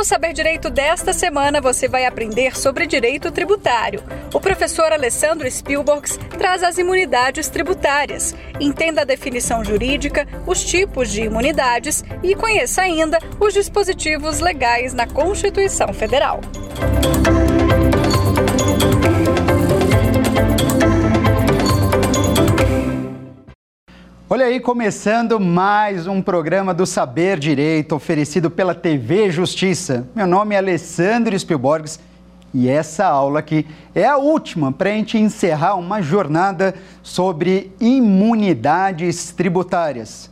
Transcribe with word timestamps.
No 0.00 0.04
Saber 0.04 0.32
Direito 0.32 0.70
desta 0.70 1.12
semana, 1.12 1.60
você 1.60 1.86
vai 1.86 2.06
aprender 2.06 2.56
sobre 2.56 2.86
direito 2.86 3.30
tributário. 3.30 4.02
O 4.32 4.40
professor 4.40 4.90
Alessandro 4.90 5.48
Spielbergs 5.50 6.18
traz 6.38 6.62
as 6.62 6.78
imunidades 6.78 7.50
tributárias. 7.50 8.34
Entenda 8.58 9.02
a 9.02 9.04
definição 9.04 9.62
jurídica, 9.62 10.26
os 10.46 10.64
tipos 10.64 11.10
de 11.10 11.24
imunidades 11.24 12.02
e 12.22 12.34
conheça 12.34 12.80
ainda 12.80 13.18
os 13.38 13.52
dispositivos 13.52 14.40
legais 14.40 14.94
na 14.94 15.06
Constituição 15.06 15.92
Federal. 15.92 16.40
Olha 24.32 24.46
aí, 24.46 24.60
começando 24.60 25.40
mais 25.40 26.06
um 26.06 26.22
programa 26.22 26.72
do 26.72 26.86
Saber 26.86 27.36
Direito, 27.36 27.96
oferecido 27.96 28.48
pela 28.48 28.76
TV 28.76 29.28
Justiça. 29.28 30.06
Meu 30.14 30.24
nome 30.24 30.54
é 30.54 30.58
Alessandro 30.58 31.36
Spielborgs 31.36 31.98
e 32.54 32.68
essa 32.68 33.06
aula 33.06 33.40
aqui 33.40 33.66
é 33.92 34.06
a 34.06 34.18
última 34.18 34.70
para 34.70 34.90
a 34.90 34.92
gente 34.92 35.18
encerrar 35.18 35.74
uma 35.74 36.00
jornada 36.00 36.76
sobre 37.02 37.72
imunidades 37.80 39.32
tributárias. 39.32 40.30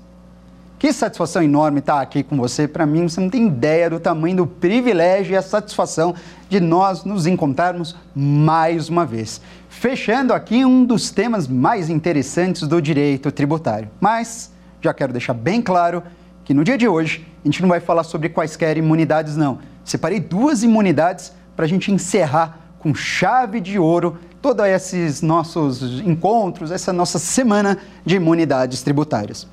Que 0.78 0.92
satisfação 0.92 1.42
enorme 1.42 1.80
estar 1.80 2.00
aqui 2.00 2.22
com 2.22 2.36
você. 2.36 2.68
Para 2.68 2.86
mim, 2.86 3.08
você 3.08 3.20
não 3.20 3.28
tem 3.28 3.48
ideia 3.48 3.90
do 3.90 3.98
tamanho 3.98 4.36
do 4.36 4.46
privilégio 4.46 5.32
e 5.32 5.36
a 5.36 5.42
satisfação 5.42 6.14
de 6.48 6.60
nós 6.60 7.02
nos 7.02 7.26
encontrarmos 7.26 7.96
mais 8.14 8.88
uma 8.88 9.04
vez 9.04 9.40
fechando 9.78 10.34
aqui 10.34 10.64
um 10.64 10.84
dos 10.84 11.10
temas 11.10 11.46
mais 11.46 11.88
interessantes 11.88 12.66
do 12.66 12.82
direito 12.82 13.30
tributário. 13.30 13.88
Mas 14.00 14.50
já 14.80 14.92
quero 14.92 15.12
deixar 15.12 15.34
bem 15.34 15.62
claro 15.62 16.02
que 16.44 16.52
no 16.52 16.64
dia 16.64 16.76
de 16.76 16.88
hoje 16.88 17.24
a 17.44 17.46
gente 17.46 17.62
não 17.62 17.68
vai 17.68 17.78
falar 17.78 18.02
sobre 18.02 18.28
quaisquer 18.28 18.76
imunidades, 18.76 19.36
não. 19.36 19.60
Separei 19.84 20.18
duas 20.18 20.64
imunidades 20.64 21.32
para 21.54 21.64
a 21.64 21.68
gente 21.68 21.92
encerrar 21.92 22.58
com 22.80 22.92
chave 22.92 23.60
de 23.60 23.78
ouro 23.78 24.18
todos 24.42 24.66
esses 24.66 25.22
nossos 25.22 26.00
encontros, 26.00 26.72
essa 26.72 26.92
nossa 26.92 27.20
semana 27.20 27.78
de 28.04 28.16
imunidades 28.16 28.82
tributárias. 28.82 29.46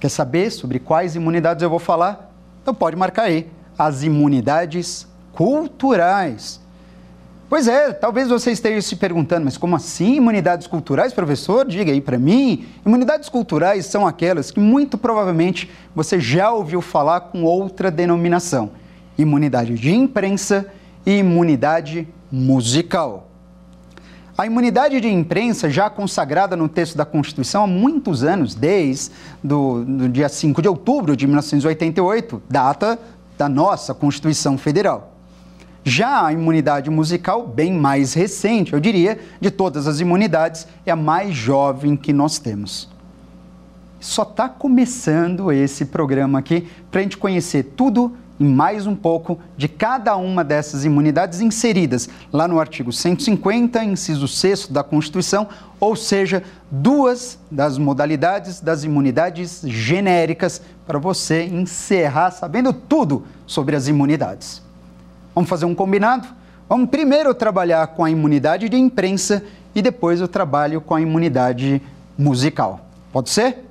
Quer 0.00 0.08
saber 0.08 0.50
sobre 0.50 0.78
quais 0.78 1.14
imunidades 1.14 1.62
eu 1.62 1.68
vou 1.68 1.78
falar? 1.78 2.32
Então 2.62 2.74
pode 2.74 2.96
marcar 2.96 3.24
aí 3.24 3.46
as 3.78 4.02
imunidades 4.02 5.06
culturais. 5.32 6.60
Pois 7.50 7.66
é, 7.66 7.92
talvez 7.92 8.28
você 8.28 8.52
esteja 8.52 8.80
se 8.80 8.94
perguntando, 8.94 9.44
mas 9.44 9.56
como 9.56 9.74
assim 9.74 10.14
imunidades 10.14 10.68
culturais, 10.68 11.12
professor? 11.12 11.66
Diga 11.66 11.90
aí 11.90 12.00
para 12.00 12.16
mim. 12.16 12.64
Imunidades 12.86 13.28
culturais 13.28 13.86
são 13.86 14.06
aquelas 14.06 14.52
que 14.52 14.60
muito 14.60 14.96
provavelmente 14.96 15.68
você 15.92 16.20
já 16.20 16.52
ouviu 16.52 16.80
falar 16.80 17.22
com 17.22 17.42
outra 17.42 17.90
denominação: 17.90 18.70
imunidade 19.18 19.74
de 19.74 19.92
imprensa 19.92 20.64
e 21.04 21.18
imunidade 21.18 22.06
musical. 22.30 23.28
A 24.38 24.46
imunidade 24.46 25.00
de 25.00 25.08
imprensa, 25.08 25.68
já 25.68 25.90
consagrada 25.90 26.54
no 26.54 26.68
texto 26.68 26.96
da 26.96 27.04
Constituição 27.04 27.64
há 27.64 27.66
muitos 27.66 28.22
anos, 28.22 28.54
desde 28.54 29.10
do, 29.42 29.84
dia 30.08 30.28
5 30.28 30.62
de 30.62 30.68
outubro 30.68 31.16
de 31.16 31.26
1988, 31.26 32.40
data 32.48 32.96
da 33.36 33.48
nossa 33.48 33.92
Constituição 33.92 34.56
Federal. 34.56 35.19
Já 35.82 36.26
a 36.26 36.32
imunidade 36.32 36.90
musical, 36.90 37.46
bem 37.46 37.72
mais 37.72 38.12
recente, 38.12 38.74
eu 38.74 38.80
diria, 38.80 39.18
de 39.40 39.50
todas 39.50 39.86
as 39.86 39.98
imunidades, 39.98 40.66
é 40.84 40.90
a 40.90 40.96
mais 40.96 41.34
jovem 41.34 41.96
que 41.96 42.12
nós 42.12 42.38
temos. 42.38 42.88
Só 43.98 44.22
está 44.22 44.48
começando 44.48 45.50
esse 45.50 45.86
programa 45.86 46.38
aqui 46.38 46.68
para 46.90 47.00
a 47.00 47.02
gente 47.02 47.16
conhecer 47.16 47.62
tudo 47.76 48.14
e 48.38 48.44
mais 48.44 48.86
um 48.86 48.96
pouco 48.96 49.38
de 49.56 49.68
cada 49.68 50.16
uma 50.16 50.42
dessas 50.42 50.86
imunidades 50.86 51.40
inseridas 51.40 52.08
lá 52.32 52.48
no 52.48 52.58
artigo 52.58 52.90
150, 52.90 53.84
inciso 53.84 54.26
6 54.26 54.68
da 54.68 54.82
Constituição, 54.82 55.46
ou 55.78 55.94
seja, 55.94 56.42
duas 56.70 57.38
das 57.50 57.76
modalidades 57.76 58.60
das 58.60 58.84
imunidades 58.84 59.60
genéricas 59.66 60.62
para 60.86 60.98
você 60.98 61.44
encerrar 61.44 62.30
sabendo 62.30 62.72
tudo 62.72 63.26
sobre 63.46 63.76
as 63.76 63.86
imunidades. 63.88 64.62
Vamos 65.34 65.48
fazer 65.48 65.64
um 65.64 65.74
combinado? 65.74 66.28
Vamos 66.68 66.88
primeiro 66.88 67.34
trabalhar 67.34 67.86
com 67.88 68.04
a 68.04 68.10
imunidade 68.10 68.68
de 68.68 68.76
imprensa 68.76 69.42
e 69.74 69.82
depois 69.82 70.20
eu 70.20 70.28
trabalho 70.28 70.80
com 70.80 70.94
a 70.94 71.00
imunidade 71.00 71.82
musical. 72.16 72.86
Pode 73.12 73.30
ser? 73.30 73.64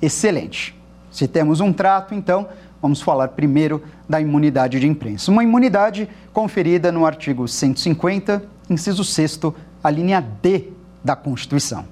Excelente. 0.00 0.74
Se 1.10 1.26
temos 1.26 1.60
um 1.60 1.72
trato, 1.72 2.14
então 2.14 2.48
vamos 2.80 3.02
falar 3.02 3.28
primeiro 3.28 3.82
da 4.08 4.20
imunidade 4.20 4.80
de 4.80 4.86
imprensa. 4.86 5.30
Uma 5.30 5.42
imunidade 5.42 6.08
conferida 6.32 6.90
no 6.90 7.04
artigo 7.04 7.46
150, 7.46 8.42
inciso 8.68 9.04
6, 9.04 9.40
a 9.82 9.90
linha 9.90 10.20
D 10.20 10.68
da 11.04 11.16
Constituição. 11.16 11.84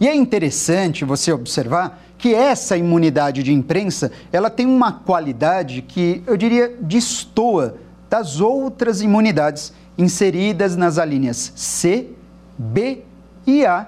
E 0.00 0.08
é 0.08 0.14
interessante 0.14 1.04
você 1.04 1.32
observar 1.32 2.00
que 2.16 2.34
essa 2.34 2.76
imunidade 2.76 3.42
de 3.42 3.52
imprensa, 3.52 4.10
ela 4.32 4.50
tem 4.50 4.66
uma 4.66 4.92
qualidade 4.92 5.82
que 5.82 6.22
eu 6.26 6.36
diria 6.36 6.76
destoa 6.80 7.76
das 8.08 8.40
outras 8.40 9.00
imunidades 9.00 9.72
inseridas 9.96 10.76
nas 10.76 10.98
alíneas 10.98 11.52
C, 11.56 12.10
B 12.56 13.02
e 13.46 13.66
A, 13.66 13.86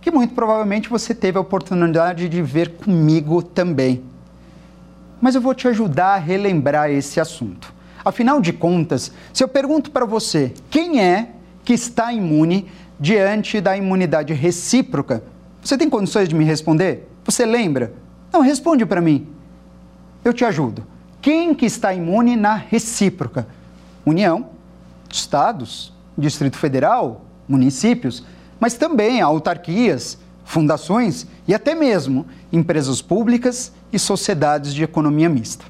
que 0.00 0.10
muito 0.10 0.34
provavelmente 0.34 0.88
você 0.88 1.14
teve 1.14 1.38
a 1.38 1.40
oportunidade 1.40 2.28
de 2.28 2.42
ver 2.42 2.76
comigo 2.76 3.42
também. 3.42 4.02
Mas 5.20 5.34
eu 5.34 5.40
vou 5.40 5.54
te 5.54 5.66
ajudar 5.68 6.14
a 6.14 6.18
relembrar 6.18 6.90
esse 6.90 7.20
assunto. 7.20 7.72
Afinal 8.04 8.40
de 8.40 8.52
contas, 8.52 9.12
se 9.32 9.42
eu 9.42 9.48
pergunto 9.48 9.90
para 9.90 10.04
você 10.04 10.52
quem 10.68 11.00
é 11.02 11.30
que 11.64 11.72
está 11.72 12.12
imune 12.12 12.68
diante 13.00 13.60
da 13.60 13.76
imunidade 13.76 14.34
recíproca, 14.34 15.22
você 15.62 15.78
tem 15.78 15.88
condições 15.88 16.28
de 16.28 16.34
me 16.34 16.44
responder? 16.44 17.08
Você 17.24 17.46
lembra? 17.46 17.94
Não, 18.30 18.42
responde 18.42 18.84
para 18.84 19.00
mim. 19.00 19.26
Eu 20.22 20.34
te 20.34 20.44
ajudo. 20.44 20.84
Quem 21.24 21.54
que 21.54 21.64
está 21.64 21.94
imune 21.94 22.36
na 22.36 22.54
recíproca? 22.54 23.46
União, 24.04 24.50
estados, 25.10 25.90
Distrito 26.18 26.58
Federal, 26.58 27.22
municípios, 27.48 28.22
mas 28.60 28.74
também 28.74 29.22
autarquias, 29.22 30.18
fundações 30.44 31.26
e 31.48 31.54
até 31.54 31.74
mesmo 31.74 32.26
empresas 32.52 33.00
públicas 33.00 33.72
e 33.90 33.98
sociedades 33.98 34.74
de 34.74 34.84
economia 34.84 35.30
mista. 35.30 35.64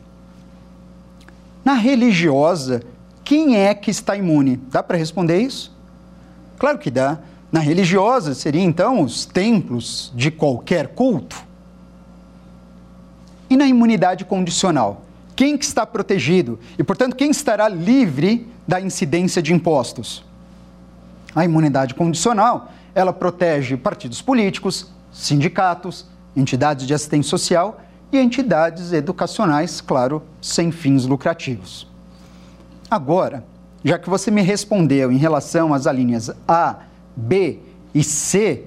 Na 1.65 1.75
religiosa, 1.75 2.83
quem 3.23 3.57
é 3.57 3.73
que 3.77 3.93
está 3.93 4.17
imune? 4.17 4.57
Dá 4.57 4.83
para 4.83 4.99
responder 4.99 5.41
isso? 5.41 5.73
Claro 6.59 6.79
que 6.79 6.91
dá. 6.91 7.21
Na 7.53 7.61
religiosa, 7.61 8.35
seria 8.35 8.61
então 8.61 9.03
os 9.03 9.25
templos 9.25 10.13
de 10.17 10.33
qualquer 10.33 10.89
culto. 10.89 11.41
E 13.49 13.57
na 13.57 13.69
imunidade 13.69 14.25
condicional? 14.25 15.04
Quem 15.37 15.59
que 15.59 15.65
está 15.65 15.85
protegido 15.85 16.59
e, 16.79 16.85
portanto, 16.85 17.17
quem 17.17 17.31
estará 17.31 17.69
livre 17.69 18.49
da 18.67 18.81
incidência 18.81 19.43
de 19.43 19.53
impostos. 19.53 20.25
A 21.35 21.45
imunidade 21.45 21.95
condicional, 21.95 22.71
ela 22.95 23.13
protege 23.13 23.77
partidos 23.77 24.23
políticos, 24.23 24.93
sindicatos, 25.13 26.07
entidades 26.37 26.87
de 26.87 26.95
assistência 26.95 27.31
social 27.31 27.81
e 28.13 28.19
entidades 28.19 28.93
educacionais, 28.93 29.81
claro, 29.81 30.23
sem 30.41 30.71
fins 30.71 31.05
lucrativos. 31.05 31.89
Agora, 32.91 33.45
já 33.83 33.99
que 33.99 34.09
você 34.09 34.31
me 34.31 34.43
respondeu 34.43 35.11
em 35.11 35.17
relação 35.17 35.75
às 35.75 35.87
alíneas 35.87 36.31
A, 36.47 36.77
B 37.17 37.59
e 37.93 38.03
C, 38.03 38.65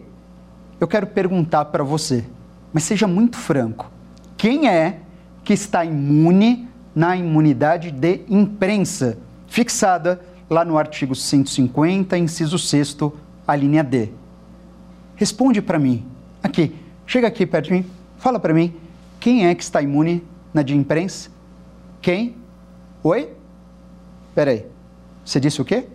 eu 0.80 0.88
quero 0.88 1.08
perguntar 1.08 1.66
para 1.66 1.84
você, 1.84 2.26
mas 2.74 2.84
seja 2.84 3.08
muito 3.08 3.38
franco: 3.38 3.90
quem 4.38 4.68
é 4.68 5.00
que 5.48 5.54
está 5.54 5.86
imune 5.86 6.68
na 6.94 7.16
imunidade 7.16 7.90
de 7.90 8.20
imprensa, 8.28 9.18
fixada 9.48 10.20
lá 10.50 10.66
no 10.66 10.78
artigo 10.78 11.16
150, 11.16 12.18
inciso 12.18 12.60
6, 12.60 12.98
a 13.48 13.56
linha 13.56 13.82
D. 13.82 14.10
Responde 15.16 15.62
para 15.62 15.80
mim. 15.80 16.06
Aqui, 16.44 16.76
chega 17.06 17.28
aqui 17.28 17.46
perto 17.46 17.68
de 17.68 17.76
mim, 17.76 17.86
fala 18.18 18.42
para 18.42 18.54
mim, 18.54 18.74
quem 19.22 19.48
é 19.48 19.56
que 19.56 19.64
está 19.64 19.82
imune 19.82 20.22
na 20.54 20.64
de 20.64 20.76
imprensa? 20.76 21.30
Quem? 22.02 22.36
Oi? 23.02 23.30
Peraí, 24.36 24.66
você 25.24 25.40
disse 25.40 25.62
o 25.62 25.66
quê? 25.66 25.86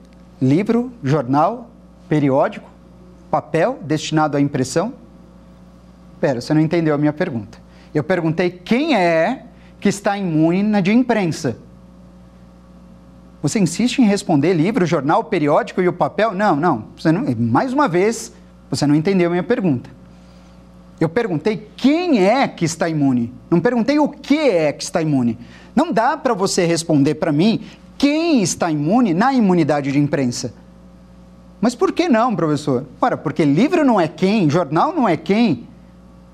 Livro, 0.40 0.90
jornal, 1.04 1.68
periódico, 2.08 2.70
papel 3.30 3.78
destinado 3.82 4.34
à 4.34 4.40
impressão? 4.40 4.94
Pera, 6.22 6.40
você 6.40 6.54
não 6.54 6.60
entendeu 6.62 6.94
a 6.94 6.98
minha 6.98 7.12
pergunta. 7.12 7.61
Eu 7.94 8.02
perguntei 8.02 8.50
quem 8.50 8.94
é 8.94 9.44
que 9.80 9.88
está 9.88 10.16
imune 10.16 10.80
de 10.80 10.92
imprensa. 10.92 11.56
Você 13.42 13.58
insiste 13.58 13.98
em 13.98 14.04
responder 14.04 14.54
livro, 14.54 14.86
jornal, 14.86 15.24
periódico 15.24 15.82
e 15.82 15.88
o 15.88 15.92
papel? 15.92 16.32
Não, 16.32 16.54
não. 16.54 16.84
Você 16.96 17.10
não 17.10 17.24
mais 17.36 17.72
uma 17.72 17.88
vez, 17.88 18.32
você 18.70 18.86
não 18.86 18.94
entendeu 18.94 19.26
a 19.28 19.30
minha 19.30 19.42
pergunta. 19.42 19.90
Eu 21.00 21.08
perguntei 21.08 21.68
quem 21.76 22.24
é 22.24 22.46
que 22.46 22.64
está 22.64 22.88
imune. 22.88 23.34
Não 23.50 23.60
perguntei 23.60 23.98
o 23.98 24.08
que 24.08 24.38
é 24.38 24.72
que 24.72 24.84
está 24.84 25.02
imune. 25.02 25.36
Não 25.74 25.92
dá 25.92 26.16
para 26.16 26.32
você 26.32 26.64
responder 26.64 27.16
para 27.16 27.32
mim 27.32 27.62
quem 27.98 28.40
está 28.40 28.70
imune 28.70 29.12
na 29.12 29.34
imunidade 29.34 29.90
de 29.90 29.98
imprensa. 29.98 30.54
Mas 31.60 31.74
por 31.74 31.92
que 31.92 32.08
não, 32.08 32.36
professor? 32.36 32.86
Ora, 33.00 33.16
porque 33.16 33.44
livro 33.44 33.84
não 33.84 34.00
é 34.00 34.06
quem, 34.06 34.48
jornal 34.48 34.92
não 34.92 35.08
é 35.08 35.16
quem. 35.16 35.66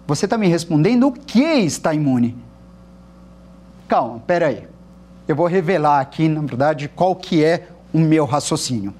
Você 0.09 0.25
está 0.25 0.39
me 0.39 0.49
respondendo 0.49 1.09
o 1.09 1.13
que 1.13 1.43
está 1.43 1.93
imune. 1.93 2.35
Calma, 3.87 4.23
peraí. 4.27 4.67
Eu 5.29 5.37
vou 5.37 5.47
revelar 5.47 6.01
aqui, 6.01 6.31
na 6.31 6.41
verdade, 6.41 6.89
qual 6.89 7.15
que 7.15 7.45
é 7.45 7.69
o 7.93 7.99
meu 7.99 8.25
raciocínio. 8.25 8.95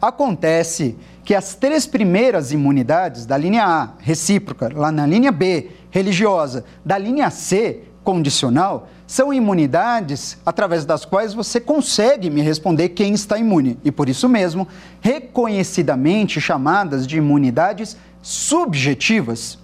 Acontece 0.00 0.96
que 1.22 1.34
as 1.34 1.54
três 1.54 1.86
primeiras 1.86 2.50
imunidades 2.50 3.26
da 3.26 3.36
linha 3.36 3.62
A, 3.62 3.90
recíproca, 3.98 4.72
lá 4.74 4.90
na 4.90 5.04
linha 5.04 5.30
B, 5.30 5.68
religiosa, 5.90 6.64
da 6.82 6.96
linha 6.96 7.28
C, 7.28 7.82
condicional, 8.02 8.88
são 9.06 9.34
imunidades 9.34 10.38
através 10.46 10.86
das 10.86 11.04
quais 11.04 11.34
você 11.34 11.60
consegue 11.60 12.30
me 12.30 12.40
responder 12.40 12.88
quem 12.88 13.12
está 13.12 13.36
imune 13.36 13.78
e, 13.84 13.92
por 13.92 14.08
isso 14.08 14.30
mesmo, 14.30 14.66
reconhecidamente 15.02 16.40
chamadas 16.40 17.06
de 17.06 17.18
imunidades 17.18 17.98
subjetivas. 18.22 19.62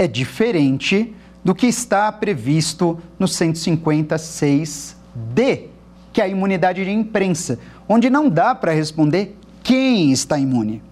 É 0.00 0.08
diferente 0.08 1.14
do 1.44 1.54
que 1.54 1.66
está 1.66 2.10
previsto 2.10 2.98
no 3.18 3.26
156D, 3.26 5.64
que 6.10 6.22
é 6.22 6.24
a 6.24 6.28
imunidade 6.28 6.82
de 6.82 6.90
imprensa, 6.90 7.58
onde 7.86 8.08
não 8.08 8.30
dá 8.30 8.54
para 8.54 8.72
responder 8.72 9.36
quem 9.62 10.10
está 10.10 10.38
imune. 10.38 10.82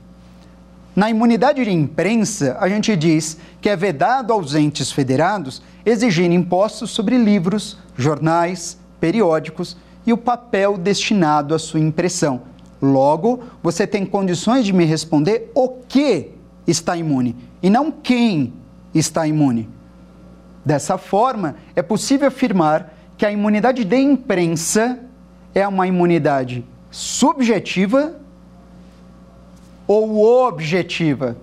Na 0.94 1.08
imunidade 1.08 1.64
de 1.64 1.70
imprensa, 1.70 2.58
a 2.60 2.68
gente 2.68 2.94
diz 2.94 3.38
que 3.62 3.70
é 3.70 3.76
vedado 3.76 4.30
aos 4.30 4.54
entes 4.54 4.92
federados 4.92 5.62
exigir 5.86 6.30
impostos 6.30 6.90
sobre 6.90 7.16
livros, 7.16 7.78
jornais, 7.96 8.78
periódicos 9.00 9.74
e 10.06 10.12
o 10.12 10.18
papel 10.18 10.76
destinado 10.76 11.54
à 11.54 11.58
sua 11.58 11.80
impressão. 11.80 12.42
Logo, 12.82 13.42
você 13.62 13.86
tem 13.86 14.04
condições 14.04 14.66
de 14.66 14.72
me 14.74 14.84
responder 14.84 15.50
o 15.54 15.70
que 15.88 16.32
está 16.66 16.94
imune 16.94 17.34
e 17.62 17.70
não 17.70 17.90
quem 17.90 18.52
está 18.94 19.26
imune. 19.26 19.68
Dessa 20.64 20.98
forma, 20.98 21.56
é 21.74 21.82
possível 21.82 22.28
afirmar 22.28 22.94
que 23.16 23.24
a 23.24 23.32
imunidade 23.32 23.84
de 23.84 23.96
imprensa 23.96 25.00
é 25.54 25.66
uma 25.66 25.86
imunidade 25.86 26.64
subjetiva 26.90 28.14
ou 29.86 30.46
objetiva? 30.46 31.36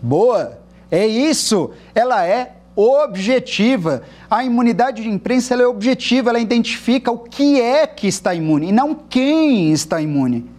Boa! 0.00 0.58
É 0.90 1.06
isso! 1.06 1.72
Ela 1.94 2.26
é 2.26 2.56
objetiva. 2.74 4.02
A 4.30 4.44
imunidade 4.44 5.02
de 5.02 5.08
imprensa 5.08 5.54
é 5.54 5.66
objetiva, 5.66 6.30
ela 6.30 6.38
identifica 6.38 7.10
o 7.10 7.18
que 7.18 7.60
é 7.60 7.86
que 7.86 8.06
está 8.06 8.34
imune 8.34 8.68
e 8.68 8.72
não 8.72 8.94
quem 8.94 9.72
está 9.72 10.00
imune. 10.00 10.55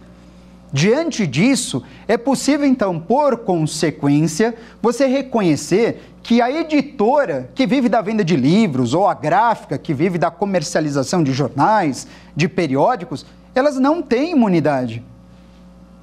Diante 0.72 1.26
disso, 1.26 1.82
é 2.06 2.18
possível 2.18 2.66
então, 2.66 3.00
por 3.00 3.38
consequência, 3.38 4.54
você 4.82 5.06
reconhecer 5.06 6.12
que 6.22 6.42
a 6.42 6.50
editora 6.50 7.50
que 7.54 7.66
vive 7.66 7.88
da 7.88 8.02
venda 8.02 8.22
de 8.22 8.36
livros 8.36 8.92
ou 8.92 9.08
a 9.08 9.14
gráfica 9.14 9.78
que 9.78 9.94
vive 9.94 10.18
da 10.18 10.30
comercialização 10.30 11.22
de 11.22 11.32
jornais, 11.32 12.06
de 12.36 12.48
periódicos, 12.48 13.24
elas 13.54 13.76
não 13.76 14.02
têm 14.02 14.32
imunidade. 14.32 15.02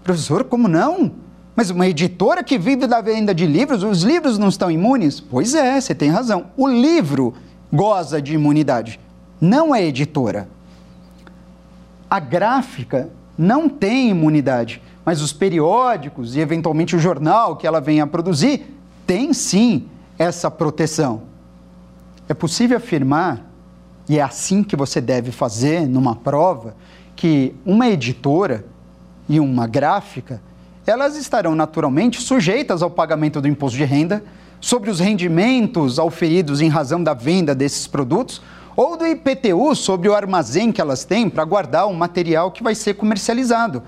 Professor, 0.03 0.43
como 0.43 0.67
não? 0.67 1.11
Mas 1.55 1.69
uma 1.69 1.87
editora 1.87 2.43
que 2.43 2.57
vive 2.57 2.87
da 2.87 3.01
venda 3.01 3.35
de 3.35 3.45
livros, 3.45 3.83
os 3.83 4.01
livros 4.01 4.37
não 4.37 4.49
estão 4.49 4.69
imunes? 4.69 5.19
Pois 5.19 5.53
é, 5.53 5.79
você 5.79 5.93
tem 5.93 6.09
razão. 6.09 6.47
O 6.57 6.67
livro 6.67 7.35
goza 7.71 8.21
de 8.21 8.33
imunidade, 8.33 8.99
não 9.39 9.71
a 9.71 9.81
editora. 9.81 10.49
A 12.09 12.19
gráfica 12.19 13.09
não 13.37 13.67
tem 13.67 14.09
imunidade, 14.09 14.81
mas 15.03 15.21
os 15.21 15.33
periódicos 15.33 16.35
e 16.35 16.39
eventualmente 16.39 16.95
o 16.95 16.99
jornal 16.99 17.55
que 17.55 17.67
ela 17.67 17.79
vem 17.79 18.01
a 18.01 18.07
produzir 18.07 18.75
tem 19.05 19.33
sim 19.33 19.87
essa 20.17 20.49
proteção. 20.49 21.23
É 22.27 22.33
possível 22.33 22.77
afirmar, 22.77 23.41
e 24.09 24.17
é 24.17 24.21
assim 24.21 24.63
que 24.63 24.75
você 24.75 24.99
deve 24.99 25.31
fazer 25.31 25.87
numa 25.87 26.15
prova, 26.15 26.75
que 27.15 27.53
uma 27.65 27.87
editora 27.87 28.65
e 29.29 29.39
uma 29.39 29.67
gráfica, 29.67 30.41
elas 30.85 31.15
estarão 31.15 31.55
naturalmente 31.55 32.21
sujeitas 32.21 32.81
ao 32.81 32.89
pagamento 32.89 33.41
do 33.41 33.47
imposto 33.47 33.77
de 33.77 33.85
renda 33.85 34.23
sobre 34.59 34.89
os 34.89 34.99
rendimentos 34.99 35.99
auferidos 35.99 36.61
em 36.61 36.69
razão 36.69 37.03
da 37.03 37.13
venda 37.13 37.53
desses 37.53 37.87
produtos 37.87 38.41
ou 38.75 38.97
do 38.97 39.07
IPTU 39.07 39.75
sobre 39.75 40.09
o 40.09 40.15
armazém 40.15 40.71
que 40.71 40.81
elas 40.81 41.05
têm 41.05 41.29
para 41.29 41.45
guardar 41.45 41.87
o 41.87 41.93
material 41.93 42.51
que 42.51 42.63
vai 42.63 42.75
ser 42.75 42.95
comercializado. 42.95 43.81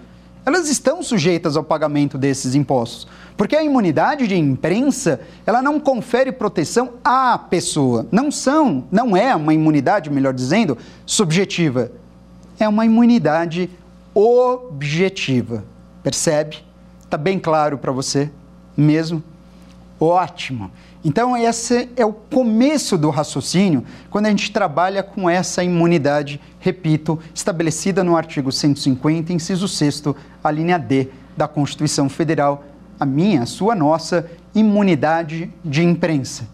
Elas 0.45 0.69
estão 0.69 1.04
sujeitas 1.04 1.57
ao 1.57 1.63
pagamento 1.63 2.18
desses 2.18 2.56
impostos, 2.56 3.06
porque 3.36 3.54
a 3.54 3.63
imunidade 3.63 4.28
de 4.28 4.36
imprensa, 4.38 5.19
ela 5.45 5.62
não 5.62 5.78
confere 5.78 6.31
proteção 6.31 6.94
à 7.04 7.38
pessoa. 7.38 8.07
Não 8.12 8.31
são, 8.31 8.86
não 8.89 9.16
é 9.16 9.36
uma 9.36 9.54
imunidade, 9.54 10.10
melhor 10.10 10.34
dizendo, 10.34 10.78
subjetiva. 11.06 11.92
É 12.57 12.66
uma 12.66 12.86
imunidade 12.86 13.69
objetiva. 14.13 15.66
Percebe? 16.01 16.63
Está 17.04 17.18
bem 17.18 17.38
claro 17.38 17.78
para 17.78 17.92
você 17.92 18.31
mesmo? 18.75 19.22
Ótimo. 20.00 20.72
Então, 21.07 21.38
esse 21.38 21.88
é 21.95 22.06
o 22.06 22.12
começo 22.12 22.98
do 22.98 23.09
raciocínio 23.09 23.81
quando 24.09 24.25
a 24.25 24.30
gente 24.30 24.51
trabalha 24.51 25.01
com 25.01 25.30
essa 25.30 25.63
imunidade, 25.63 26.38
repito, 26.59 27.18
estabelecida 27.33 28.04
no 28.04 28.18
artigo 28.18 28.51
150, 28.51 29.31
inciso 29.31 29.69
6, 29.69 30.04
a 30.44 30.51
linha 30.51 30.77
D 30.77 31.07
da 31.38 31.48
Constituição 31.48 32.09
Federal, 32.09 32.65
a 33.00 33.06
minha, 33.06 33.44
a 33.44 33.45
sua, 33.45 33.74
nossa 33.74 34.30
imunidade 34.54 35.50
de 35.63 35.81
imprensa. 35.81 36.45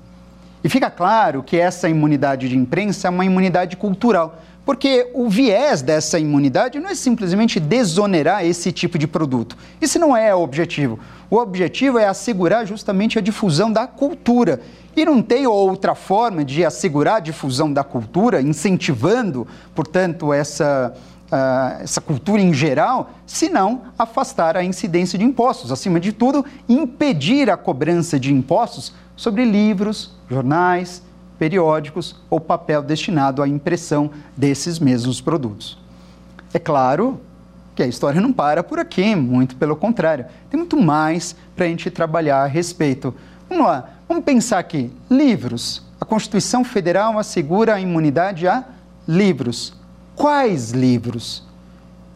E 0.63 0.69
fica 0.69 0.91
claro 0.91 1.41
que 1.41 1.57
essa 1.57 1.89
imunidade 1.89 2.47
de 2.47 2.55
imprensa 2.55 3.07
é 3.07 3.09
uma 3.09 3.25
imunidade 3.25 3.75
cultural 3.75 4.39
porque 4.65 5.09
o 5.13 5.29
viés 5.29 5.81
dessa 5.81 6.17
imunidade 6.17 6.79
não 6.79 6.89
é 6.89 6.95
simplesmente 6.95 7.59
desonerar 7.59 8.45
esse 8.45 8.71
tipo 8.71 8.97
de 8.97 9.07
produto. 9.07 9.57
Isso 9.81 9.99
não 9.99 10.15
é 10.15 10.33
o 10.33 10.39
objetivo. 10.39 10.99
O 11.29 11.37
objetivo 11.37 11.97
é 11.97 12.05
assegurar 12.05 12.65
justamente 12.65 13.17
a 13.17 13.21
difusão 13.21 13.71
da 13.71 13.85
cultura. 13.85 14.61
E 14.95 15.03
não 15.03 15.21
tem 15.21 15.47
outra 15.47 15.95
forma 15.95 16.45
de 16.45 16.63
assegurar 16.63 17.17
a 17.17 17.19
difusão 17.19 17.73
da 17.73 17.83
cultura, 17.83 18.41
incentivando, 18.41 19.47
portanto, 19.73 20.31
essa, 20.31 20.93
uh, 21.31 21.81
essa 21.81 21.99
cultura 21.99 22.39
em 22.39 22.53
geral, 22.53 23.11
senão 23.25 23.81
afastar 23.97 24.55
a 24.55 24.63
incidência 24.63 25.17
de 25.17 25.25
impostos. 25.25 25.71
Acima 25.71 25.99
de 25.99 26.13
tudo, 26.13 26.45
impedir 26.69 27.49
a 27.49 27.57
cobrança 27.57 28.19
de 28.19 28.31
impostos 28.31 28.93
sobre 29.15 29.43
livros, 29.43 30.11
jornais, 30.29 31.01
periódicos 31.43 32.15
ou 32.29 32.39
papel 32.39 32.81
destinado 32.81 33.43
à 33.43 33.47
impressão 33.49 34.09
desses 34.37 34.79
mesmos 34.79 35.19
produtos. 35.19 35.77
É 36.53 36.59
claro 36.59 37.19
que 37.75 37.83
a 37.83 37.85
história 37.85 38.21
não 38.21 38.31
para 38.31 38.63
por 38.63 38.79
aqui, 38.79 39.13
muito 39.13 39.57
pelo 39.57 39.75
contrário. 39.75 40.25
Tem 40.49 40.57
muito 40.57 40.81
mais 40.81 41.35
para 41.53 41.65
a 41.65 41.67
gente 41.67 41.91
trabalhar 41.91 42.43
a 42.43 42.45
respeito. 42.45 43.13
Vamos 43.49 43.67
lá, 43.67 43.89
vamos 44.07 44.23
pensar 44.23 44.57
aqui. 44.57 44.89
Livros. 45.11 45.83
A 45.99 46.05
Constituição 46.05 46.63
Federal 46.63 47.19
assegura 47.19 47.73
a 47.73 47.81
imunidade 47.81 48.47
a 48.47 48.63
livros. 49.05 49.73
Quais 50.15 50.71
livros? 50.71 51.43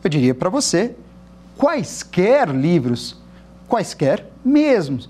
Eu 0.02 0.10
diria 0.10 0.34
para 0.34 0.48
você, 0.48 0.96
quaisquer 1.58 2.48
livros. 2.48 3.18
Quaisquer 3.68 4.26
mesmos. 4.46 5.10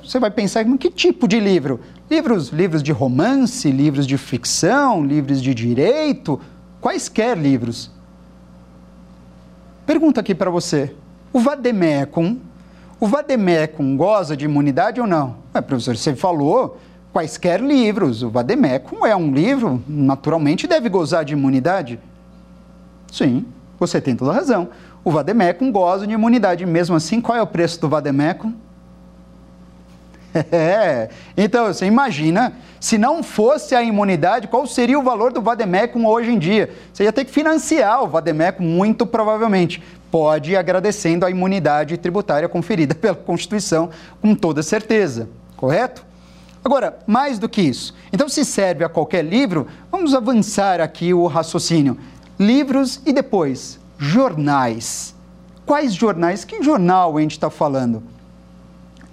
Você 0.00 0.20
vai 0.20 0.30
pensar 0.30 0.62
em 0.62 0.76
que 0.76 0.90
tipo 0.90 1.26
de 1.26 1.40
livro? 1.40 1.80
Livros, 2.12 2.50
livros 2.50 2.82
de 2.82 2.92
romance, 2.92 3.70
livros 3.70 4.06
de 4.06 4.18
ficção, 4.18 5.02
livros 5.02 5.40
de 5.40 5.54
direito, 5.54 6.38
quaisquer 6.78 7.38
livros. 7.38 7.90
Pergunta 9.86 10.20
aqui 10.20 10.34
para 10.34 10.50
você. 10.50 10.94
O 11.32 11.40
vademecum, 11.40 12.36
o 13.00 13.06
vademecum 13.06 13.96
goza 13.96 14.36
de 14.36 14.44
imunidade 14.44 15.00
ou 15.00 15.06
não? 15.06 15.36
Professor, 15.66 15.96
você 15.96 16.14
falou 16.14 16.78
quaisquer 17.14 17.62
livros. 17.62 18.22
O 18.22 18.28
vademecum 18.28 19.06
é 19.06 19.16
um 19.16 19.32
livro, 19.32 19.82
naturalmente 19.88 20.66
deve 20.66 20.90
gozar 20.90 21.24
de 21.24 21.32
imunidade. 21.32 21.98
Sim, 23.10 23.46
você 23.80 24.02
tem 24.02 24.14
toda 24.14 24.32
a 24.32 24.34
razão. 24.34 24.68
O 25.02 25.10
vademecum 25.10 25.72
goza 25.72 26.06
de 26.06 26.12
imunidade. 26.12 26.66
Mesmo 26.66 26.94
assim, 26.94 27.22
qual 27.22 27.38
é 27.38 27.40
o 27.40 27.46
preço 27.46 27.80
do 27.80 27.88
vademecum? 27.88 28.52
É. 30.52 31.08
Então, 31.36 31.66
você 31.66 31.86
imagina, 31.86 32.54
se 32.80 32.98
não 32.98 33.22
fosse 33.22 33.74
a 33.74 33.82
imunidade, 33.82 34.48
qual 34.48 34.66
seria 34.66 34.98
o 34.98 35.02
valor 35.02 35.32
do 35.32 35.40
Vademecum 35.40 36.06
hoje 36.06 36.30
em 36.30 36.38
dia? 36.38 36.70
Você 36.92 37.04
ia 37.04 37.12
ter 37.12 37.24
que 37.24 37.30
financiar 37.30 38.02
o 38.02 38.08
Vademecum, 38.08 38.62
muito 38.62 39.06
provavelmente. 39.06 39.82
Pode 40.10 40.52
ir 40.52 40.56
agradecendo 40.56 41.24
a 41.24 41.30
imunidade 41.30 41.96
tributária 41.96 42.48
conferida 42.48 42.94
pela 42.96 43.14
Constituição, 43.14 43.90
com 44.20 44.34
toda 44.34 44.62
certeza. 44.62 45.28
Correto? 45.56 46.04
Agora, 46.64 46.98
mais 47.06 47.38
do 47.38 47.48
que 47.48 47.60
isso, 47.60 47.92
então 48.12 48.28
se 48.28 48.44
serve 48.44 48.84
a 48.84 48.88
qualquer 48.88 49.24
livro, 49.24 49.66
vamos 49.90 50.14
avançar 50.14 50.80
aqui 50.80 51.12
o 51.12 51.26
raciocínio. 51.26 51.98
Livros 52.38 53.00
e 53.04 53.12
depois 53.12 53.80
jornais. 53.98 55.12
Quais 55.66 55.92
jornais? 55.92 56.44
Que 56.44 56.62
jornal 56.62 57.16
a 57.16 57.20
gente 57.20 57.32
está 57.32 57.50
falando? 57.50 58.02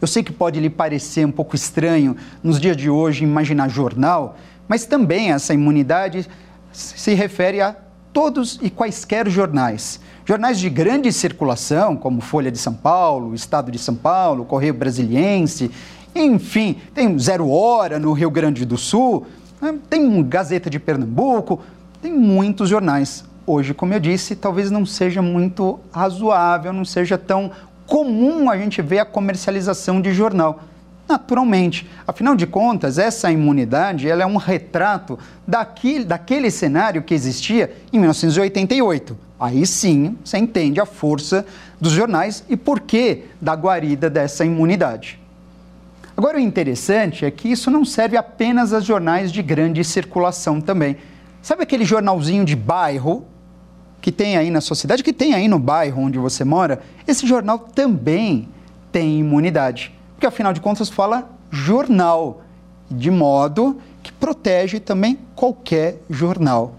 Eu 0.02 0.08
sei 0.08 0.24
que 0.24 0.32
pode 0.32 0.60
lhe 0.60 0.70
parecer 0.70 1.26
um 1.26 1.32
pouco 1.32 1.56
estranho 1.56 2.16
nos 2.42 2.60
dias 2.60 2.78
de 2.78 2.90
hoje 2.90 3.24
imaginar 3.24 3.70
jornal, 3.70 4.38
mas 4.68 4.86
também 4.86 5.32
essa 5.32 5.54
imunidade 5.54 6.28
se 6.72 7.14
refere 7.14 7.60
a 7.60 7.76
todos 8.14 8.60
e 8.62 8.70
quaisquer 8.70 9.30
jornais. 9.30 10.00
Jornais 10.26 10.60
de 10.60 10.70
grande 10.70 11.12
circulação, 11.12 11.96
como 11.96 12.22
Folha 12.22 12.52
de 12.52 12.58
São 12.58 12.74
Paulo, 12.74 13.34
Estado 13.34 13.72
de 13.72 13.80
São 13.80 13.96
Paulo, 13.96 14.46
Correio 14.46 14.74
Brasiliense, 14.74 15.72
enfim, 16.16 16.78
tem 16.94 17.18
Zero 17.20 17.50
Hora 17.50 18.00
no 18.00 18.14
Rio 18.14 18.30
Grande 18.30 18.66
do 18.66 18.78
Sul, 18.78 19.26
né, 19.62 19.78
tem 19.90 20.24
Gazeta 20.24 20.70
de 20.70 20.80
Pernambuco, 20.80 21.62
tem 22.02 22.14
muitos 22.14 22.70
jornais. 22.70 23.26
Hoje, 23.46 23.74
como 23.74 23.94
eu 23.94 24.00
disse, 24.00 24.36
talvez 24.36 24.70
não 24.70 24.86
seja 24.86 25.22
muito 25.22 25.80
razoável, 25.92 26.72
não 26.72 26.86
seja 26.86 27.18
tão 27.18 27.52
comum 27.90 28.50
a 28.50 28.58
gente 28.58 28.82
ver 28.82 29.00
a 29.00 29.06
comercialização 29.06 30.00
de 30.00 30.14
jornal 30.14 30.62
naturalmente. 31.10 31.90
Afinal 32.08 32.36
de 32.36 32.46
contas, 32.46 33.00
essa 33.00 33.32
imunidade 33.32 34.08
ela 34.08 34.22
é 34.22 34.26
um 34.28 34.38
retrato 34.38 35.18
daquele, 35.46 36.06
daquele 36.06 36.52
cenário 36.52 37.02
que 37.02 37.16
existia 37.16 37.76
em 37.92 37.98
1988. 37.98 39.18
Aí 39.40 39.66
sim 39.66 40.16
você 40.24 40.38
entende 40.38 40.80
a 40.80 40.86
força 40.86 41.46
dos 41.82 41.92
jornais 41.92 42.44
e 42.48 42.56
por 42.56 42.82
que 42.82 43.24
da 43.42 43.56
guarida 43.56 44.08
dessa 44.08 44.46
imunidade. 44.46 45.20
Agora, 46.16 46.38
o 46.38 46.42
interessante 46.42 47.26
é 47.26 47.32
que 47.32 47.50
isso 47.50 47.72
não 47.72 47.86
serve 47.86 48.18
apenas 48.18 48.74
a 48.74 48.82
jornais 48.82 49.32
de 49.32 49.42
grande 49.42 49.84
circulação 49.86 50.60
também. 50.60 50.98
Sabe 51.42 51.64
aquele 51.64 51.86
jornalzinho 51.86 52.44
de 52.44 52.58
bairro 52.58 53.26
que 54.02 54.12
tem 54.12 54.38
aí 54.38 54.50
na 54.50 54.62
sociedade, 54.62 55.04
que 55.04 55.14
tem 55.14 55.34
aí 55.34 55.48
no 55.48 55.60
bairro 55.60 56.04
onde 56.04 56.18
você 56.18 56.44
mora? 56.44 56.82
Esse 57.08 57.28
jornal 57.28 57.60
também 57.60 58.48
tem 58.92 59.20
imunidade 59.20 59.94
porque 60.20 60.28
afinal 60.28 60.52
de 60.52 60.60
contas 60.60 60.90
fala 60.90 61.30
jornal, 61.50 62.42
de 62.92 63.10
modo 63.10 63.78
que 64.04 64.12
protege 64.12 64.78
também 64.78 65.18
qualquer 65.34 66.02
jornal. 66.10 66.76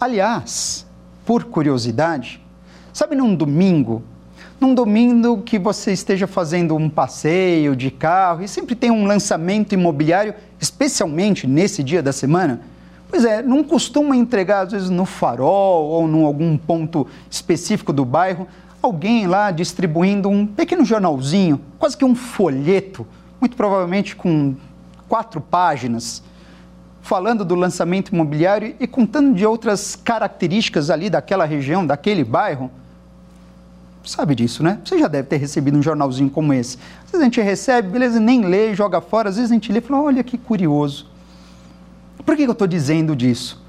Aliás, 0.00 0.86
por 1.26 1.44
curiosidade, 1.44 2.42
sabe 2.90 3.14
num 3.14 3.34
domingo, 3.34 4.02
num 4.58 4.74
domingo 4.74 5.42
que 5.42 5.58
você 5.58 5.92
esteja 5.92 6.26
fazendo 6.26 6.74
um 6.74 6.88
passeio 6.88 7.76
de 7.76 7.90
carro 7.90 8.42
e 8.42 8.48
sempre 8.48 8.74
tem 8.74 8.90
um 8.90 9.04
lançamento 9.04 9.74
imobiliário, 9.74 10.34
especialmente 10.58 11.46
nesse 11.46 11.82
dia 11.82 12.02
da 12.02 12.10
semana? 12.10 12.62
Pois 13.12 13.26
é, 13.26 13.42
não 13.42 13.62
costuma 13.62 14.16
entregar, 14.16 14.62
às 14.62 14.72
vezes, 14.72 14.88
no 14.88 15.04
farol 15.04 15.84
ou 15.84 16.08
em 16.08 16.24
algum 16.24 16.56
ponto 16.56 17.06
específico 17.30 17.92
do 17.92 18.06
bairro, 18.06 18.48
alguém 18.80 19.26
lá 19.26 19.50
distribuindo 19.50 20.30
um 20.30 20.46
pequeno 20.46 20.82
jornalzinho, 20.82 21.60
quase 21.78 21.94
que 21.94 22.06
um 22.06 22.14
folheto, 22.14 23.06
muito 23.38 23.54
provavelmente 23.54 24.16
com 24.16 24.54
quatro 25.10 25.42
páginas, 25.42 26.22
falando 27.02 27.44
do 27.44 27.54
lançamento 27.54 28.14
imobiliário 28.14 28.74
e 28.80 28.86
contando 28.86 29.34
de 29.34 29.44
outras 29.44 29.94
características 29.94 30.88
ali 30.88 31.10
daquela 31.10 31.44
região, 31.44 31.86
daquele 31.86 32.24
bairro. 32.24 32.70
Sabe 34.06 34.34
disso, 34.34 34.62
né? 34.62 34.78
Você 34.82 34.98
já 34.98 35.06
deve 35.06 35.28
ter 35.28 35.36
recebido 35.36 35.76
um 35.76 35.82
jornalzinho 35.82 36.30
como 36.30 36.54
esse. 36.54 36.78
Às 37.04 37.10
vezes 37.10 37.20
a 37.20 37.24
gente 37.24 37.42
recebe, 37.42 37.88
beleza, 37.90 38.18
nem 38.18 38.40
lê, 38.40 38.74
joga 38.74 39.02
fora. 39.02 39.28
Às 39.28 39.36
vezes 39.36 39.50
a 39.50 39.54
gente 39.54 39.70
lê 39.70 39.80
e 39.80 39.82
fala, 39.82 40.00
olha 40.00 40.24
que 40.24 40.38
curioso. 40.38 41.11
Por 42.24 42.36
que 42.36 42.42
eu 42.42 42.52
estou 42.52 42.66
dizendo 42.66 43.16
disso? 43.16 43.62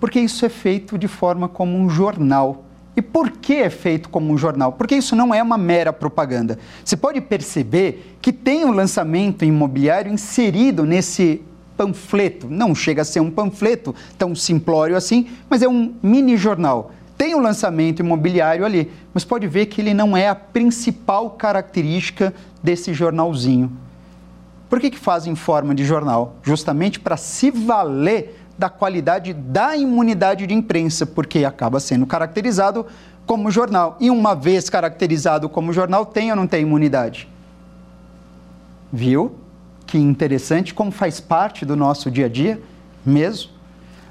Porque 0.00 0.20
isso 0.20 0.44
é 0.44 0.48
feito 0.48 0.98
de 0.98 1.08
forma 1.08 1.48
como 1.48 1.76
um 1.76 1.88
jornal. 1.88 2.64
E 2.96 3.02
por 3.02 3.30
que 3.30 3.54
é 3.54 3.70
feito 3.70 4.08
como 4.08 4.32
um 4.32 4.36
jornal? 4.36 4.72
Porque 4.72 4.96
isso 4.96 5.14
não 5.14 5.32
é 5.32 5.40
uma 5.42 5.56
mera 5.56 5.92
propaganda. 5.92 6.58
Você 6.84 6.96
pode 6.96 7.20
perceber 7.20 8.16
que 8.20 8.32
tem 8.32 8.64
um 8.64 8.72
lançamento 8.72 9.44
imobiliário 9.44 10.12
inserido 10.12 10.84
nesse 10.84 11.42
panfleto. 11.76 12.48
Não 12.50 12.74
chega 12.74 13.02
a 13.02 13.04
ser 13.04 13.20
um 13.20 13.30
panfleto 13.30 13.94
tão 14.18 14.34
simplório 14.34 14.96
assim, 14.96 15.28
mas 15.48 15.62
é 15.62 15.68
um 15.68 15.94
mini 16.02 16.36
jornal. 16.36 16.90
Tem 17.16 17.34
o 17.34 17.38
um 17.38 17.40
lançamento 17.40 18.00
imobiliário 18.00 18.64
ali, 18.64 18.90
mas 19.14 19.24
pode 19.24 19.46
ver 19.46 19.66
que 19.66 19.80
ele 19.80 19.94
não 19.94 20.16
é 20.16 20.28
a 20.28 20.34
principal 20.34 21.30
característica 21.30 22.34
desse 22.62 22.92
jornalzinho. 22.92 23.72
Por 24.68 24.80
que, 24.80 24.90
que 24.90 24.98
faz 24.98 25.26
em 25.26 25.34
forma 25.34 25.74
de 25.74 25.84
jornal? 25.84 26.36
Justamente 26.42 27.00
para 27.00 27.16
se 27.16 27.50
valer 27.50 28.38
da 28.58 28.68
qualidade 28.68 29.32
da 29.32 29.76
imunidade 29.76 30.46
de 30.46 30.52
imprensa, 30.52 31.06
porque 31.06 31.44
acaba 31.44 31.78
sendo 31.78 32.06
caracterizado 32.06 32.84
como 33.24 33.50
jornal. 33.50 33.96
E 34.00 34.10
uma 34.10 34.34
vez 34.34 34.68
caracterizado 34.68 35.48
como 35.48 35.72
jornal, 35.72 36.04
tem 36.04 36.30
ou 36.30 36.36
não 36.36 36.46
tem 36.46 36.62
imunidade? 36.62 37.28
Viu? 38.92 39.36
Que 39.86 39.96
interessante, 39.96 40.74
como 40.74 40.90
faz 40.90 41.20
parte 41.20 41.64
do 41.64 41.76
nosso 41.76 42.10
dia 42.10 42.26
a 42.26 42.28
dia 42.28 42.60
mesmo. 43.04 43.50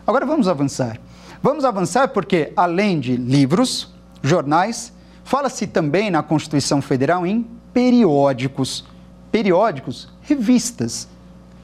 Agora 0.05 0.25
vamos 0.25 0.47
avançar. 0.47 0.99
Vamos 1.41 1.65
avançar 1.65 2.07
porque, 2.07 2.51
além 2.55 2.99
de 2.99 3.15
livros, 3.15 3.93
jornais, 4.23 4.93
fala-se 5.23 5.67
também 5.67 6.09
na 6.09 6.23
Constituição 6.23 6.81
Federal 6.81 7.27
em 7.27 7.45
periódicos. 7.73 8.85
Periódicos, 9.31 10.09
revistas. 10.21 11.07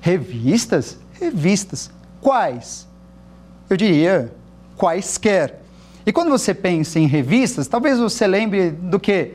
Revistas? 0.01 0.97
Revistas. 1.19 1.91
Quais? 2.21 2.87
Eu 3.69 3.77
diria 3.77 4.33
quaisquer. 4.77 5.61
E 6.05 6.11
quando 6.11 6.29
você 6.29 6.53
pensa 6.53 6.99
em 6.99 7.07
revistas, 7.07 7.67
talvez 7.67 7.99
você 7.99 8.27
lembre 8.27 8.71
do 8.71 8.99
que? 8.99 9.33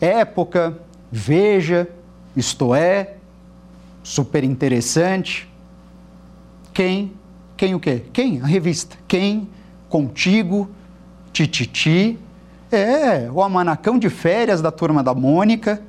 Época, 0.00 0.78
Veja, 1.10 1.88
Isto 2.36 2.74
É, 2.74 3.14
super 4.02 4.44
interessante. 4.44 5.48
Quem? 6.72 7.12
Quem 7.56 7.74
o 7.74 7.80
quê? 7.80 8.04
Quem? 8.12 8.40
A 8.40 8.46
revista. 8.46 8.96
Quem? 9.08 9.48
Contigo, 9.88 10.70
Tititi. 11.32 12.18
É, 12.70 13.30
o 13.32 13.42
Amanacão 13.42 13.98
de 13.98 14.10
Férias 14.10 14.60
da 14.60 14.70
Turma 14.70 15.02
da 15.02 15.14
Mônica. 15.14 15.82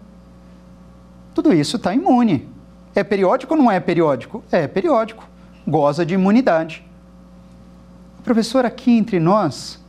Tudo 1.34 1.54
isso 1.54 1.78
está 1.78 1.94
imune. 1.94 2.48
É 2.96 3.04
periódico 3.04 3.54
ou 3.54 3.60
não 3.60 3.72
é 3.72 3.80
periódico? 3.80 4.44
É 4.52 4.68
periódico 4.68 5.30
goza 5.70 6.06
de 6.06 6.16
imunidade. 6.16 6.84
Professor, 8.24 8.66
aqui 8.66 8.92
entre 8.92 9.20
nós, 9.20 9.80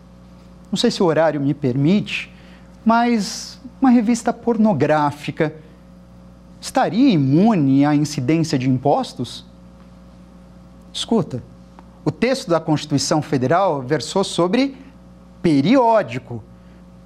não 0.71 0.77
sei 0.77 0.91
se 0.91 1.03
o 1.03 1.07
horário 1.07 1.41
me 1.41 1.55
permite, 1.55 2.33
mas 2.85 3.59
uma 3.81 3.91
revista 3.91 4.33
pornográfica 4.33 5.55
estaria 6.61 7.11
imune 7.11 7.85
à 7.85 7.95
incidência 7.95 8.59
de 8.59 8.69
impostos? 8.69 9.45
Escuta, 10.93 11.43
o 12.05 12.11
texto 12.11 12.49
da 12.49 12.61
Constituição 12.61 13.23
Federal 13.23 13.83
versou 13.83 14.23
sobre 14.23 14.77
periódico. 15.43 16.43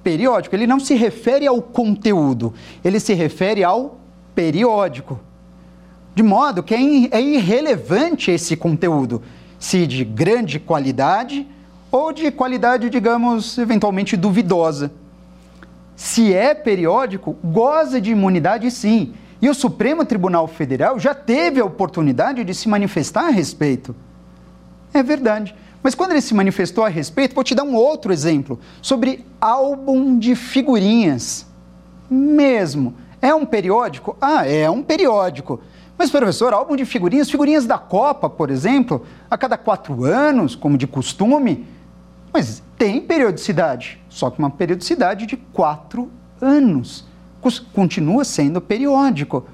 Periódico, 0.03 0.55
ele 0.55 0.67
não 0.67 0.79
se 0.79 0.93
refere 0.95 1.47
ao 1.47 1.61
conteúdo, 1.61 2.53
ele 2.83 2.99
se 2.99 3.13
refere 3.13 3.63
ao 3.63 3.97
periódico. 4.35 5.19
De 6.13 6.21
modo 6.21 6.61
que 6.61 6.75
é, 6.75 7.17
é 7.17 7.21
irrelevante 7.21 8.29
esse 8.29 8.55
conteúdo, 8.55 9.23
se 9.57 9.87
de 9.87 10.03
grande 10.03 10.59
qualidade 10.59 11.47
ou 11.91 12.11
de 12.11 12.29
qualidade, 12.29 12.89
digamos, 12.89 13.57
eventualmente 13.57 14.15
duvidosa. 14.17 14.91
Se 15.95 16.33
é 16.33 16.53
periódico, 16.53 17.37
goza 17.43 18.01
de 18.01 18.11
imunidade 18.11 18.69
sim. 18.69 19.13
E 19.41 19.49
o 19.49 19.53
Supremo 19.53 20.05
Tribunal 20.05 20.47
Federal 20.47 20.99
já 20.99 21.13
teve 21.13 21.59
a 21.59 21.65
oportunidade 21.65 22.43
de 22.43 22.53
se 22.53 22.67
manifestar 22.67 23.27
a 23.27 23.29
respeito. 23.29 23.95
É 24.93 25.01
verdade. 25.01 25.55
Mas 25.83 25.93
quando 25.93 26.11
ele 26.11 26.21
se 26.21 26.33
manifestou 26.33 26.83
a 26.83 26.89
respeito, 26.89 27.35
vou 27.35 27.43
te 27.43 27.53
dar 27.53 27.63
um 27.63 27.75
outro 27.75 28.11
exemplo 28.11 28.59
sobre 28.81 29.25
álbum 29.39 30.17
de 30.17 30.33
figurinhas. 30.33 31.45
Mesmo. 32.09 32.95
É 33.25 33.33
um 33.33 33.43
periódico? 33.43 34.15
Ah, 34.21 34.47
é 34.47 34.69
um 34.69 34.83
periódico. 34.83 35.59
Mas, 35.97 36.11
professor, 36.11 36.53
álbum 36.53 36.75
de 36.75 36.85
figurinhas, 36.85 37.27
figurinhas 37.27 37.65
da 37.65 37.75
Copa, 37.75 38.29
por 38.29 38.51
exemplo, 38.51 39.03
a 39.27 39.35
cada 39.35 39.57
quatro 39.57 40.03
anos, 40.03 40.53
como 40.53 40.77
de 40.77 40.85
costume, 40.85 41.65
mas 42.31 42.61
tem 42.77 43.01
periodicidade, 43.01 43.99
só 44.09 44.29
que 44.29 44.37
uma 44.37 44.51
periodicidade 44.51 45.25
de 45.25 45.37
quatro 45.37 46.11
anos. 46.39 47.03
Continua 47.73 48.23
sendo 48.23 48.61
periódico. 48.61 49.47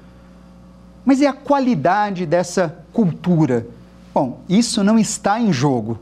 Mas 1.02 1.22
é 1.22 1.26
a 1.26 1.32
qualidade 1.32 2.26
dessa 2.26 2.84
cultura. 2.92 3.66
Bom, 4.12 4.40
isso 4.50 4.84
não 4.84 4.98
está 4.98 5.40
em 5.40 5.50
jogo. 5.50 5.98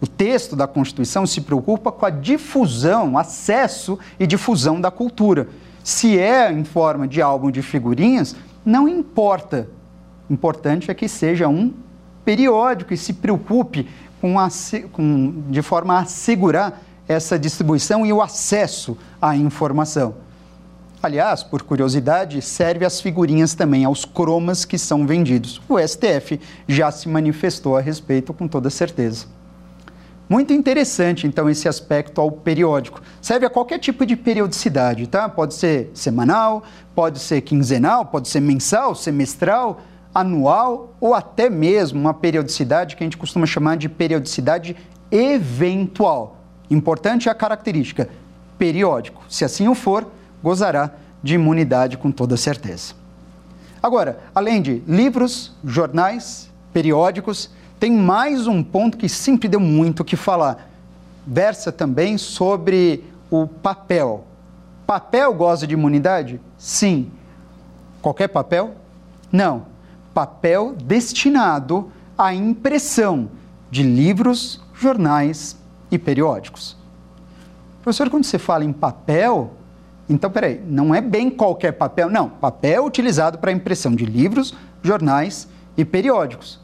O 0.00 0.06
texto 0.06 0.56
da 0.56 0.66
Constituição 0.66 1.26
se 1.26 1.42
preocupa 1.42 1.92
com 1.92 2.06
a 2.06 2.10
difusão, 2.10 3.18
acesso 3.18 3.98
e 4.18 4.26
difusão 4.26 4.80
da 4.80 4.90
cultura. 4.90 5.48
Se 5.82 6.18
é 6.18 6.52
em 6.52 6.64
forma 6.64 7.08
de 7.08 7.22
álbum 7.22 7.50
de 7.50 7.62
figurinhas, 7.62 8.36
não 8.64 8.86
importa 8.88 9.68
importante 10.30 10.90
é 10.90 10.94
que 10.94 11.08
seja 11.08 11.48
um 11.48 11.72
periódico 12.24 12.94
e 12.94 12.96
se 12.96 13.14
preocupe 13.14 13.88
com, 14.20 14.38
a, 14.38 14.48
com, 14.92 15.42
de 15.48 15.60
forma 15.60 15.94
a 15.94 16.00
assegurar 16.00 16.80
essa 17.08 17.38
distribuição 17.38 18.06
e 18.06 18.12
o 18.12 18.22
acesso 18.22 18.96
à 19.20 19.36
informação. 19.36 20.14
Aliás, 21.02 21.42
por 21.42 21.62
curiosidade, 21.62 22.40
serve 22.42 22.84
as 22.84 23.00
figurinhas 23.00 23.54
também, 23.54 23.84
aos 23.84 24.04
cromas 24.04 24.66
que 24.66 24.78
são 24.78 25.06
vendidos. 25.06 25.60
O 25.66 25.78
STF 25.78 26.38
já 26.68 26.90
se 26.90 27.08
manifestou 27.08 27.76
a 27.76 27.80
respeito 27.80 28.32
com 28.34 28.46
toda 28.46 28.68
certeza. 28.68 29.26
Muito 30.30 30.52
interessante, 30.52 31.26
então, 31.26 31.50
esse 31.50 31.68
aspecto 31.68 32.20
ao 32.20 32.30
periódico. 32.30 33.02
Serve 33.20 33.46
a 33.46 33.50
qualquer 33.50 33.80
tipo 33.80 34.06
de 34.06 34.14
periodicidade, 34.14 35.08
tá? 35.08 35.28
Pode 35.28 35.54
ser 35.54 35.90
semanal, 35.92 36.62
pode 36.94 37.18
ser 37.18 37.40
quinzenal, 37.40 38.06
pode 38.06 38.28
ser 38.28 38.38
mensal, 38.38 38.94
semestral, 38.94 39.80
anual 40.14 40.94
ou 41.00 41.14
até 41.14 41.50
mesmo 41.50 41.98
uma 41.98 42.14
periodicidade 42.14 42.94
que 42.94 43.02
a 43.02 43.06
gente 43.06 43.16
costuma 43.16 43.44
chamar 43.44 43.76
de 43.76 43.88
periodicidade 43.88 44.76
eventual. 45.10 46.36
Importante 46.70 47.28
é 47.28 47.32
a 47.32 47.34
característica 47.34 48.08
periódico. 48.56 49.24
Se 49.28 49.44
assim 49.44 49.66
o 49.66 49.74
for, 49.74 50.06
gozará 50.40 50.92
de 51.20 51.34
imunidade 51.34 51.98
com 51.98 52.12
toda 52.12 52.36
certeza. 52.36 52.94
Agora, 53.82 54.20
além 54.32 54.62
de 54.62 54.80
livros, 54.86 55.52
jornais, 55.64 56.48
periódicos, 56.72 57.50
tem 57.80 57.90
mais 57.90 58.46
um 58.46 58.62
ponto 58.62 58.98
que 58.98 59.08
sempre 59.08 59.48
deu 59.48 59.58
muito 59.58 60.00
o 60.00 60.04
que 60.04 60.14
falar. 60.14 60.70
Versa 61.26 61.72
também 61.72 62.18
sobre 62.18 63.02
o 63.30 63.46
papel. 63.46 64.26
Papel 64.86 65.32
goza 65.32 65.66
de 65.66 65.72
imunidade? 65.72 66.38
Sim. 66.58 67.10
Qualquer 68.02 68.28
papel? 68.28 68.74
Não. 69.32 69.64
Papel 70.12 70.74
destinado 70.76 71.90
à 72.18 72.34
impressão 72.34 73.30
de 73.70 73.82
livros, 73.82 74.60
jornais 74.74 75.56
e 75.90 75.98
periódicos. 75.98 76.76
Professor, 77.82 78.10
quando 78.10 78.24
você 78.24 78.38
fala 78.38 78.62
em 78.62 78.74
papel, 78.74 79.54
então, 80.06 80.30
peraí, 80.30 80.60
não 80.66 80.94
é 80.94 81.00
bem 81.00 81.30
qualquer 81.30 81.72
papel, 81.72 82.10
não. 82.10 82.28
Papel 82.28 82.84
utilizado 82.84 83.38
para 83.38 83.52
impressão 83.52 83.94
de 83.94 84.04
livros, 84.04 84.54
jornais 84.82 85.48
e 85.78 85.84
periódicos. 85.84 86.60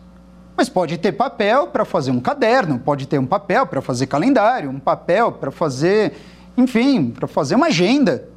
Mas 0.57 0.69
pode 0.69 0.97
ter 0.97 1.13
papel 1.13 1.67
para 1.67 1.85
fazer 1.85 2.11
um 2.11 2.21
caderno, 2.21 2.79
pode 2.79 3.07
ter 3.07 3.19
um 3.19 3.27
papel 3.27 3.67
para 3.67 3.83
fazer 3.83 4.07
calendário, 4.07 4.71
um 4.71 4.81
papel 4.81 5.33
para 5.33 5.51
fazer, 5.51 6.15
enfim, 6.57 7.11
para 7.11 7.29
fazer 7.29 7.55
uma 7.55 7.67
agenda. 7.67 8.29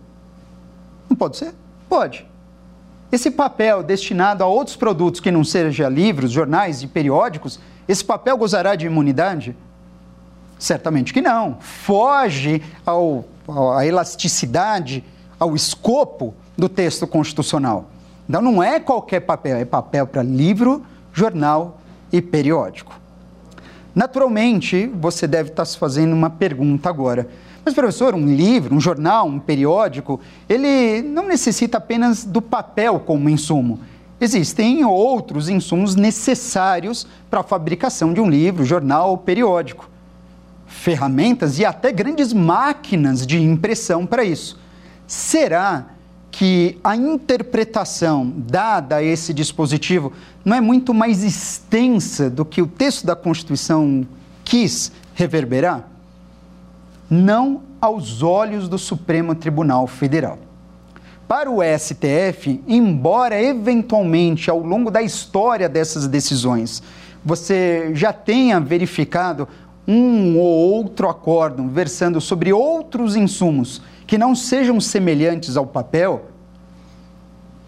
Não 1.09 1.15
pode 1.15 1.37
ser? 1.37 1.53
Pode. 1.87 2.27
Esse 3.11 3.31
papel 3.31 3.81
destinado 3.81 4.43
a 4.43 4.47
outros 4.47 4.75
produtos 4.75 5.21
que 5.21 5.31
não 5.31 5.43
sejam 5.43 5.89
livros, 5.89 6.31
jornais 6.31 6.83
e 6.83 6.87
periódicos, 6.87 7.59
esse 7.87 8.03
papel 8.03 8.37
gozará 8.37 8.75
de 8.75 8.85
imunidade? 8.85 9.55
Certamente 10.59 11.13
que 11.13 11.21
não. 11.21 11.57
Foge 11.61 12.61
ao 12.85 13.25
a 13.75 13.83
elasticidade, 13.83 15.03
ao 15.39 15.55
escopo 15.55 16.35
do 16.55 16.69
texto 16.69 17.07
constitucional. 17.07 17.89
Então 18.27 18.43
não 18.43 18.61
é 18.61 18.79
qualquer 18.79 19.21
papel, 19.21 19.57
é 19.57 19.65
papel 19.65 20.05
para 20.05 20.21
livro, 20.21 20.85
jornal 21.11 21.78
e 22.11 22.21
periódico. 22.21 22.99
Naturalmente, 23.93 24.87
você 24.87 25.27
deve 25.27 25.49
estar 25.49 25.65
se 25.65 25.77
fazendo 25.77 26.13
uma 26.13 26.29
pergunta 26.29 26.89
agora. 26.89 27.27
Mas, 27.65 27.73
professor, 27.73 28.15
um 28.15 28.25
livro, 28.25 28.75
um 28.75 28.79
jornal, 28.79 29.27
um 29.27 29.39
periódico, 29.39 30.19
ele 30.47 31.01
não 31.01 31.27
necessita 31.27 31.77
apenas 31.77 32.23
do 32.23 32.41
papel 32.41 32.99
como 32.99 33.29
insumo. 33.29 33.79
Existem 34.21 34.83
outros 34.85 35.49
insumos 35.49 35.95
necessários 35.95 37.07
para 37.29 37.41
a 37.41 37.43
fabricação 37.43 38.13
de 38.13 38.21
um 38.21 38.29
livro, 38.29 38.65
jornal 38.65 39.11
ou 39.11 39.17
periódico 39.17 39.89
ferramentas 40.69 41.57
e 41.59 41.65
até 41.65 41.91
grandes 41.91 42.31
máquinas 42.31 43.25
de 43.25 43.41
impressão 43.41 44.05
para 44.05 44.23
isso. 44.23 44.57
Será 45.07 45.87
que 46.39 46.79
a 46.81 46.95
interpretação 46.95 48.33
dada 48.33 48.95
a 48.95 49.03
esse 49.03 49.33
dispositivo 49.33 50.13
não 50.45 50.55
é 50.55 50.61
muito 50.61 50.93
mais 50.93 51.21
extensa 51.21 52.29
do 52.29 52.45
que 52.45 52.61
o 52.61 52.65
texto 52.65 53.05
da 53.05 53.13
Constituição 53.13 54.07
quis 54.45 54.89
reverberar? 55.13 55.85
Não 57.09 57.63
aos 57.81 58.23
olhos 58.23 58.69
do 58.69 58.77
Supremo 58.77 59.35
Tribunal 59.35 59.85
Federal. 59.85 60.39
Para 61.27 61.51
o 61.51 61.59
STF, 61.61 62.63
embora 62.65 63.43
eventualmente 63.43 64.49
ao 64.49 64.61
longo 64.61 64.89
da 64.89 65.01
história 65.01 65.67
dessas 65.67 66.07
decisões 66.07 66.81
você 67.21 67.91
já 67.93 68.13
tenha 68.13 68.61
verificado 68.61 69.45
um 69.85 70.37
ou 70.37 70.45
outro 70.45 71.09
acórdão 71.09 71.67
versando 71.67 72.21
sobre 72.21 72.53
outros 72.53 73.17
insumos 73.17 73.81
que 74.09 74.17
não 74.17 74.33
sejam 74.33 74.81
semelhantes 74.81 75.55
ao 75.55 75.67
papel, 75.67 76.31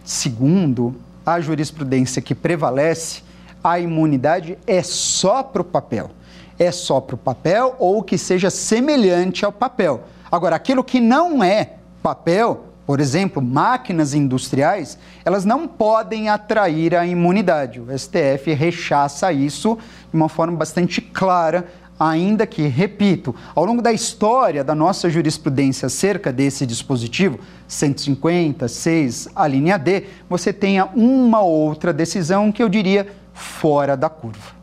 segundo 0.03 0.95
a 1.23 1.39
jurisprudência 1.39 2.19
que 2.19 2.33
prevalece, 2.33 3.21
a 3.63 3.79
imunidade 3.79 4.57
é 4.65 4.81
só 4.81 5.43
para 5.43 5.61
o 5.61 5.65
papel. 5.65 6.09
É 6.57 6.71
só 6.71 6.99
para 6.99 7.13
o 7.13 7.17
papel 7.17 7.75
ou 7.77 8.01
que 8.01 8.17
seja 8.17 8.49
semelhante 8.49 9.45
ao 9.45 9.51
papel. 9.51 10.01
Agora, 10.31 10.55
aquilo 10.55 10.83
que 10.83 10.99
não 10.99 11.43
é 11.43 11.73
papel, 12.01 12.65
por 12.87 12.99
exemplo, 12.99 13.39
máquinas 13.39 14.15
industriais, 14.15 14.97
elas 15.23 15.45
não 15.45 15.67
podem 15.67 16.27
atrair 16.27 16.95
a 16.95 17.05
imunidade. 17.05 17.79
O 17.79 17.95
STF 17.95 18.51
rechaça 18.55 19.31
isso 19.31 19.77
de 20.09 20.15
uma 20.15 20.27
forma 20.27 20.57
bastante 20.57 21.01
clara 21.01 21.67
ainda 22.09 22.47
que, 22.47 22.63
repito, 22.63 23.35
ao 23.53 23.63
longo 23.63 23.79
da 23.79 23.93
história 23.93 24.63
da 24.63 24.73
nossa 24.73 25.07
jurisprudência 25.07 25.85
acerca 25.85 26.33
desse 26.33 26.65
dispositivo, 26.65 27.39
150, 27.67 28.67
6, 28.67 29.29
a 29.35 29.47
linha 29.47 29.77
D, 29.77 30.05
você 30.27 30.51
tenha 30.51 30.85
uma 30.95 31.41
outra 31.41 31.93
decisão 31.93 32.51
que 32.51 32.63
eu 32.63 32.67
diria 32.67 33.07
fora 33.33 33.95
da 33.95 34.09
curva. 34.09 34.55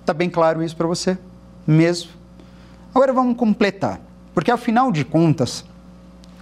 Está 0.00 0.14
bem 0.14 0.30
claro 0.30 0.62
isso 0.62 0.76
para 0.76 0.86
você? 0.86 1.18
Mesmo? 1.66 2.12
Agora 2.94 3.12
vamos 3.12 3.36
completar, 3.36 4.00
porque 4.32 4.52
afinal 4.52 4.92
de 4.92 5.04
contas, 5.04 5.64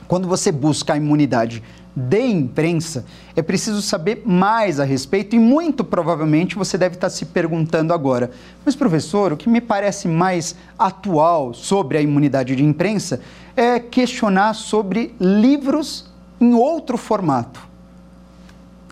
quando 0.07 0.29
você 0.29 0.53
busca 0.53 0.93
a 0.93 0.97
imunidade 0.99 1.63
de 1.97 2.21
imprensa, 2.21 3.07
é 3.35 3.41
preciso 3.41 3.81
saber 3.81 4.23
mais 4.27 4.79
a 4.79 4.85
respeito 4.85 5.35
e 5.35 5.39
muito 5.39 5.83
provavelmente 5.83 6.55
você 6.55 6.77
deve 6.77 6.97
estar 6.97 7.09
se 7.09 7.25
perguntando 7.25 7.95
agora: 7.95 8.31
mas 8.67 8.77
professor, 8.77 9.33
o 9.33 9.37
que 9.37 9.49
me 9.49 9.63
parece 9.63 10.07
mais 10.07 10.55
atual 10.79 11.55
sobre 11.55 11.97
a 11.97 12.03
imunidade 12.03 12.55
de 12.55 12.63
imprensa 12.63 13.23
é 13.57 13.81
questionar 13.81 14.53
sobre 14.53 15.15
livros 15.19 16.13
em 16.39 16.53
outro 16.53 16.99
formato. 16.99 17.67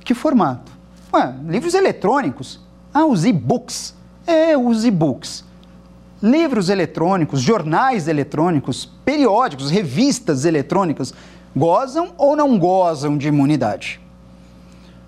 Que 0.02 0.14
formato? 0.14 0.72
Ué, 1.12 1.34
livros 1.46 1.74
eletrônicos. 1.74 2.58
Ah, 2.92 3.04
os 3.04 3.26
e-books. 3.26 3.94
É, 4.26 4.56
os 4.56 4.84
e-books. 4.84 5.44
Livros 6.22 6.70
eletrônicos, 6.70 7.42
jornais 7.42 8.08
eletrônicos, 8.08 8.86
periódicos, 9.04 9.70
revistas 9.70 10.46
eletrônicas 10.46 11.12
gozam 11.56 12.12
ou 12.16 12.34
não 12.36 12.58
gozam 12.58 13.16
de 13.16 13.28
imunidade? 13.28 14.00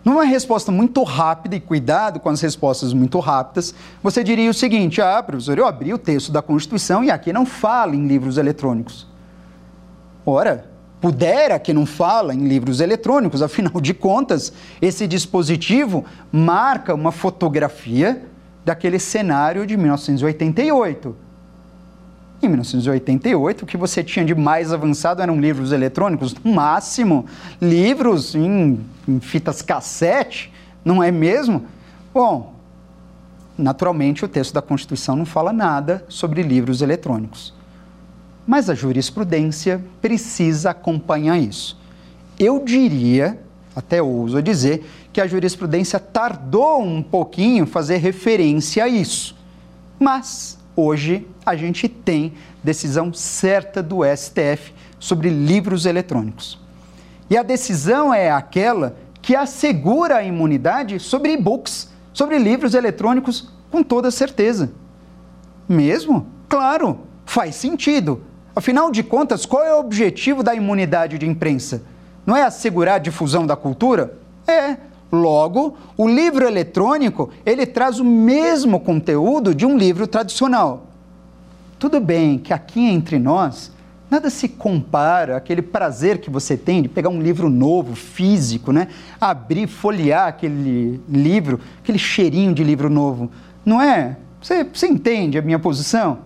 Numa 0.05 0.23
resposta 0.23 0.71
muito 0.71 1.03
rápida, 1.03 1.57
e 1.57 1.61
cuidado 1.61 2.21
com 2.21 2.29
as 2.29 2.41
respostas 2.41 2.93
muito 2.93 3.19
rápidas, 3.19 3.75
você 4.01 4.23
diria 4.23 4.49
o 4.49 4.55
seguinte: 4.55 5.03
ah, 5.03 5.21
professor, 5.21 5.59
eu 5.59 5.67
abri 5.67 5.93
o 5.93 5.99
texto 5.99 6.31
da 6.31 6.41
Constituição 6.41 7.03
e 7.03 7.11
aqui 7.11 7.33
não 7.33 7.45
fala 7.45 7.97
em 7.97 8.07
livros 8.07 8.39
eletrônicos. 8.39 9.05
Ora, 10.25 10.71
pudera 11.01 11.59
que 11.59 11.73
não 11.73 11.85
fala 11.85 12.33
em 12.33 12.47
livros 12.47 12.81
eletrônicos, 12.81 13.43
afinal 13.43 13.81
de 13.81 13.93
contas, 13.93 14.53
esse 14.81 15.09
dispositivo 15.09 16.05
marca 16.31 16.95
uma 16.95 17.11
fotografia 17.11 18.25
daquele 18.65 19.01
cenário 19.01 19.67
de 19.67 19.77
1988 19.77 21.26
em 22.43 22.49
1988, 22.49 23.63
o 23.63 23.67
que 23.67 23.77
você 23.77 24.05
tinha 24.05 24.25
de 24.25 24.35
mais 24.35 24.73
avançado 24.73 25.23
eram 25.23 25.41
livros 25.41 25.73
eletrônicos, 25.73 26.35
no 26.45 26.53
máximo 26.53 27.27
livros 27.61 28.35
em, 28.35 28.81
em 29.09 29.21
fitas 29.21 29.63
cassete, 29.63 30.53
não 30.85 31.03
é 31.03 31.11
mesmo? 31.11 31.65
Bom, 32.13 32.55
naturalmente 33.57 34.25
o 34.25 34.29
texto 34.29 34.53
da 34.53 34.61
Constituição 34.61 35.17
não 35.17 35.25
fala 35.25 35.53
nada 35.53 36.05
sobre 36.09 36.43
livros 36.43 36.83
eletrônicos. 36.83 37.55
Mas 38.47 38.71
a 38.71 38.75
jurisprudência 38.75 39.83
precisa 40.01 40.71
acompanhar 40.71 41.39
isso. 41.39 41.79
Eu 42.39 42.63
diria, 42.63 43.41
até 43.75 44.01
ouso 44.01 44.41
dizer, 44.43 44.87
que 45.13 45.21
a 45.21 45.27
jurisprudência 45.27 45.99
tardou 45.99 46.83
um 46.83 47.03
pouquinho 47.03 47.67
fazer 47.67 47.97
referência 47.97 48.85
a 48.85 48.89
isso. 48.89 49.35
Mas 49.99 50.59
hoje 50.77 51.27
a 51.45 51.57
gente 51.57 51.89
tem 51.89 52.35
decisão 52.63 53.13
certa 53.13 53.83
do 53.83 54.01
STF 54.05 54.73
sobre 54.99 55.31
livros 55.31 55.87
eletrônicos. 55.87 56.59
E 57.29 57.37
a 57.37 57.43
decisão 57.43 58.15
é 58.15 58.31
aquela 58.31 58.97
que 59.21 59.35
assegura 59.35 60.19
a 60.19 60.23
imunidade 60.23 61.01
sobre 61.01 61.33
e-books, 61.33 61.91
sobre 62.13 62.39
livros 62.39 62.75
eletrônicos, 62.75 63.51
com 63.71 63.83
toda 63.83 64.11
certeza. 64.11 64.71
Mesmo? 65.69 66.27
Claro, 66.49 67.01
faz 67.25 67.57
sentido. 67.57 68.23
Afinal 68.55 68.91
de 68.91 69.03
contas, 69.03 69.45
qual 69.45 69.65
é 69.65 69.75
o 69.75 69.81
objetivo 69.81 70.43
da 70.43 70.55
imunidade 70.55 71.19
de 71.19 71.27
imprensa? 71.27 71.83
Não 72.25 72.37
é 72.37 72.43
assegurar 72.43 72.97
a 72.97 72.99
difusão 72.99 73.47
da 73.47 73.57
cultura? 73.57 74.17
É. 74.47 74.77
Logo, 75.11 75.77
o 75.97 76.09
livro 76.09 76.47
eletrônico, 76.47 77.31
ele 77.45 77.65
traz 77.65 78.01
o 78.01 78.05
mesmo 78.05 78.81
conteúdo 78.81 79.55
de 79.55 79.65
um 79.65 79.77
livro 79.79 80.07
tradicional. 80.07 80.87
Tudo 81.79 82.01
bem 82.01 82.39
que 82.39 82.53
aqui 82.53 82.81
entre 82.81 83.19
nós, 83.19 83.71
nada 84.11 84.31
se 84.31 84.49
compara 84.49 85.37
àquele 85.37 85.63
prazer 85.63 86.19
que 86.19 86.31
você 86.31 86.57
tem 86.57 86.83
de 86.83 86.89
pegar 86.89 87.09
um 87.09 87.21
livro 87.21 87.49
novo, 87.49 87.95
físico, 87.95 88.73
né? 88.73 88.89
Abrir, 89.21 89.67
folhear 89.67 90.27
aquele 90.27 91.01
livro, 91.09 91.61
aquele 91.83 91.99
cheirinho 91.99 92.55
de 92.55 92.65
livro 92.65 92.91
novo. 92.91 93.31
Não 93.65 93.81
é? 93.81 94.17
Você, 94.41 94.65
você 94.65 94.87
entende 94.87 95.39
a 95.39 95.43
minha 95.43 95.59
posição? 95.59 96.19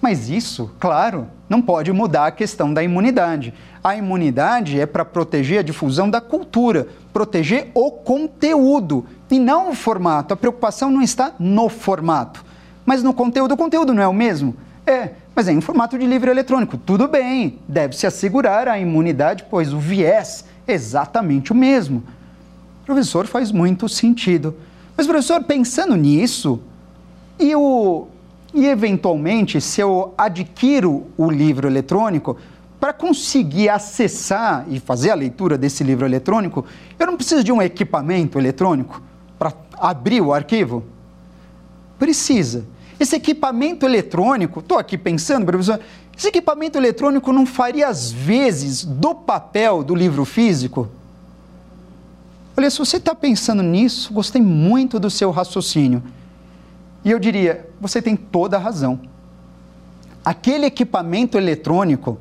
Mas 0.00 0.28
isso, 0.28 0.70
claro, 0.78 1.26
não 1.48 1.62
pode 1.62 1.92
mudar 1.92 2.26
a 2.26 2.30
questão 2.30 2.72
da 2.72 2.82
imunidade. 2.82 3.54
A 3.84 3.94
imunidade 3.94 4.80
é 4.80 4.86
para 4.86 5.04
proteger 5.04 5.58
a 5.58 5.62
difusão 5.62 6.08
da 6.08 6.18
cultura, 6.18 6.88
proteger 7.12 7.70
o 7.74 7.90
conteúdo 7.90 9.04
e 9.30 9.38
não 9.38 9.72
o 9.72 9.74
formato. 9.74 10.32
A 10.32 10.36
preocupação 10.38 10.90
não 10.90 11.02
está 11.02 11.34
no 11.38 11.68
formato, 11.68 12.42
mas 12.86 13.02
no 13.02 13.12
conteúdo. 13.12 13.52
O 13.52 13.58
conteúdo 13.58 13.92
não 13.92 14.02
é 14.02 14.08
o 14.08 14.14
mesmo? 14.14 14.56
É, 14.86 15.10
mas 15.34 15.48
é 15.48 15.52
em 15.52 15.60
formato 15.60 15.98
de 15.98 16.06
livro 16.06 16.30
eletrônico. 16.30 16.78
Tudo 16.78 17.06
bem, 17.06 17.58
deve-se 17.68 18.06
assegurar 18.06 18.68
a 18.68 18.78
imunidade, 18.78 19.44
pois 19.50 19.70
o 19.70 19.78
viés 19.78 20.46
é 20.66 20.72
exatamente 20.72 21.52
o 21.52 21.54
mesmo. 21.54 22.02
Professor, 22.86 23.26
faz 23.26 23.52
muito 23.52 23.86
sentido. 23.86 24.56
Mas, 24.96 25.06
professor, 25.06 25.44
pensando 25.44 25.94
nisso, 25.94 26.58
e, 27.38 27.54
o, 27.54 28.06
e 28.54 28.64
eventualmente, 28.64 29.60
se 29.60 29.82
eu 29.82 30.14
adquiro 30.16 31.06
o 31.18 31.30
livro 31.30 31.68
eletrônico, 31.68 32.38
para 32.80 32.92
conseguir 32.92 33.68
acessar 33.68 34.66
e 34.68 34.78
fazer 34.78 35.10
a 35.10 35.14
leitura 35.14 35.56
desse 35.56 35.82
livro 35.82 36.04
eletrônico, 36.04 36.64
eu 36.98 37.06
não 37.06 37.16
preciso 37.16 37.42
de 37.42 37.52
um 37.52 37.62
equipamento 37.62 38.38
eletrônico 38.38 39.02
para 39.38 39.52
abrir 39.78 40.20
o 40.20 40.32
arquivo? 40.32 40.84
Precisa. 41.98 42.66
Esse 42.98 43.16
equipamento 43.16 43.84
eletrônico, 43.84 44.60
estou 44.60 44.78
aqui 44.78 44.96
pensando, 44.96 45.46
professor, 45.46 45.80
esse 46.16 46.28
equipamento 46.28 46.78
eletrônico 46.78 47.32
não 47.32 47.44
faria 47.44 47.88
as 47.88 48.12
vezes 48.12 48.84
do 48.84 49.14
papel 49.14 49.82
do 49.82 49.94
livro 49.94 50.24
físico? 50.24 50.88
Olha, 52.56 52.70
se 52.70 52.78
você 52.78 52.98
está 52.98 53.14
pensando 53.14 53.62
nisso, 53.62 54.12
gostei 54.12 54.40
muito 54.40 55.00
do 55.00 55.10
seu 55.10 55.30
raciocínio. 55.32 56.02
E 57.04 57.10
eu 57.10 57.18
diria, 57.18 57.68
você 57.80 58.00
tem 58.00 58.16
toda 58.16 58.56
a 58.56 58.60
razão. 58.60 59.00
Aquele 60.24 60.66
equipamento 60.66 61.36
eletrônico, 61.36 62.16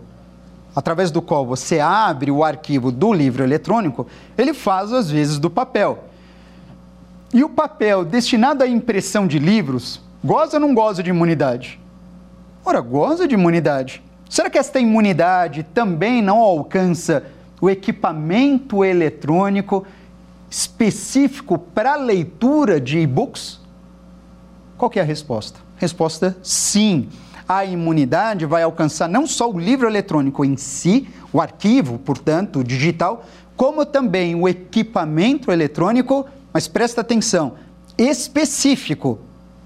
através 0.76 1.12
do 1.12 1.22
qual 1.22 1.46
você 1.46 1.80
abre 1.80 2.32
o 2.32 2.44
arquivo 2.44 2.92
do 2.92 3.14
livro 3.14 3.44
eletrônico, 3.44 4.08
ele 4.38 4.54
faz 4.54 4.92
às 4.92 5.10
vezes 5.10 5.38
do 5.38 5.50
papel. 5.50 6.06
E 7.34 7.44
o 7.44 7.50
papel 7.50 8.06
destinado 8.06 8.64
à 8.64 8.68
impressão 8.68 9.28
de 9.28 9.40
livros, 9.40 10.02
goza 10.24 10.58
ou 10.58 10.62
não 10.62 10.74
goza 10.74 11.02
de 11.02 11.10
imunidade? 11.10 11.80
Ora, 12.64 12.80
goza 12.80 13.28
de 13.28 13.34
imunidade. 13.34 14.04
Será 14.30 14.50
que 14.50 14.58
esta 14.58 14.80
imunidade 14.80 15.64
também 15.64 16.22
não 16.22 16.38
alcança 16.40 17.24
o 17.60 17.70
equipamento 17.70 18.84
eletrônico 18.84 19.86
específico 20.50 21.58
para 21.58 21.96
leitura 21.96 22.80
de 22.80 23.00
e-books? 23.00 23.60
Qual 24.78 24.92
é 24.96 25.00
a 25.00 25.04
resposta? 25.04 25.60
Resposta 25.78 26.38
sim. 26.44 27.10
A 27.48 27.66
imunidade 27.66 28.46
vai 28.46 28.64
alcançar 28.64 29.10
não 29.10 29.28
só 29.28 29.50
o 29.52 29.60
livro 29.60 29.88
eletrônico 29.88 30.46
em 30.46 30.56
si, 30.56 31.08
o 31.32 31.42
arquivo, 31.42 32.00
portanto, 32.00 32.64
digital, 32.64 33.26
como 33.56 33.86
também 33.86 34.36
o 34.36 34.48
equipamento 34.48 35.52
eletrônico, 35.52 36.26
mas 36.54 36.68
presta 36.68 37.02
atenção, 37.02 37.54
específico 37.98 39.20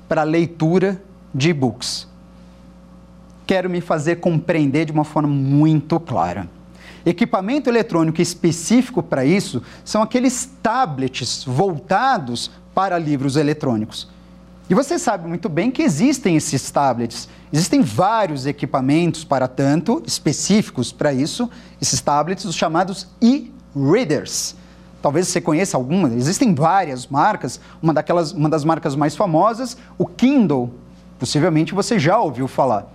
para 0.07 0.23
leitura 0.23 1.01
de 1.33 1.49
e-books. 1.49 2.07
Quero 3.45 3.69
me 3.69 3.79
fazer 3.79 4.17
compreender 4.17 4.85
de 4.85 4.91
uma 4.91 5.03
forma 5.03 5.29
muito 5.29 5.99
clara. 5.99 6.49
Equipamento 7.05 7.69
eletrônico 7.69 8.21
específico 8.21 9.01
para 9.01 9.23
isso 9.23 9.61
são 9.85 10.01
aqueles 10.01 10.49
tablets 10.61 11.45
voltados 11.45 12.51
para 12.75 12.97
livros 12.97 13.37
eletrônicos. 13.37 14.09
E 14.69 14.73
você 14.73 14.99
sabe 14.99 15.27
muito 15.27 15.47
bem 15.47 15.71
que 15.71 15.81
existem 15.81 16.35
esses 16.35 16.69
tablets. 16.69 17.29
Existem 17.51 17.81
vários 17.81 18.45
equipamentos 18.45 19.23
para 19.23 19.47
tanto, 19.47 20.03
específicos 20.05 20.91
para 20.91 21.13
isso, 21.13 21.49
esses 21.81 22.01
tablets, 22.01 22.45
os 22.45 22.55
chamados 22.55 23.07
e-readers. 23.21 24.55
Talvez 25.01 25.27
você 25.27 25.39
conheça 25.39 25.77
alguma, 25.77 26.09
existem 26.13 26.53
várias 26.53 27.07
marcas, 27.07 27.59
uma, 27.81 27.93
daquelas, 27.93 28.33
uma 28.33 28.49
das 28.49 28.65
marcas 28.65 28.95
mais 28.95 29.15
famosas, 29.15 29.77
o 29.97 30.05
Kindle, 30.05 30.73
possivelmente 31.17 31.73
você 31.73 31.97
já 31.97 32.19
ouviu 32.19 32.47
falar. 32.47 32.87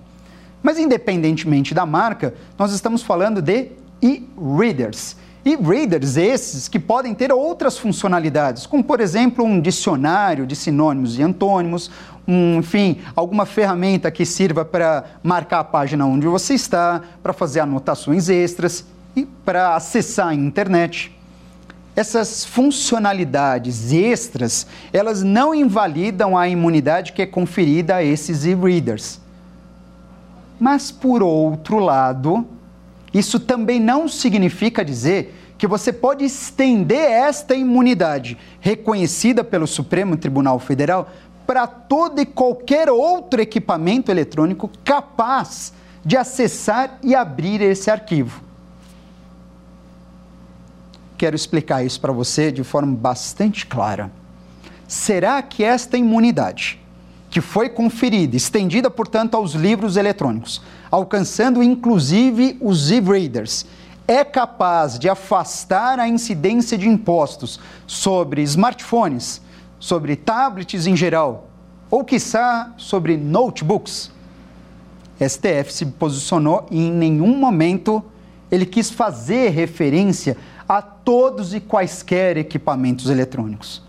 Mas 0.62 0.78
independentemente 0.78 1.72
da 1.72 1.86
marca, 1.86 2.34
nós 2.58 2.72
estamos 2.72 3.02
falando 3.02 3.40
de 3.40 3.72
e-readers 4.02 5.16
e 5.44 5.56
readers 5.56 6.16
esses 6.16 6.68
que 6.68 6.78
podem 6.78 7.14
ter 7.14 7.32
outras 7.32 7.76
funcionalidades, 7.76 8.64
como 8.66 8.82
por 8.82 9.00
exemplo 9.00 9.44
um 9.44 9.60
dicionário 9.60 10.46
de 10.46 10.54
sinônimos 10.54 11.18
e 11.18 11.22
antônimos, 11.22 11.90
um, 12.26 12.58
enfim, 12.58 12.98
alguma 13.16 13.44
ferramenta 13.44 14.10
que 14.10 14.24
sirva 14.24 14.64
para 14.64 15.04
marcar 15.22 15.60
a 15.60 15.64
página 15.64 16.06
onde 16.06 16.26
você 16.26 16.54
está, 16.54 17.02
para 17.22 17.32
fazer 17.32 17.60
anotações 17.60 18.28
extras 18.28 18.84
e 19.16 19.24
para 19.24 19.74
acessar 19.74 20.28
a 20.28 20.34
internet. 20.34 21.16
Essas 21.94 22.44
funcionalidades 22.44 23.92
extras, 23.92 24.66
elas 24.92 25.22
não 25.22 25.54
invalidam 25.54 26.38
a 26.38 26.48
imunidade 26.48 27.12
que 27.12 27.20
é 27.20 27.26
conferida 27.26 27.96
a 27.96 28.04
esses 28.04 28.44
e-readers. 28.44 29.20
Mas, 30.58 30.90
por 30.90 31.22
outro 31.22 31.78
lado, 31.78 32.46
isso 33.12 33.38
também 33.38 33.78
não 33.78 34.08
significa 34.08 34.84
dizer 34.84 35.34
que 35.58 35.66
você 35.66 35.92
pode 35.92 36.24
estender 36.24 37.10
esta 37.10 37.54
imunidade 37.54 38.38
reconhecida 38.60 39.44
pelo 39.44 39.66
Supremo 39.66 40.16
Tribunal 40.16 40.58
Federal 40.58 41.10
para 41.46 41.66
todo 41.66 42.20
e 42.20 42.26
qualquer 42.26 42.90
outro 42.90 43.40
equipamento 43.40 44.10
eletrônico 44.10 44.70
capaz 44.84 45.72
de 46.04 46.16
acessar 46.16 46.98
e 47.02 47.14
abrir 47.14 47.60
esse 47.60 47.90
arquivo. 47.90 48.42
Quero 51.16 51.36
explicar 51.36 51.84
isso 51.84 52.00
para 52.00 52.12
você 52.12 52.50
de 52.50 52.64
forma 52.64 52.96
bastante 52.96 53.66
clara. 53.66 54.10
Será 54.88 55.40
que 55.40 55.62
esta 55.62 55.96
imunidade 55.96 56.80
que 57.30 57.40
foi 57.40 57.70
conferida, 57.70 58.36
estendida, 58.36 58.90
portanto, 58.90 59.36
aos 59.36 59.52
livros 59.52 59.96
eletrônicos, 59.96 60.60
alcançando 60.90 61.62
inclusive 61.62 62.58
os 62.60 62.90
e-readers, 62.90 63.64
é 64.06 64.22
capaz 64.22 64.98
de 64.98 65.08
afastar 65.08 65.98
a 65.98 66.06
incidência 66.06 66.76
de 66.76 66.88
impostos 66.88 67.58
sobre 67.86 68.42
smartphones, 68.42 69.40
sobre 69.82 70.14
tablets 70.14 70.86
em 70.86 70.94
geral, 70.94 71.48
ou 71.90 72.04
quiçá 72.04 72.72
sobre 72.76 73.16
notebooks. 73.16 74.12
STF 75.18 75.72
se 75.72 75.86
posicionou 75.86 76.68
e 76.70 76.86
em 76.86 76.92
nenhum 76.92 77.36
momento 77.36 78.00
ele 78.48 78.64
quis 78.64 78.90
fazer 78.90 79.48
referência 79.48 80.36
a 80.68 80.80
todos 80.80 81.52
e 81.52 81.58
quaisquer 81.58 82.36
equipamentos 82.36 83.10
eletrônicos. 83.10 83.82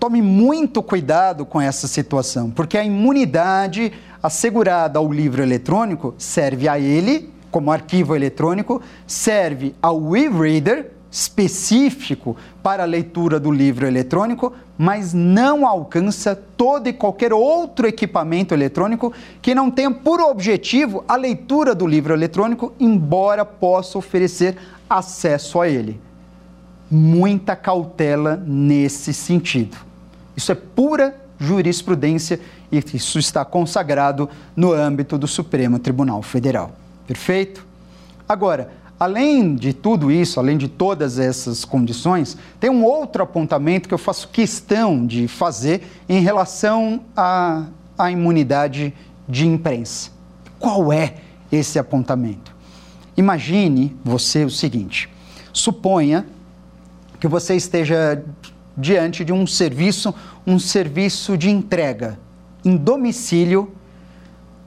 Tome 0.00 0.20
muito 0.20 0.82
cuidado 0.82 1.46
com 1.46 1.60
essa 1.60 1.86
situação, 1.86 2.50
porque 2.50 2.76
a 2.76 2.82
imunidade 2.82 3.92
assegurada 4.20 4.98
ao 4.98 5.12
livro 5.12 5.44
eletrônico 5.44 6.12
serve 6.18 6.68
a 6.68 6.76
ele, 6.76 7.32
como 7.52 7.70
arquivo 7.70 8.16
eletrônico, 8.16 8.82
serve 9.06 9.76
ao 9.80 10.16
e-reader 10.16 10.90
específico 11.14 12.36
para 12.60 12.82
a 12.82 12.86
leitura 12.86 13.38
do 13.38 13.52
livro 13.52 13.86
eletrônico, 13.86 14.52
mas 14.76 15.14
não 15.14 15.64
alcança 15.64 16.34
todo 16.34 16.88
e 16.88 16.92
qualquer 16.92 17.32
outro 17.32 17.86
equipamento 17.86 18.52
eletrônico 18.52 19.12
que 19.40 19.54
não 19.54 19.70
tenha 19.70 19.92
por 19.92 20.20
objetivo 20.20 21.04
a 21.06 21.14
leitura 21.14 21.72
do 21.72 21.86
livro 21.86 22.12
eletrônico, 22.12 22.72
embora 22.80 23.44
possa 23.44 23.96
oferecer 23.96 24.56
acesso 24.90 25.60
a 25.60 25.68
ele. 25.68 26.00
Muita 26.90 27.54
cautela 27.54 28.42
nesse 28.44 29.14
sentido. 29.14 29.76
Isso 30.36 30.50
é 30.50 30.56
pura 30.56 31.14
jurisprudência 31.38 32.40
e 32.72 32.78
isso 32.92 33.20
está 33.20 33.44
consagrado 33.44 34.28
no 34.56 34.72
âmbito 34.72 35.16
do 35.16 35.28
Supremo 35.28 35.78
Tribunal 35.78 36.22
Federal. 36.22 36.72
Perfeito? 37.06 37.64
Agora, 38.28 38.72
Além 38.98 39.56
de 39.56 39.72
tudo 39.72 40.10
isso, 40.10 40.38
além 40.38 40.56
de 40.56 40.68
todas 40.68 41.18
essas 41.18 41.64
condições, 41.64 42.36
tem 42.60 42.70
um 42.70 42.84
outro 42.84 43.22
apontamento 43.22 43.88
que 43.88 43.94
eu 43.94 43.98
faço 43.98 44.28
questão 44.28 45.04
de 45.04 45.26
fazer 45.26 45.82
em 46.08 46.20
relação 46.20 47.00
à, 47.16 47.64
à 47.98 48.10
imunidade 48.10 48.94
de 49.28 49.46
imprensa. 49.46 50.10
Qual 50.58 50.92
é 50.92 51.16
esse 51.50 51.78
apontamento? 51.78 52.54
Imagine 53.16 53.96
você 54.04 54.44
o 54.44 54.50
seguinte: 54.50 55.08
suponha 55.52 56.26
que 57.18 57.26
você 57.26 57.56
esteja 57.56 58.24
diante 58.76 59.24
de 59.24 59.32
um 59.32 59.46
serviço, 59.46 60.14
um 60.46 60.58
serviço 60.58 61.36
de 61.36 61.50
entrega 61.50 62.18
em 62.64 62.76
domicílio 62.76 63.73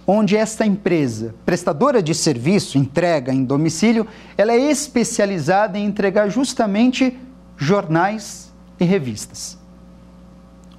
onde 0.10 0.38
esta 0.38 0.66
empresa, 0.66 1.36
prestadora 1.46 2.02
de 2.02 2.16
serviço, 2.16 2.78
entrega 2.78 3.34
em 3.34 3.44
domicílio, 3.44 4.08
ela 4.38 4.54
é 4.54 4.72
especializada 4.72 5.78
em 5.78 5.86
entregar 5.86 6.30
justamente 6.30 7.20
jornais 7.58 8.54
e 8.80 8.86
revistas. 8.86 9.58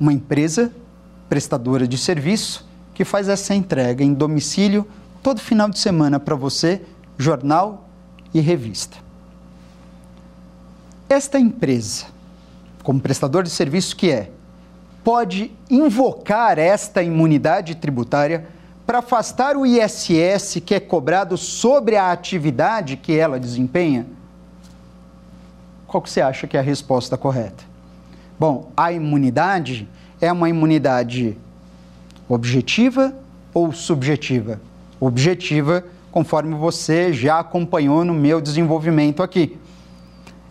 Uma 0.01 0.15
empresa 0.15 0.73
prestadora 1.29 1.87
de 1.87 1.99
serviço 1.99 2.67
que 2.95 3.05
faz 3.05 3.29
essa 3.29 3.55
entrega 3.55 4.03
em 4.03 4.15
domicílio 4.15 4.89
todo 5.23 5.41
final 5.41 5.69
de 5.69 5.79
semana 5.79 6.19
para 6.19 6.35
você, 6.35 6.81
jornal 7.19 7.87
e 8.33 8.41
revista. 8.41 8.97
Esta 11.07 11.39
empresa, 11.39 12.07
como 12.83 12.99
prestador 12.99 13.43
de 13.43 13.51
serviço 13.51 13.95
que 13.95 14.11
é, 14.11 14.31
pode 15.05 15.53
invocar 15.69 16.59
esta 16.59 17.03
imunidade 17.03 17.75
tributária 17.75 18.47
para 18.89 19.01
afastar 19.01 19.55
o 19.55 19.67
ISS 19.67 20.63
que 20.65 20.75
é 20.75 20.81
cobrado 20.81 21.37
sobre 21.37 21.95
a 21.95 22.11
atividade 22.11 22.97
que 22.97 23.15
ela 23.15 23.39
desempenha? 23.39 24.07
Qual 25.87 26.03
que 26.03 26.09
você 26.09 26.23
acha 26.23 26.47
que 26.47 26.57
é 26.57 26.61
a 26.61 26.63
resposta 26.63 27.15
correta? 27.15 27.63
Bom, 28.41 28.73
a 28.75 28.91
imunidade 28.91 29.87
é 30.19 30.33
uma 30.33 30.49
imunidade 30.49 31.37
objetiva 32.27 33.15
ou 33.53 33.75
subjetiva? 33.75 34.59
Objetiva, 34.99 35.85
conforme 36.11 36.55
você 36.55 37.13
já 37.13 37.41
acompanhou 37.41 38.07
no 38.07 38.15
meu 38.15 38.41
desenvolvimento 38.41 39.23
aqui 39.23 39.59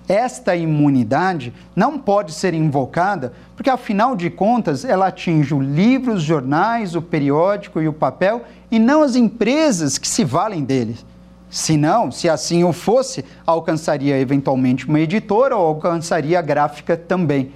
esta 0.07 0.55
imunidade 0.55 1.53
não 1.75 1.99
pode 1.99 2.31
ser 2.33 2.53
invocada, 2.53 3.33
porque 3.55 3.69
afinal 3.69 4.15
de 4.15 4.29
contas 4.29 4.85
ela 4.85 5.07
atinge 5.07 5.53
os 5.53 5.65
livros, 5.65 6.17
os 6.17 6.23
jornais, 6.23 6.95
o 6.95 7.01
periódico 7.01 7.81
e 7.81 7.87
o 7.87 7.93
papel 7.93 8.43
e 8.71 8.79
não 8.79 9.03
as 9.03 9.15
empresas 9.15 9.97
que 9.97 10.07
se 10.07 10.23
valem 10.23 10.63
deles. 10.63 11.05
Se 11.49 11.77
não, 11.77 12.11
se 12.11 12.29
assim 12.29 12.63
o 12.63 12.73
fosse, 12.73 13.23
alcançaria 13.45 14.19
eventualmente 14.19 14.87
uma 14.87 14.99
editora 14.99 15.55
ou 15.55 15.67
alcançaria 15.67 16.39
a 16.39 16.41
gráfica 16.41 16.97
também. 16.97 17.51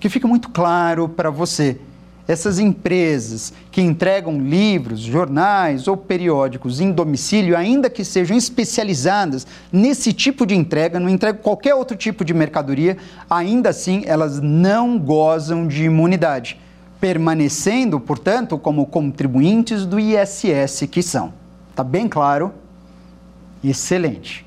Que 0.00 0.08
fica 0.08 0.26
muito 0.26 0.48
claro 0.50 1.08
para 1.08 1.30
você 1.30 1.78
essas 2.26 2.58
empresas 2.58 3.52
que 3.70 3.80
entregam 3.80 4.40
livros, 4.40 5.00
jornais 5.00 5.88
ou 5.88 5.96
periódicos 5.96 6.80
em 6.80 6.92
domicílio, 6.92 7.56
ainda 7.56 7.90
que 7.90 8.04
sejam 8.04 8.36
especializadas 8.36 9.46
nesse 9.72 10.12
tipo 10.12 10.46
de 10.46 10.54
entrega, 10.54 11.00
não 11.00 11.08
entregam 11.08 11.42
qualquer 11.42 11.74
outro 11.74 11.96
tipo 11.96 12.24
de 12.24 12.32
mercadoria, 12.32 12.96
ainda 13.28 13.70
assim 13.70 14.02
elas 14.06 14.40
não 14.40 14.98
gozam 14.98 15.66
de 15.66 15.84
imunidade, 15.84 16.60
permanecendo, 17.00 17.98
portanto, 17.98 18.56
como 18.56 18.86
contribuintes 18.86 19.84
do 19.84 19.98
ISS 19.98 20.86
que 20.90 21.02
são. 21.02 21.32
Tá 21.74 21.82
bem 21.82 22.08
claro? 22.08 22.52
Excelente. 23.64 24.46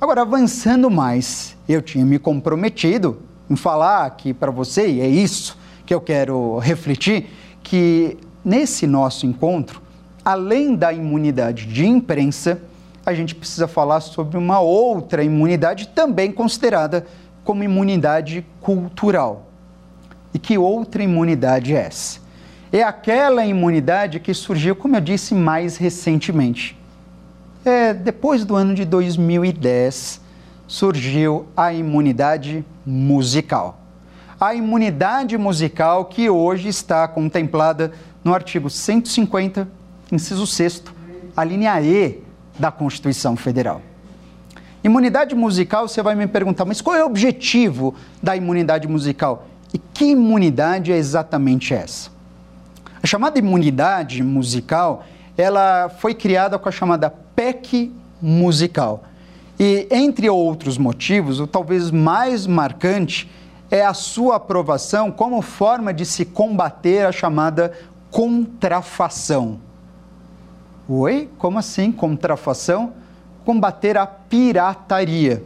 Agora, 0.00 0.22
avançando 0.22 0.90
mais, 0.90 1.56
eu 1.68 1.82
tinha 1.82 2.04
me 2.04 2.18
comprometido 2.18 3.20
em 3.50 3.54
falar 3.54 4.06
aqui 4.06 4.32
para 4.32 4.50
você, 4.50 4.88
e 4.88 5.00
é 5.00 5.06
isso 5.06 5.60
que 5.84 5.94
eu 5.94 6.00
quero 6.00 6.58
refletir, 6.58 7.28
que 7.62 8.16
nesse 8.44 8.86
nosso 8.86 9.26
encontro, 9.26 9.80
além 10.24 10.74
da 10.74 10.92
imunidade 10.92 11.66
de 11.66 11.86
imprensa, 11.86 12.60
a 13.04 13.12
gente 13.12 13.34
precisa 13.34 13.66
falar 13.66 14.00
sobre 14.00 14.36
uma 14.36 14.60
outra 14.60 15.24
imunidade 15.24 15.88
também 15.88 16.30
considerada 16.30 17.06
como 17.44 17.64
imunidade 17.64 18.46
cultural. 18.60 19.48
E 20.32 20.38
que 20.38 20.56
outra 20.56 21.02
imunidade 21.02 21.74
é 21.74 21.86
essa? 21.86 22.20
É 22.72 22.82
aquela 22.82 23.44
imunidade 23.44 24.20
que 24.20 24.32
surgiu, 24.32 24.74
como 24.74 24.96
eu 24.96 25.00
disse, 25.00 25.34
mais 25.34 25.76
recentemente. 25.76 26.78
É, 27.64 27.92
depois 27.92 28.44
do 28.44 28.54
ano 28.54 28.74
de 28.74 28.84
2010, 28.84 30.20
surgiu 30.66 31.46
a 31.56 31.72
imunidade 31.72 32.64
musical 32.86 33.81
a 34.42 34.56
imunidade 34.56 35.38
musical 35.38 36.06
que 36.06 36.28
hoje 36.28 36.68
está 36.68 37.06
contemplada 37.06 37.92
no 38.24 38.34
artigo 38.34 38.68
150, 38.68 39.68
inciso 40.10 40.48
6, 40.48 40.82
a 41.36 41.44
linha 41.44 41.80
E 41.80 42.20
da 42.58 42.68
Constituição 42.68 43.36
Federal. 43.36 43.80
Imunidade 44.82 45.36
musical, 45.36 45.86
você 45.86 46.02
vai 46.02 46.16
me 46.16 46.26
perguntar, 46.26 46.64
mas 46.64 46.80
qual 46.80 46.96
é 46.96 47.04
o 47.04 47.06
objetivo 47.06 47.94
da 48.20 48.34
imunidade 48.34 48.88
musical? 48.88 49.46
E 49.72 49.78
que 49.78 50.06
imunidade 50.06 50.90
é 50.90 50.96
exatamente 50.96 51.72
essa? 51.72 52.10
A 53.00 53.06
chamada 53.06 53.38
imunidade 53.38 54.24
musical, 54.24 55.04
ela 55.38 55.88
foi 55.88 56.14
criada 56.14 56.58
com 56.58 56.68
a 56.68 56.72
chamada 56.72 57.08
PEC 57.08 57.92
musical. 58.20 59.04
E 59.56 59.86
entre 59.88 60.28
outros 60.28 60.76
motivos, 60.78 61.38
o 61.38 61.46
talvez 61.46 61.92
mais 61.92 62.44
marcante 62.44 63.30
é 63.72 63.82
a 63.82 63.94
sua 63.94 64.36
aprovação 64.36 65.10
como 65.10 65.40
forma 65.40 65.94
de 65.94 66.04
se 66.04 66.26
combater 66.26 67.06
a 67.06 67.10
chamada 67.10 67.72
contrafação. 68.10 69.58
Oi? 70.86 71.30
Como 71.38 71.58
assim 71.58 71.90
contrafação? 71.90 72.92
Combater 73.46 73.96
a 73.96 74.06
pirataria. 74.06 75.42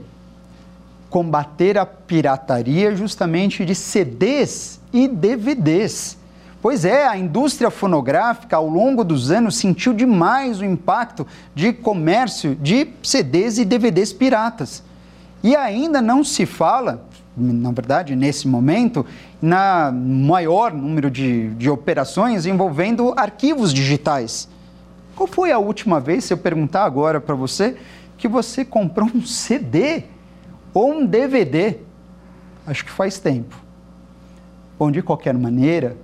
Combater 1.09 1.79
a 1.79 1.87
pirataria 1.87 2.97
justamente 2.97 3.65
de 3.65 3.77
CDs 3.77 4.81
e 4.93 5.07
DVDs. 5.07 6.19
Pois 6.61 6.85
é, 6.85 7.07
a 7.07 7.17
indústria 7.17 7.71
fonográfica 7.71 8.57
ao 8.57 8.69
longo 8.69 9.05
dos 9.05 9.31
anos 9.31 9.57
sentiu 9.57 9.95
demais 9.95 10.59
o 10.59 10.65
impacto 10.65 11.25
de 11.55 11.73
comércio 11.73 12.57
de 12.57 12.89
CDs 13.05 13.59
e 13.59 13.65
DVDs 13.65 14.13
piratas. 14.13 14.83
E 15.45 15.55
ainda 15.55 16.03
não 16.03 16.25
se 16.25 16.45
fala 16.45 17.07
na 17.37 17.71
verdade, 17.71 18.17
nesse 18.17 18.49
momento, 18.49 19.05
na 19.43 19.93
maior 19.93 20.73
número 20.73 21.11
de, 21.11 21.51
de 21.51 21.69
operações 21.69 22.47
envolvendo 22.47 23.13
arquivos 23.17 23.75
digitais. 23.75 24.49
Qual 25.15 25.27
foi 25.27 25.53
a 25.53 25.59
última 25.59 26.01
vez, 26.01 26.25
se 26.25 26.33
eu 26.33 26.39
perguntar 26.39 26.85
agora 26.85 27.21
para 27.21 27.35
você, 27.35 27.77
que 28.17 28.27
você 28.27 28.65
comprou 28.65 29.11
um 29.15 29.23
CD 29.23 30.05
ou 30.73 30.93
um 30.93 31.07
DVD? 31.07 31.77
Acho 32.67 32.85
que 32.85 32.91
faz 32.91 33.19
tempo. 33.19 33.57
Bom, 34.79 34.91
de 34.91 35.03
qualquer 35.03 35.35
maneira, 35.35 35.97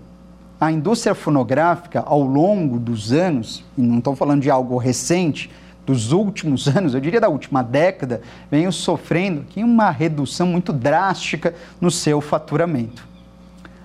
a 0.61 0.71
indústria 0.71 1.15
fonográfica, 1.15 2.01
ao 2.07 2.23
longo 2.23 2.79
dos 2.79 3.13
anos, 3.13 3.65
e 3.77 3.83
não 3.83 3.99
estou 3.99 4.15
falando 4.15 4.43
de 4.43 4.51
algo 4.51 4.77
recente, 4.77 5.51
dos 5.87 6.13
últimos 6.13 6.67
anos, 6.69 6.95
eu 6.95 7.01
diria 7.01 7.21
da 7.21 7.29
última 7.29 7.63
década, 7.63 8.21
vem 8.51 8.71
sofrendo 8.71 9.43
aqui 9.43 9.63
uma 9.63 9.91
redução 9.91 10.47
muito 10.47 10.73
drástica 10.73 11.55
no 11.81 11.91
seu 11.91 12.21
faturamento. 12.21 13.07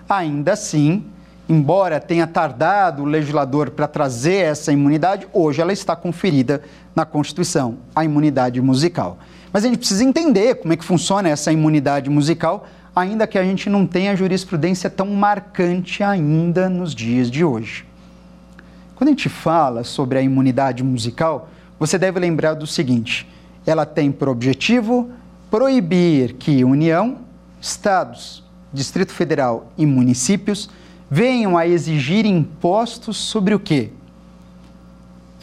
Ainda 0.09 0.53
assim, 0.53 1.05
embora 1.49 1.99
tenha 1.99 2.27
tardado 2.27 3.03
o 3.03 3.05
legislador 3.05 3.71
para 3.71 3.87
trazer 3.87 4.45
essa 4.45 4.71
imunidade, 4.71 5.27
hoje 5.33 5.61
ela 5.61 5.73
está 5.73 5.95
conferida 5.95 6.61
na 6.95 7.05
Constituição, 7.05 7.77
a 7.95 8.03
imunidade 8.03 8.61
musical. 8.61 9.17
Mas 9.51 9.63
a 9.63 9.67
gente 9.67 9.79
precisa 9.79 10.03
entender 10.03 10.55
como 10.55 10.73
é 10.73 10.77
que 10.77 10.83
funciona 10.83 11.29
essa 11.29 11.51
imunidade 11.51 12.09
musical, 12.09 12.65
ainda 12.95 13.27
que 13.27 13.37
a 13.37 13.43
gente 13.43 13.69
não 13.69 13.85
tenha 13.85 14.15
jurisprudência 14.15 14.89
tão 14.89 15.07
marcante 15.07 16.03
ainda 16.03 16.69
nos 16.69 16.93
dias 16.93 17.29
de 17.29 17.43
hoje. 17.43 17.85
Quando 18.95 19.09
a 19.09 19.11
gente 19.11 19.29
fala 19.29 19.83
sobre 19.83 20.17
a 20.17 20.21
imunidade 20.21 20.83
musical, 20.83 21.49
você 21.79 21.97
deve 21.97 22.19
lembrar 22.19 22.53
do 22.53 22.67
seguinte: 22.67 23.27
ela 23.65 23.85
tem 23.85 24.11
por 24.11 24.29
objetivo 24.29 25.09
proibir 25.49 26.33
que 26.33 26.63
União, 26.63 27.17
Estados, 27.61 28.43
Distrito 28.73 29.13
Federal 29.13 29.71
e 29.77 29.85
municípios 29.85 30.69
venham 31.09 31.57
a 31.57 31.65
exigir 31.67 32.25
impostos 32.25 33.17
sobre 33.17 33.53
o 33.53 33.59
quê? 33.59 33.91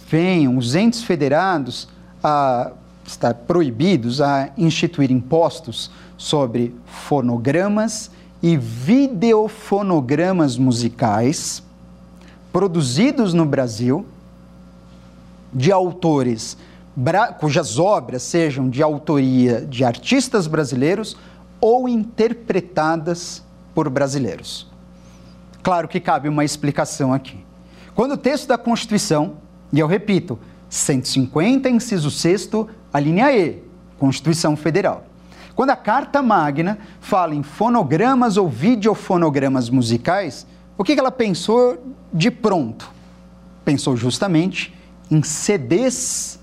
Venham 0.08 0.56
os 0.58 0.74
entes 0.74 1.02
federados 1.02 1.88
a 2.22 2.72
estar 3.06 3.34
proibidos 3.34 4.20
a 4.20 4.50
instituir 4.56 5.10
impostos 5.10 5.90
sobre 6.16 6.74
fonogramas 6.86 8.10
e 8.42 8.56
videofonogramas 8.56 10.56
musicais 10.56 11.62
produzidos 12.52 13.34
no 13.34 13.46
Brasil 13.46 14.06
de 15.54 15.70
autores 15.70 16.56
cujas 17.38 17.78
obras 17.78 18.22
sejam 18.22 18.68
de 18.68 18.82
autoria 18.82 19.60
de 19.60 19.84
artistas 19.84 20.46
brasileiros 20.46 21.16
ou 21.60 21.88
interpretadas 21.88 23.42
por 23.74 23.88
brasileiros. 23.88 24.70
Claro 25.62 25.88
que 25.88 25.98
cabe 25.98 26.28
uma 26.28 26.44
explicação 26.44 27.12
aqui. 27.12 27.38
Quando 27.94 28.12
o 28.12 28.16
texto 28.16 28.46
da 28.46 28.58
Constituição, 28.58 29.34
e 29.72 29.80
eu 29.80 29.86
repito, 29.86 30.38
150, 30.68 31.68
inciso 31.68 32.10
6, 32.10 32.50
a 32.92 33.00
linha 33.00 33.32
E, 33.32 33.62
Constituição 33.98 34.56
Federal. 34.56 35.04
Quando 35.54 35.70
a 35.70 35.76
Carta 35.76 36.20
Magna 36.20 36.78
fala 37.00 37.34
em 37.34 37.42
fonogramas 37.42 38.36
ou 38.36 38.48
videofonogramas 38.48 39.70
musicais, 39.70 40.46
o 40.76 40.84
que 40.84 40.92
ela 40.92 41.12
pensou 41.12 41.80
de 42.12 42.30
pronto? 42.30 42.90
Pensou 43.64 43.96
justamente 43.96 44.74
em 45.10 45.22
CDs 45.22 46.38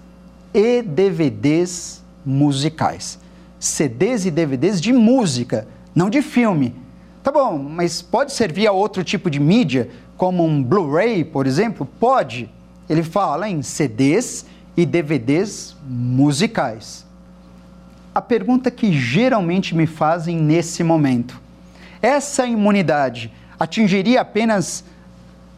e 0.54 0.82
DVDs 0.82 2.04
musicais. 2.26 3.19
CDs 3.60 4.26
e 4.26 4.32
DVDs 4.32 4.82
de 4.82 4.91
música, 4.91 5.67
não 5.93 6.10
de 6.10 6.21
filme. 6.21 6.76
Tá 7.24 7.32
bom, 7.32 7.58
mas 7.58 8.02
pode 8.02 8.34
servir 8.34 8.67
a 8.67 8.71
outro 8.71 9.04
tipo 9.04 9.30
de 9.30 9.39
mídia, 9.39 9.89
como 10.17 10.43
um 10.43 10.62
Blu-ray, 10.62 11.24
por 11.24 11.45
exemplo? 11.45 11.88
Pode. 12.00 12.50
Ele 12.89 13.04
fala 13.04 13.47
em 13.47 13.62
CDs 13.62 14.45
e 14.76 14.86
DVDs 14.86 15.76
musicais. 15.84 17.06
A 18.13 18.21
pergunta 18.21 18.69
que 18.69 18.91
geralmente 18.91 19.76
me 19.76 19.88
fazem 19.88 20.38
nesse 20.38 20.84
momento: 20.84 21.39
essa 22.02 22.45
imunidade 22.45 23.32
atingiria 23.60 24.21
apenas, 24.21 24.84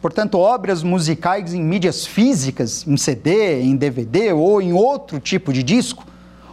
portanto, 0.04 0.36
obras 0.36 0.82
musicais 0.82 1.54
em 1.54 1.62
mídias 1.62 2.04
físicas, 2.04 2.86
em 2.86 2.94
CD, 2.94 3.62
em 3.62 3.74
DVD 3.74 4.34
ou 4.34 4.60
em 4.60 4.70
outro 4.70 5.18
tipo 5.18 5.50
de 5.50 5.62
disco? 5.62 6.04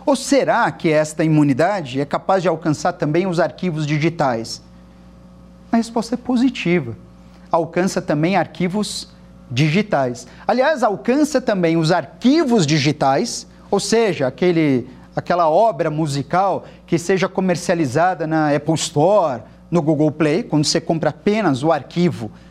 Ou 0.06 0.16
será 0.16 0.72
que 0.72 0.90
esta 0.90 1.22
imunidade 1.22 2.00
é 2.00 2.06
capaz 2.06 2.42
de 2.42 2.48
alcançar 2.48 2.94
também 2.94 3.28
os 3.28 3.42
arquivos 3.42 3.86
digitais? 3.86 4.62
A 5.70 5.76
resposta 5.76 6.16
é 6.16 6.18
positiva. 6.18 6.96
Alcança 7.52 8.02
também 8.02 8.38
arquivos 8.38 9.10
digitais. 9.52 10.28
Aliás, 10.48 10.82
alcança 10.82 11.42
também 11.42 11.76
os 11.76 11.92
arquivos 11.92 12.66
digitais, 12.66 13.46
ou 13.70 13.82
seja, 13.82 14.28
aquele, 14.28 14.88
aquela 15.14 15.50
obra 15.50 15.90
musical 15.92 16.64
que 16.88 16.98
seja 16.98 17.28
comercializada 17.28 18.26
na 18.26 18.56
Apple 18.56 18.76
Store, 18.76 19.42
no 19.70 19.82
Google 19.82 20.10
Play, 20.10 20.42
quando 20.42 20.64
você 20.64 20.80
compra 20.80 21.10
apenas 21.10 21.64
o 21.64 21.72
arquivo 21.74 22.32
digital, 22.32 22.51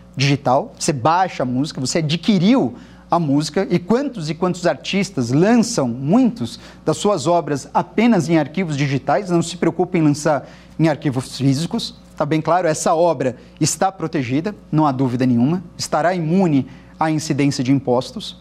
você 0.78 0.92
baixa 0.92 1.42
a 1.42 1.46
música, 1.46 1.80
você 1.80 1.98
adquiriu 1.98 2.76
a 3.10 3.18
música 3.18 3.66
e 3.68 3.78
quantos 3.78 4.30
e 4.30 4.34
quantos 4.34 4.66
artistas 4.66 5.30
lançam 5.30 5.88
muitos 5.88 6.60
das 6.84 6.96
suas 6.96 7.26
obras 7.26 7.68
apenas 7.74 8.28
em 8.28 8.38
arquivos 8.38 8.76
digitais, 8.76 9.30
não 9.30 9.42
se 9.42 9.56
preocupe 9.56 9.98
em 9.98 10.02
lançar 10.02 10.48
em 10.78 10.88
arquivos 10.88 11.36
físicos. 11.36 11.98
Está 12.10 12.24
bem 12.24 12.40
claro, 12.40 12.68
essa 12.68 12.94
obra 12.94 13.36
está 13.58 13.90
protegida, 13.90 14.54
não 14.70 14.86
há 14.86 14.92
dúvida 14.92 15.26
nenhuma, 15.26 15.62
estará 15.76 16.14
imune 16.14 16.68
à 16.98 17.10
incidência 17.10 17.64
de 17.64 17.72
impostos. 17.72 18.36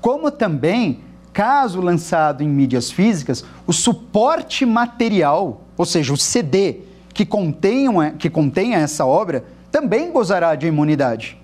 Como 0.00 0.30
também, 0.30 1.00
caso 1.32 1.80
lançado 1.80 2.42
em 2.42 2.48
mídias 2.48 2.90
físicas, 2.90 3.44
o 3.66 3.72
suporte 3.72 4.64
material, 4.64 5.62
ou 5.76 5.84
seja, 5.84 6.12
o 6.12 6.16
CD, 6.16 6.80
que 7.12 7.24
contenham, 7.24 8.12
que 8.16 8.30
contenha 8.30 8.78
essa 8.78 9.04
obra 9.04 9.44
também 9.70 10.10
gozará 10.10 10.54
de 10.54 10.66
imunidade. 10.66 11.40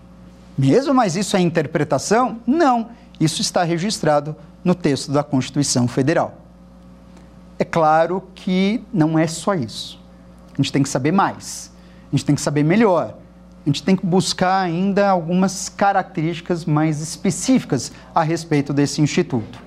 Mesmo, 0.57 0.95
mas 0.95 1.17
isso 1.17 1.37
é 1.37 1.41
interpretação? 1.41 2.39
Não. 2.47 2.91
Isso 3.21 3.41
está 3.41 3.63
registrado 3.63 4.35
no 4.63 4.75
texto 4.75 5.13
da 5.13 5.23
Constituição 5.23 5.87
Federal. 5.87 6.35
É 7.59 7.65
claro 7.65 8.23
que 8.35 8.83
não 8.93 9.19
é 9.19 9.27
só 9.27 9.55
isso. 9.55 10.01
A 10.53 10.57
gente 10.57 10.73
tem 10.73 10.83
que 10.83 10.89
saber 10.89 11.13
mais. 11.13 11.71
A 12.13 12.17
gente 12.17 12.25
tem 12.25 12.35
que 12.35 12.41
saber 12.41 12.63
melhor. 12.63 13.15
A 13.65 13.69
gente 13.69 13.83
tem 13.83 13.97
que 13.97 14.05
buscar 14.05 14.61
ainda 14.61 15.09
algumas 15.09 15.69
características 15.69 16.65
mais 16.65 17.01
específicas 17.01 17.93
a 18.15 18.23
respeito 18.23 18.73
desse 18.73 19.01
instituto. 19.01 19.59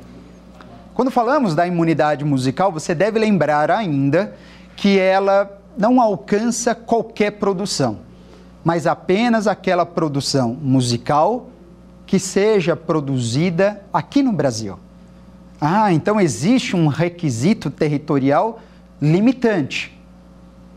Quando 0.93 1.12
falamos 1.12 1.56
da 1.56 1.67
imunidade 1.67 2.24
musical, 2.26 2.72
você 2.72 2.93
deve 2.96 3.20
lembrar 3.20 3.70
ainda 3.70 4.36
que 4.76 5.00
ela 5.00 5.60
não 5.78 6.02
alcança 6.02 6.74
qualquer 6.74 7.32
produção, 7.32 8.00
mas 8.67 8.86
apenas 8.86 9.47
aquela 9.47 9.86
produção 9.86 10.53
musical 10.62 11.49
que 12.06 12.19
seja 12.19 12.75
produzida 12.75 13.82
aqui 13.93 14.21
no 14.21 14.34
Brasil. 14.34 14.77
Ah, 15.62 15.93
então 15.93 16.19
existe 16.19 16.75
um 16.75 16.88
requisito 16.88 17.71
territorial 17.71 18.60
limitante, 19.01 19.97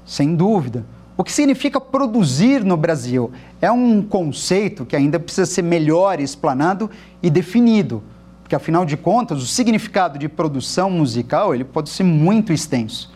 sem 0.07 0.37
dúvida. 0.37 0.85
O 1.17 1.25
que 1.25 1.33
significa 1.33 1.81
produzir 1.81 2.65
no 2.65 2.77
Brasil? 2.77 3.33
É 3.61 3.73
um 3.73 4.01
conceito 4.03 4.87
que 4.87 4.95
ainda 4.95 5.19
precisa 5.19 5.45
ser 5.51 5.63
melhor 5.63 6.21
explanado 6.21 6.89
e 7.21 7.29
definido, 7.29 8.05
porque 8.41 8.55
afinal 8.55 8.85
de 8.85 8.97
contas, 8.97 9.43
o 9.43 9.47
significado 9.49 10.17
de 10.17 10.29
produção 10.29 10.89
musical 10.93 11.53
ele 11.53 11.65
pode 11.65 11.91
ser 11.91 12.05
muito 12.05 12.53
extenso 12.53 13.11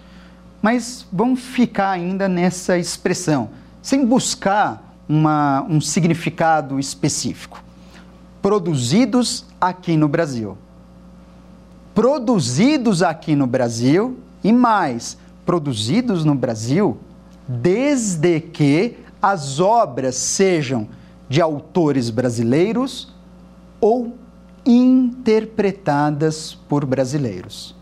mas 0.65 1.07
vamos 1.13 1.41
ficar 1.41 1.91
ainda 1.91 2.27
nessa 2.27 2.79
expressão, 2.79 3.51
sem 3.85 4.07
buscar 4.07 4.97
uma, 5.07 5.63
um 5.69 5.79
significado 5.79 6.81
específico. 6.81 7.63
Produzidos 8.41 9.45
aqui 9.61 9.95
no 9.95 10.09
Brasil. 10.09 10.57
Produzidos 11.95 13.03
aqui 13.03 13.37
no 13.37 13.47
Brasil 13.47 14.19
e 14.43 14.55
mais, 14.55 15.19
produzidos 15.45 16.25
no 16.25 16.35
Brasil 16.35 16.97
desde 17.47 18.41
que 18.41 18.97
as 19.21 19.61
obras 19.61 20.15
sejam 20.15 20.89
de 21.29 21.43
autores 21.43 22.09
brasileiros 22.09 23.13
ou 23.83 24.17
interpretadas 24.65 26.55
por 26.55 26.87
brasileiros. 26.87 27.77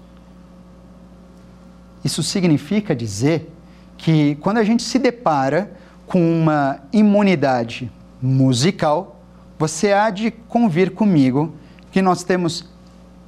Isso 2.04 2.24
significa 2.24 2.92
dizer 2.92 3.52
que 3.96 4.34
quando 4.40 4.58
a 4.58 4.64
gente 4.64 4.82
se 4.82 4.98
depara 4.98 5.80
com 6.12 6.20
uma 6.20 6.80
imunidade 6.92 7.90
musical, 8.20 9.22
você 9.58 9.94
há 9.94 10.10
de 10.10 10.30
convir 10.30 10.90
comigo 10.90 11.54
que 11.90 12.02
nós 12.02 12.22
temos 12.22 12.68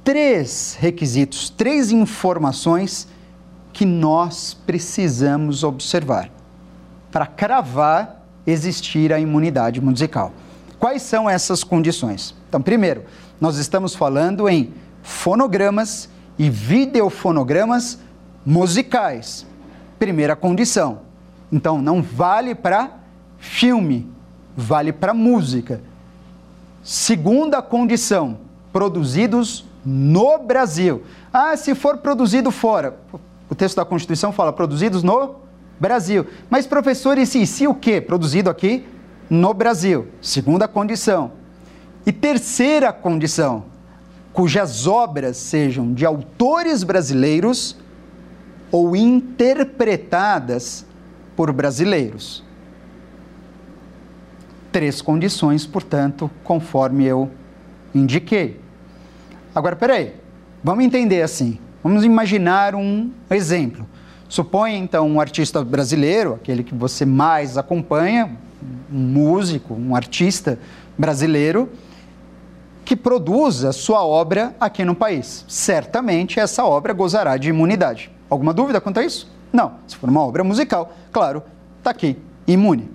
três 0.03 0.77
requisitos, 0.79 1.49
três 1.49 1.91
informações 1.91 3.07
que 3.73 3.87
nós 3.87 4.53
precisamos 4.67 5.63
observar 5.63 6.29
para 7.11 7.25
cravar 7.25 8.23
existir 8.45 9.11
a 9.11 9.19
imunidade 9.19 9.81
musical. 9.81 10.31
Quais 10.77 11.01
são 11.01 11.27
essas 11.27 11.63
condições? 11.63 12.35
Então, 12.47 12.61
primeiro, 12.61 13.05
nós 13.41 13.57
estamos 13.57 13.95
falando 13.95 14.47
em 14.47 14.71
fonogramas 15.01 16.07
e 16.37 16.51
videofonogramas 16.51 17.97
musicais. 18.45 19.43
Primeira 19.97 20.35
condição. 20.35 21.04
Então, 21.51 21.81
não 21.81 22.01
vale 22.01 22.55
para 22.55 22.91
filme, 23.37 24.09
vale 24.55 24.91
para 24.91 25.13
música. 25.13 25.81
Segunda 26.83 27.61
condição, 27.61 28.37
produzidos 28.71 29.65
no 29.85 30.37
Brasil. 30.39 31.03
Ah, 31.31 31.55
se 31.55 31.75
for 31.75 31.97
produzido 31.97 32.51
fora. 32.51 32.97
O 33.49 33.55
texto 33.55 33.75
da 33.75 33.85
Constituição 33.85 34.31
fala 34.31 34.51
produzidos 34.51 35.03
no 35.03 35.35
Brasil. 35.79 36.25
Mas, 36.49 36.65
professor, 36.65 37.17
e 37.17 37.25
se, 37.25 37.45
se 37.45 37.67
o 37.67 37.75
quê? 37.75 38.01
Produzido 38.01 38.49
aqui 38.49 38.85
no 39.29 39.53
Brasil. 39.53 40.07
Segunda 40.21 40.67
condição. 40.67 41.31
E 42.05 42.11
terceira 42.11 42.93
condição, 42.93 43.65
cujas 44.31 44.85
obras 44.85 45.37
sejam 45.37 45.93
de 45.93 46.05
autores 46.05 46.83
brasileiros 46.83 47.75
ou 48.71 48.95
interpretadas 48.95 50.85
por 51.35 51.51
brasileiros. 51.51 52.43
Três 54.71 55.01
condições, 55.01 55.65
portanto, 55.65 56.29
conforme 56.43 57.05
eu 57.05 57.29
indiquei. 57.93 58.59
Agora, 59.53 59.75
peraí, 59.75 60.13
vamos 60.63 60.83
entender 60.83 61.21
assim. 61.21 61.59
Vamos 61.83 62.03
imaginar 62.03 62.75
um 62.75 63.11
exemplo. 63.29 63.87
Suponha, 64.27 64.77
então, 64.77 65.07
um 65.07 65.19
artista 65.19 65.63
brasileiro, 65.63 66.33
aquele 66.33 66.63
que 66.63 66.73
você 66.73 67.05
mais 67.05 67.57
acompanha, 67.57 68.35
um 68.91 68.97
músico, 68.97 69.73
um 69.73 69.95
artista 69.95 70.59
brasileiro, 70.97 71.69
que 72.83 72.95
produza 72.95 73.71
sua 73.71 74.05
obra 74.05 74.55
aqui 74.59 74.83
no 74.83 74.95
país. 74.95 75.45
Certamente 75.47 76.39
essa 76.39 76.65
obra 76.65 76.93
gozará 76.93 77.37
de 77.37 77.49
imunidade. 77.49 78.11
Alguma 78.29 78.53
dúvida 78.53 78.81
quanto 78.81 78.99
a 78.99 79.03
isso? 79.03 79.34
Não. 79.55 79.75
Se 79.87 79.95
for 79.95 80.09
uma 80.09 80.19
obra 80.19 80.43
musical, 80.43 80.93
claro, 81.13 81.41
está 81.77 81.91
aqui, 81.91 82.17
imune. 82.45 82.91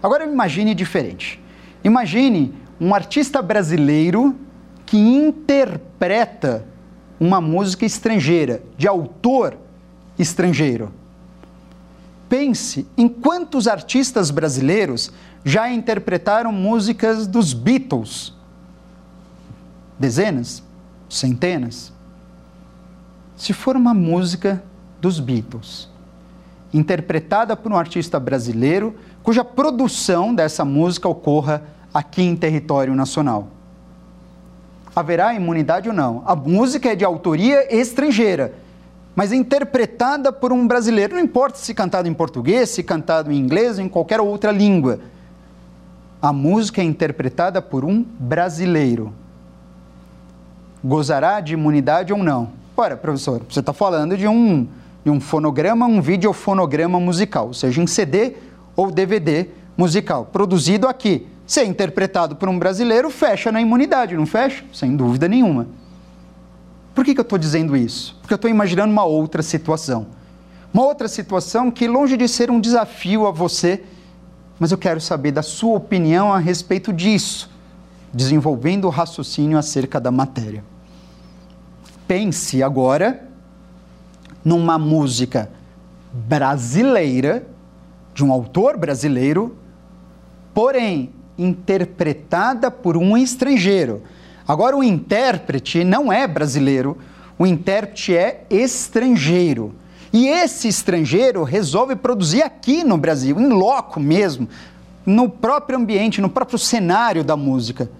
Agora 0.00 0.24
imagine 0.24 0.72
diferente. 0.72 1.42
Imagine 1.82 2.54
um 2.80 2.94
artista 2.94 3.42
brasileiro 3.42 4.36
que 4.86 4.96
interpreta 4.96 6.64
uma 7.18 7.40
música 7.40 7.84
estrangeira, 7.84 8.62
de 8.78 8.86
autor 8.86 9.58
estrangeiro. 10.16 10.92
Pense 12.28 12.86
em 12.96 13.08
quantos 13.08 13.66
artistas 13.66 14.30
brasileiros 14.30 15.10
já 15.44 15.68
interpretaram 15.68 16.52
músicas 16.52 17.26
dos 17.26 17.52
Beatles. 17.52 18.32
Dezenas? 19.98 20.62
Centenas? 21.08 21.92
Se 23.36 23.52
for 23.52 23.74
uma 23.74 23.92
música 23.92 24.62
dos 25.02 25.18
Beatles, 25.18 25.88
interpretada 26.72 27.56
por 27.56 27.72
um 27.72 27.76
artista 27.76 28.20
brasileiro, 28.20 28.94
cuja 29.20 29.44
produção 29.44 30.32
dessa 30.32 30.64
música 30.64 31.08
ocorra 31.08 31.64
aqui 31.92 32.22
em 32.22 32.36
território 32.36 32.94
nacional. 32.94 33.48
Haverá 34.94 35.34
imunidade 35.34 35.88
ou 35.88 35.94
não? 35.94 36.22
A 36.24 36.36
música 36.36 36.92
é 36.92 36.94
de 36.94 37.04
autoria 37.04 37.74
estrangeira, 37.74 38.54
mas 39.16 39.32
é 39.32 39.34
interpretada 39.34 40.32
por 40.32 40.52
um 40.52 40.68
brasileiro. 40.68 41.16
Não 41.16 41.22
importa 41.22 41.58
se 41.58 41.74
cantado 41.74 42.08
em 42.08 42.14
português, 42.14 42.70
se 42.70 42.84
cantado 42.84 43.32
em 43.32 43.36
inglês 43.36 43.78
ou 43.78 43.84
em 43.84 43.88
qualquer 43.88 44.20
outra 44.20 44.52
língua. 44.52 45.00
A 46.20 46.32
música 46.32 46.80
é 46.80 46.84
interpretada 46.84 47.60
por 47.60 47.84
um 47.84 48.04
brasileiro. 48.20 49.12
Gozará 50.84 51.40
de 51.40 51.54
imunidade 51.54 52.12
ou 52.12 52.22
não? 52.22 52.50
Ora, 52.76 52.96
professor, 52.96 53.42
você 53.48 53.58
está 53.58 53.72
falando 53.72 54.16
de 54.16 54.28
um, 54.28 54.68
de 55.04 55.10
um 55.10 55.20
fonograma, 55.20 55.86
um 55.86 56.00
videofonograma 56.00 56.98
musical, 57.00 57.48
ou 57.48 57.54
seja, 57.54 57.82
em 57.82 57.86
CD 57.86 58.34
ou 58.76 58.90
DVD 58.90 59.48
musical, 59.76 60.26
produzido 60.26 60.86
aqui. 60.86 61.26
Se 61.46 61.60
é 61.60 61.64
interpretado 61.64 62.36
por 62.36 62.48
um 62.48 62.58
brasileiro, 62.58 63.10
fecha 63.10 63.50
na 63.50 63.60
imunidade, 63.60 64.16
não 64.16 64.26
fecha? 64.26 64.64
Sem 64.72 64.96
dúvida 64.96 65.28
nenhuma. 65.28 65.66
Por 66.94 67.04
que, 67.04 67.14
que 67.14 67.20
eu 67.20 67.24
estou 67.24 67.38
dizendo 67.38 67.76
isso? 67.76 68.16
Porque 68.20 68.32
eu 68.32 68.36
estou 68.36 68.50
imaginando 68.50 68.92
uma 68.92 69.04
outra 69.04 69.42
situação. 69.42 70.06
Uma 70.72 70.84
outra 70.84 71.08
situação 71.08 71.70
que, 71.70 71.88
longe 71.88 72.16
de 72.16 72.28
ser 72.28 72.50
um 72.50 72.60
desafio 72.60 73.26
a 73.26 73.30
você, 73.30 73.82
mas 74.58 74.70
eu 74.70 74.78
quero 74.78 75.00
saber 75.00 75.32
da 75.32 75.42
sua 75.42 75.76
opinião 75.76 76.32
a 76.32 76.38
respeito 76.38 76.92
disso, 76.92 77.50
desenvolvendo 78.12 78.84
o 78.84 78.90
raciocínio 78.90 79.58
acerca 79.58 80.00
da 80.00 80.10
matéria. 80.10 80.62
Pense 82.06 82.62
agora 82.62 83.31
numa 84.44 84.78
música 84.78 85.50
brasileira, 86.12 87.46
de 88.14 88.24
um 88.24 88.32
autor 88.32 88.76
brasileiro, 88.76 89.56
porém 90.52 91.10
interpretada 91.38 92.70
por 92.70 92.96
um 92.96 93.16
estrangeiro. 93.16 94.02
Agora, 94.46 94.76
o 94.76 94.82
intérprete 94.82 95.84
não 95.84 96.12
é 96.12 96.26
brasileiro, 96.26 96.98
o 97.38 97.46
intérprete 97.46 98.14
é 98.16 98.44
estrangeiro. 98.50 99.74
E 100.12 100.28
esse 100.28 100.68
estrangeiro 100.68 101.42
resolve 101.42 101.96
produzir 101.96 102.42
aqui 102.42 102.84
no 102.84 102.98
Brasil, 102.98 103.40
em 103.40 103.48
loco 103.48 103.98
mesmo, 103.98 104.46
no 105.06 105.28
próprio 105.28 105.78
ambiente, 105.78 106.20
no 106.20 106.28
próprio 106.28 106.58
cenário 106.58 107.24
da 107.24 107.36
música. 107.36 107.90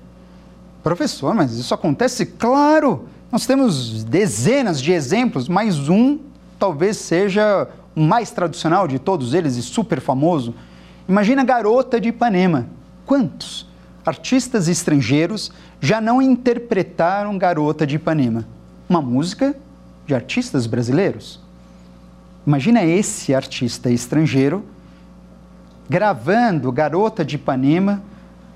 Professor, 0.82 1.34
mas 1.34 1.53
isso 1.53 1.72
acontece? 1.72 2.26
Claro! 2.26 3.09
Nós 3.30 3.47
temos 3.47 4.05
dezenas 4.05 4.80
de 4.80 4.93
exemplos, 4.93 5.49
mas 5.49 5.88
um 5.88 6.18
talvez 6.62 6.96
seja 6.96 7.66
o 7.92 8.00
mais 8.00 8.30
tradicional 8.30 8.86
de 8.86 8.96
todos 8.96 9.34
eles 9.34 9.56
e 9.56 9.62
super 9.62 10.00
famoso. 10.00 10.54
Imagina 11.08 11.42
Garota 11.42 12.00
de 12.00 12.10
Ipanema. 12.10 12.68
Quantos 13.04 13.68
artistas 14.06 14.68
estrangeiros 14.68 15.50
já 15.80 16.00
não 16.00 16.22
interpretaram 16.22 17.36
Garota 17.36 17.84
de 17.84 17.96
Ipanema? 17.96 18.46
Uma 18.88 19.02
música 19.02 19.56
de 20.06 20.14
artistas 20.14 20.68
brasileiros. 20.68 21.40
Imagina 22.46 22.84
esse 22.84 23.34
artista 23.34 23.90
estrangeiro 23.90 24.64
gravando 25.90 26.70
Garota 26.70 27.24
de 27.24 27.34
Ipanema 27.34 28.00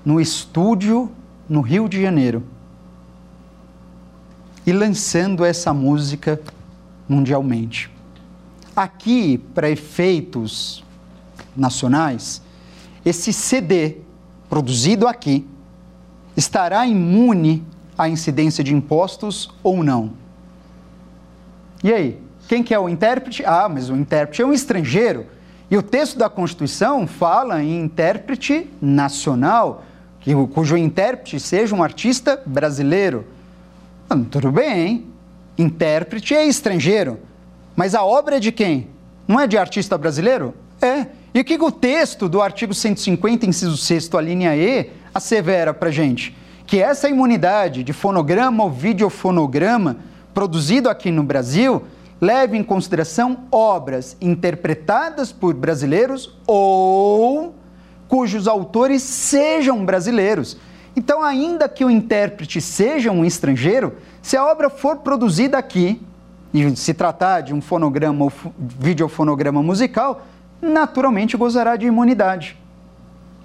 no 0.05 0.21
estúdio 0.21 1.11
no 1.49 1.59
Rio 1.59 1.89
de 1.89 2.01
Janeiro 2.01 2.41
e 4.65 4.71
lançando 4.71 5.43
essa 5.43 5.73
música 5.73 6.39
mundialmente. 7.05 7.96
Aqui, 8.77 9.39
para 9.55 9.71
efeitos 9.71 10.83
nacionais, 11.55 12.43
esse 13.03 13.33
CD 13.33 13.97
produzido 14.47 15.07
aqui 15.07 15.47
estará 16.35 16.85
imune 16.85 17.65
à 17.97 18.07
incidência 18.07 18.63
de 18.63 18.75
impostos 18.75 19.49
ou 19.63 19.83
não? 19.83 20.13
E 21.83 21.91
aí, 21.91 22.21
quem 22.47 22.61
que 22.61 22.71
é 22.71 22.77
o 22.77 22.87
intérprete? 22.87 23.43
Ah, 23.43 23.67
mas 23.67 23.89
o 23.89 23.95
intérprete 23.95 24.43
é 24.43 24.45
um 24.45 24.53
estrangeiro. 24.53 25.25
E 25.71 25.75
o 25.75 25.81
texto 25.81 26.19
da 26.19 26.29
Constituição 26.29 27.07
fala 27.07 27.63
em 27.63 27.81
intérprete 27.81 28.69
nacional, 28.79 29.83
cujo 30.53 30.77
intérprete 30.77 31.39
seja 31.39 31.73
um 31.73 31.81
artista 31.81 32.39
brasileiro. 32.45 33.25
Ah, 34.07 34.15
tudo 34.29 34.51
bem, 34.51 34.87
hein? 34.87 35.07
Intérprete 35.57 36.35
é 36.35 36.45
estrangeiro. 36.45 37.25
Mas 37.77 37.93
a 37.93 38.03
obra 38.03 38.37
é 38.37 38.39
de 38.39 38.51
quem? 38.51 38.87
Não 39.27 39.39
é 39.39 39.45
de 39.45 39.55
artista 39.55 39.95
brasileiro? 39.99 40.55
É. 40.81 41.05
E 41.31 41.39
o 41.39 41.45
que 41.45 41.61
o 41.61 41.71
texto 41.71 42.27
do 42.27 42.41
artigo 42.41 42.73
150, 42.73 43.45
inciso 43.45 43.77
6, 43.77 44.09
a 44.15 44.19
linha 44.19 44.55
E, 44.55 44.89
assevera 45.13 45.75
para 45.75 45.91
gente? 45.91 46.35
Que 46.65 46.81
essa 46.81 47.07
imunidade 47.07 47.83
de 47.83 47.93
fonograma 47.93 48.63
ou 48.63 48.71
videofonograma 48.71 49.97
produzido 50.33 50.89
aqui 50.89 51.11
no 51.11 51.21
Brasil 51.21 51.83
leve 52.19 52.57
em 52.57 52.63
consideração 52.63 53.43
obras 53.51 54.17
interpretadas 54.19 55.31
por 55.31 55.53
brasileiros 55.53 56.35
ou 56.47 57.53
cujos 58.07 58.47
autores 58.47 59.03
sejam 59.03 59.85
brasileiros. 59.85 60.57
Então, 60.95 61.21
ainda 61.21 61.69
que 61.69 61.85
o 61.85 61.91
intérprete 61.91 62.59
seja 62.59 63.11
um 63.11 63.23
estrangeiro, 63.23 63.97
se 64.19 64.35
a 64.35 64.43
obra 64.43 64.67
for 64.67 64.97
produzida 64.97 65.59
aqui, 65.59 66.01
e 66.53 66.75
se 66.75 66.93
tratar 66.93 67.41
de 67.41 67.53
um 67.53 67.61
fonograma 67.61 68.25
ou 68.25 68.31
videofonograma 68.57 69.61
musical, 69.61 70.25
naturalmente 70.61 71.35
gozará 71.37 71.75
de 71.75 71.85
imunidade. 71.85 72.57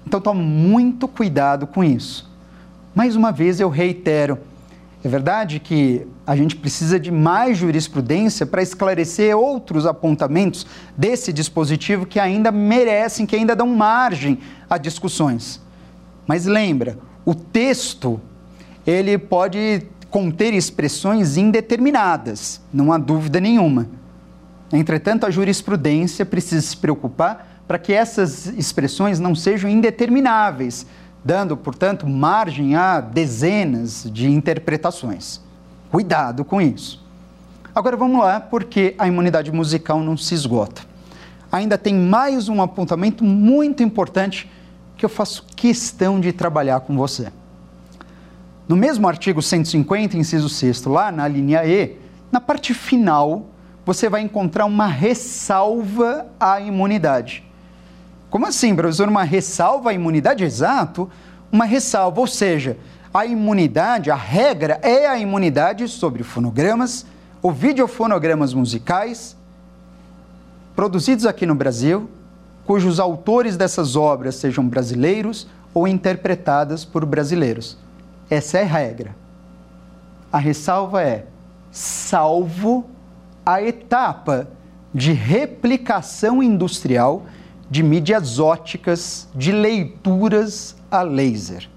Então 0.05 0.19
tome 0.19 0.43
muito 0.43 1.07
cuidado 1.07 1.67
com 1.67 1.83
isso. 1.83 2.31
Mais 2.95 3.15
uma 3.15 3.31
vez 3.31 3.59
eu 3.59 3.69
reitero, 3.69 4.37
é 5.03 5.07
verdade 5.09 5.59
que 5.59 6.07
a 6.25 6.35
gente 6.35 6.55
precisa 6.55 6.97
de 6.97 7.11
mais 7.11 7.57
jurisprudência 7.57 8.45
para 8.45 8.61
esclarecer 8.61 9.37
outros 9.37 9.85
apontamentos 9.85 10.65
desse 10.97 11.33
dispositivo 11.33 12.05
que 12.05 12.19
ainda 12.19 12.51
merecem, 12.51 13.25
que 13.25 13.35
ainda 13.35 13.55
dão 13.55 13.67
margem 13.67 14.39
a 14.69 14.77
discussões. 14.77 15.59
Mas 16.25 16.45
lembra, 16.45 16.97
o 17.25 17.35
texto 17.35 18.19
ele 18.87 19.17
pode 19.17 19.83
conter 20.13 20.53
expressões 20.53 21.37
indeterminadas, 21.37 22.61
não 22.71 22.93
há 22.93 22.99
dúvida 22.99 23.39
nenhuma. 23.39 23.87
Entretanto, 24.71 25.25
a 25.25 25.31
jurisprudência 25.31 26.23
precisa 26.23 26.61
se 26.61 26.77
preocupar 26.77 27.63
para 27.67 27.79
que 27.79 27.91
essas 27.91 28.45
expressões 28.45 29.19
não 29.19 29.33
sejam 29.33 29.67
indetermináveis, 29.67 30.85
dando, 31.25 31.57
portanto, 31.57 32.07
margem 32.07 32.75
a 32.75 33.01
dezenas 33.01 34.07
de 34.13 34.29
interpretações. 34.29 35.41
Cuidado 35.89 36.45
com 36.45 36.61
isso. 36.61 37.03
Agora 37.73 37.97
vamos 37.97 38.19
lá, 38.19 38.39
porque 38.39 38.93
a 38.99 39.07
imunidade 39.07 39.51
musical 39.51 39.99
não 39.99 40.15
se 40.15 40.35
esgota. 40.35 40.83
Ainda 41.51 41.75
tem 41.75 41.95
mais 41.95 42.47
um 42.49 42.61
apontamento 42.61 43.23
muito 43.23 43.81
importante 43.81 44.47
que 44.95 45.03
eu 45.03 45.09
faço 45.09 45.43
questão 45.55 46.19
de 46.19 46.31
trabalhar 46.31 46.81
com 46.81 46.95
você. 46.95 47.31
No 48.67 48.75
mesmo 48.75 49.07
artigo 49.07 49.41
150, 49.41 50.17
inciso 50.17 50.47
6, 50.47 50.83
lá 50.83 51.11
na 51.11 51.27
linha 51.27 51.65
E, 51.65 51.97
na 52.31 52.39
parte 52.39 52.73
final, 52.73 53.47
você 53.85 54.07
vai 54.07 54.21
encontrar 54.21 54.65
uma 54.65 54.87
ressalva 54.87 56.25
à 56.39 56.59
imunidade. 56.61 57.43
Como 58.29 58.45
assim, 58.45 58.73
professor? 58.73 59.09
Uma 59.09 59.23
ressalva 59.23 59.89
à 59.89 59.93
imunidade? 59.93 60.43
Exato, 60.43 61.09
uma 61.51 61.65
ressalva, 61.65 62.21
ou 62.21 62.27
seja, 62.27 62.77
a 63.13 63.25
imunidade, 63.25 64.09
a 64.09 64.15
regra 64.15 64.79
é 64.81 65.07
a 65.07 65.19
imunidade 65.19 65.87
sobre 65.87 66.23
fonogramas 66.23 67.05
ou 67.41 67.51
videofonogramas 67.51 68.53
musicais 68.53 69.35
produzidos 70.75 71.25
aqui 71.25 71.45
no 71.45 71.53
Brasil, 71.53 72.09
cujos 72.65 72.99
autores 72.99 73.55
dessas 73.55 73.95
obras 73.95 74.35
sejam 74.35 74.67
brasileiros 74.67 75.47
ou 75.73 75.87
interpretadas 75.87 76.83
por 76.85 77.05
brasileiros. 77.05 77.77
Essa 78.29 78.59
é 78.59 78.63
a 78.63 78.67
regra. 78.67 79.15
A 80.31 80.37
ressalva 80.37 81.01
é: 81.01 81.25
salvo 81.71 82.85
a 83.45 83.61
etapa 83.61 84.47
de 84.93 85.11
replicação 85.11 86.41
industrial 86.41 87.23
de 87.69 87.81
mídias 87.81 88.39
óticas 88.39 89.27
de 89.33 89.51
leituras 89.51 90.75
a 90.91 91.01
laser. 91.01 91.67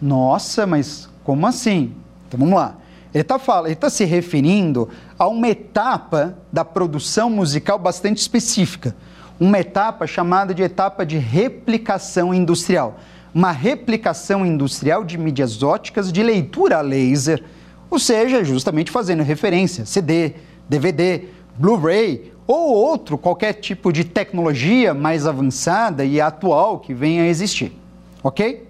Nossa, 0.00 0.66
mas 0.66 1.08
como 1.24 1.46
assim? 1.46 1.94
Então 2.28 2.38
vamos 2.38 2.54
lá. 2.54 2.76
Ele 3.12 3.22
está 3.22 3.38
tá 3.80 3.90
se 3.90 4.04
referindo 4.04 4.88
a 5.18 5.26
uma 5.26 5.48
etapa 5.48 6.36
da 6.52 6.64
produção 6.64 7.30
musical 7.30 7.78
bastante 7.78 8.18
específica. 8.18 8.94
Uma 9.40 9.58
etapa 9.58 10.06
chamada 10.06 10.54
de 10.54 10.62
etapa 10.62 11.04
de 11.04 11.18
replicação 11.18 12.32
industrial. 12.32 12.98
Uma 13.36 13.52
replicação 13.52 14.46
industrial 14.46 15.04
de 15.04 15.18
mídias 15.18 15.62
óticas 15.62 16.10
de 16.10 16.22
leitura 16.22 16.78
a 16.78 16.80
laser, 16.80 17.44
ou 17.90 17.98
seja, 17.98 18.42
justamente 18.42 18.90
fazendo 18.90 19.22
referência 19.22 19.84
CD, 19.84 20.36
DVD, 20.66 21.24
Blu-ray 21.58 22.32
ou 22.46 22.72
outro 22.72 23.18
qualquer 23.18 23.52
tipo 23.52 23.92
de 23.92 24.04
tecnologia 24.04 24.94
mais 24.94 25.26
avançada 25.26 26.02
e 26.02 26.18
atual 26.18 26.78
que 26.78 26.94
venha 26.94 27.24
a 27.24 27.26
existir. 27.26 27.78
Ok? 28.22 28.66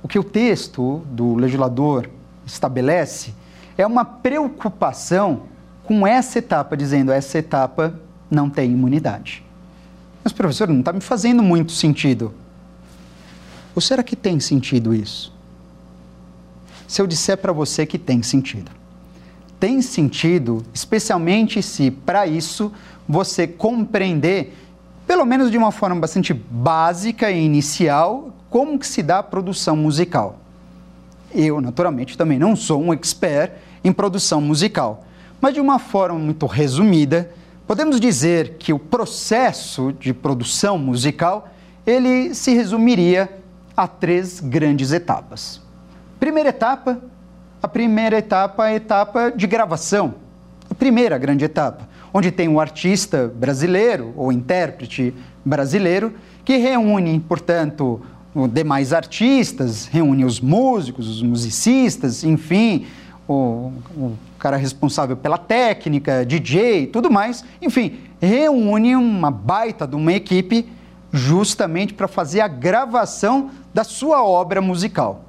O 0.00 0.06
que 0.06 0.20
o 0.20 0.22
texto 0.22 1.02
do 1.06 1.34
legislador 1.34 2.08
estabelece 2.46 3.34
é 3.76 3.84
uma 3.84 4.04
preocupação 4.04 5.46
com 5.82 6.06
essa 6.06 6.38
etapa, 6.38 6.76
dizendo 6.76 7.10
essa 7.10 7.38
etapa 7.38 7.98
não 8.30 8.48
tem 8.48 8.70
imunidade. 8.70 9.44
Mas, 10.22 10.32
professor, 10.32 10.68
não 10.68 10.78
está 10.78 10.92
me 10.92 11.00
fazendo 11.00 11.42
muito 11.42 11.72
sentido. 11.72 12.32
Ou 13.74 13.80
será 13.80 14.02
que 14.02 14.14
tem 14.14 14.38
sentido 14.38 14.94
isso? 14.94 15.32
Se 16.86 17.02
eu 17.02 17.06
disser 17.06 17.36
para 17.38 17.52
você 17.52 17.84
que 17.84 17.98
tem 17.98 18.22
sentido. 18.22 18.70
Tem 19.58 19.80
sentido, 19.82 20.64
especialmente 20.72 21.62
se 21.62 21.90
para 21.90 22.26
isso 22.26 22.72
você 23.08 23.46
compreender, 23.46 24.54
pelo 25.06 25.24
menos 25.24 25.50
de 25.50 25.58
uma 25.58 25.72
forma 25.72 25.96
bastante 25.96 26.32
básica 26.32 27.30
e 27.30 27.44
inicial, 27.44 28.32
como 28.50 28.78
que 28.78 28.86
se 28.86 29.02
dá 29.02 29.18
a 29.18 29.22
produção 29.22 29.76
musical. 29.76 30.38
Eu, 31.34 31.60
naturalmente, 31.60 32.16
também 32.16 32.38
não 32.38 32.54
sou 32.54 32.80
um 32.80 32.92
expert 32.92 33.52
em 33.82 33.92
produção 33.92 34.40
musical, 34.40 35.04
mas 35.40 35.54
de 35.54 35.60
uma 35.60 35.78
forma 35.78 36.18
muito 36.18 36.46
resumida, 36.46 37.30
podemos 37.66 37.98
dizer 37.98 38.56
que 38.58 38.72
o 38.72 38.78
processo 38.78 39.92
de 39.92 40.14
produção 40.14 40.78
musical, 40.78 41.48
ele 41.84 42.34
se 42.34 42.54
resumiria 42.54 43.42
a 43.76 43.86
três 43.86 44.40
grandes 44.40 44.92
etapas. 44.92 45.60
Primeira 46.20 46.50
etapa, 46.50 47.00
a 47.62 47.68
primeira 47.68 48.18
etapa 48.18 48.68
é 48.68 48.72
a 48.72 48.76
etapa 48.76 49.30
de 49.30 49.46
gravação, 49.46 50.14
a 50.70 50.74
primeira 50.74 51.18
grande 51.18 51.44
etapa, 51.44 51.88
onde 52.12 52.30
tem 52.30 52.48
o 52.48 52.60
artista 52.60 53.32
brasileiro 53.34 54.12
ou 54.16 54.30
intérprete 54.30 55.14
brasileiro 55.44 56.14
que 56.44 56.56
reúne, 56.56 57.18
portanto, 57.20 58.00
demais 58.52 58.92
artistas, 58.92 59.86
reúne 59.86 60.24
os 60.24 60.40
músicos, 60.40 61.08
os 61.08 61.22
musicistas, 61.22 62.24
enfim, 62.24 62.86
o, 63.28 63.72
o 63.96 64.18
cara 64.38 64.56
responsável 64.56 65.16
pela 65.16 65.38
técnica, 65.38 66.24
DJ, 66.24 66.86
tudo 66.88 67.10
mais, 67.10 67.44
enfim, 67.62 67.98
reúne 68.20 68.94
uma 68.96 69.30
baita 69.30 69.86
de 69.86 69.96
uma 69.96 70.12
equipe 70.12 70.68
justamente 71.14 71.94
para 71.94 72.08
fazer 72.08 72.40
a 72.40 72.48
gravação 72.48 73.50
da 73.72 73.84
sua 73.84 74.24
obra 74.24 74.60
musical. 74.60 75.24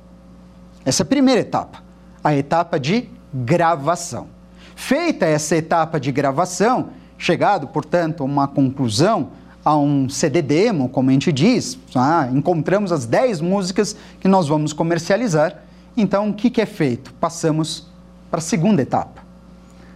Essa 0.84 1.04
é 1.04 1.06
a 1.06 1.08
primeira 1.08 1.42
etapa, 1.42 1.84
a 2.24 2.36
etapa 2.36 2.80
de 2.80 3.08
gravação. 3.32 4.28
Feita 4.76 5.28
essa 5.28 5.56
etapa 5.56 6.00
de 6.00 6.12
gravação, 6.12 6.90
chegado, 7.20 7.68
portanto, 7.68 8.22
a 8.22 8.26
uma 8.26 8.48
conclusão, 8.48 9.30
a 9.64 9.78
um 9.78 10.10
CD 10.10 10.42
demo, 10.42 10.90
como 10.90 11.12
a 11.12 11.14
gente 11.14 11.32
diz, 11.32 11.78
ah, 11.96 12.30
encontramos 12.34 12.92
as 12.92 13.06
10 13.06 13.42
músicas 13.42 13.96
que 14.20 14.28
nós 14.28 14.48
vamos 14.48 14.74
comercializar. 14.74 15.64
Então, 15.96 16.30
o 16.30 16.34
que, 16.34 16.50
que 16.50 16.62
é 16.62 16.66
feito? 16.66 17.14
Passamos 17.14 17.88
para 18.32 18.40
a 18.40 18.42
segunda 18.42 18.82
etapa. 18.82 19.24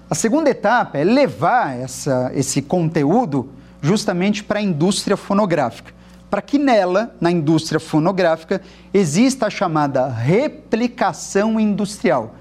A 0.08 0.14
segunda 0.14 0.52
etapa 0.52 1.00
é 1.00 1.04
levar 1.04 1.76
essa, 1.76 2.32
esse 2.36 2.62
conteúdo 2.62 3.50
justamente 3.82 4.44
para 4.44 4.60
a 4.60 4.62
indústria 4.62 5.16
fonográfica, 5.16 5.94
para 6.30 6.42
que 6.42 6.58
nela, 6.58 7.16
na 7.20 7.32
indústria 7.32 7.80
fonográfica, 7.80 8.62
exista 8.94 9.48
a 9.48 9.50
chamada 9.50 10.08
replicação 10.08 11.60
industrial 11.60 12.36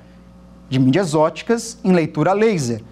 de 0.69 0.79
mídias 0.79 1.15
óticas 1.15 1.79
em 1.83 1.93
leitura 1.93 2.33
laser. 2.33 2.83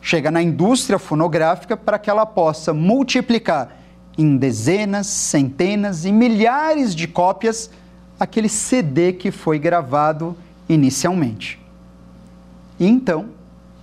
Chega 0.00 0.30
na 0.30 0.42
indústria 0.42 0.98
fonográfica 0.98 1.76
para 1.76 1.98
que 1.98 2.10
ela 2.10 2.26
possa 2.26 2.74
multiplicar 2.74 3.76
em 4.18 4.36
dezenas, 4.36 5.06
centenas 5.06 6.04
e 6.04 6.12
milhares 6.12 6.94
de 6.94 7.06
cópias 7.06 7.70
aquele 8.18 8.48
CD 8.48 9.12
que 9.12 9.30
foi 9.30 9.58
gravado 9.58 10.36
inicialmente. 10.68 11.60
E 12.78 12.86
então, 12.86 13.30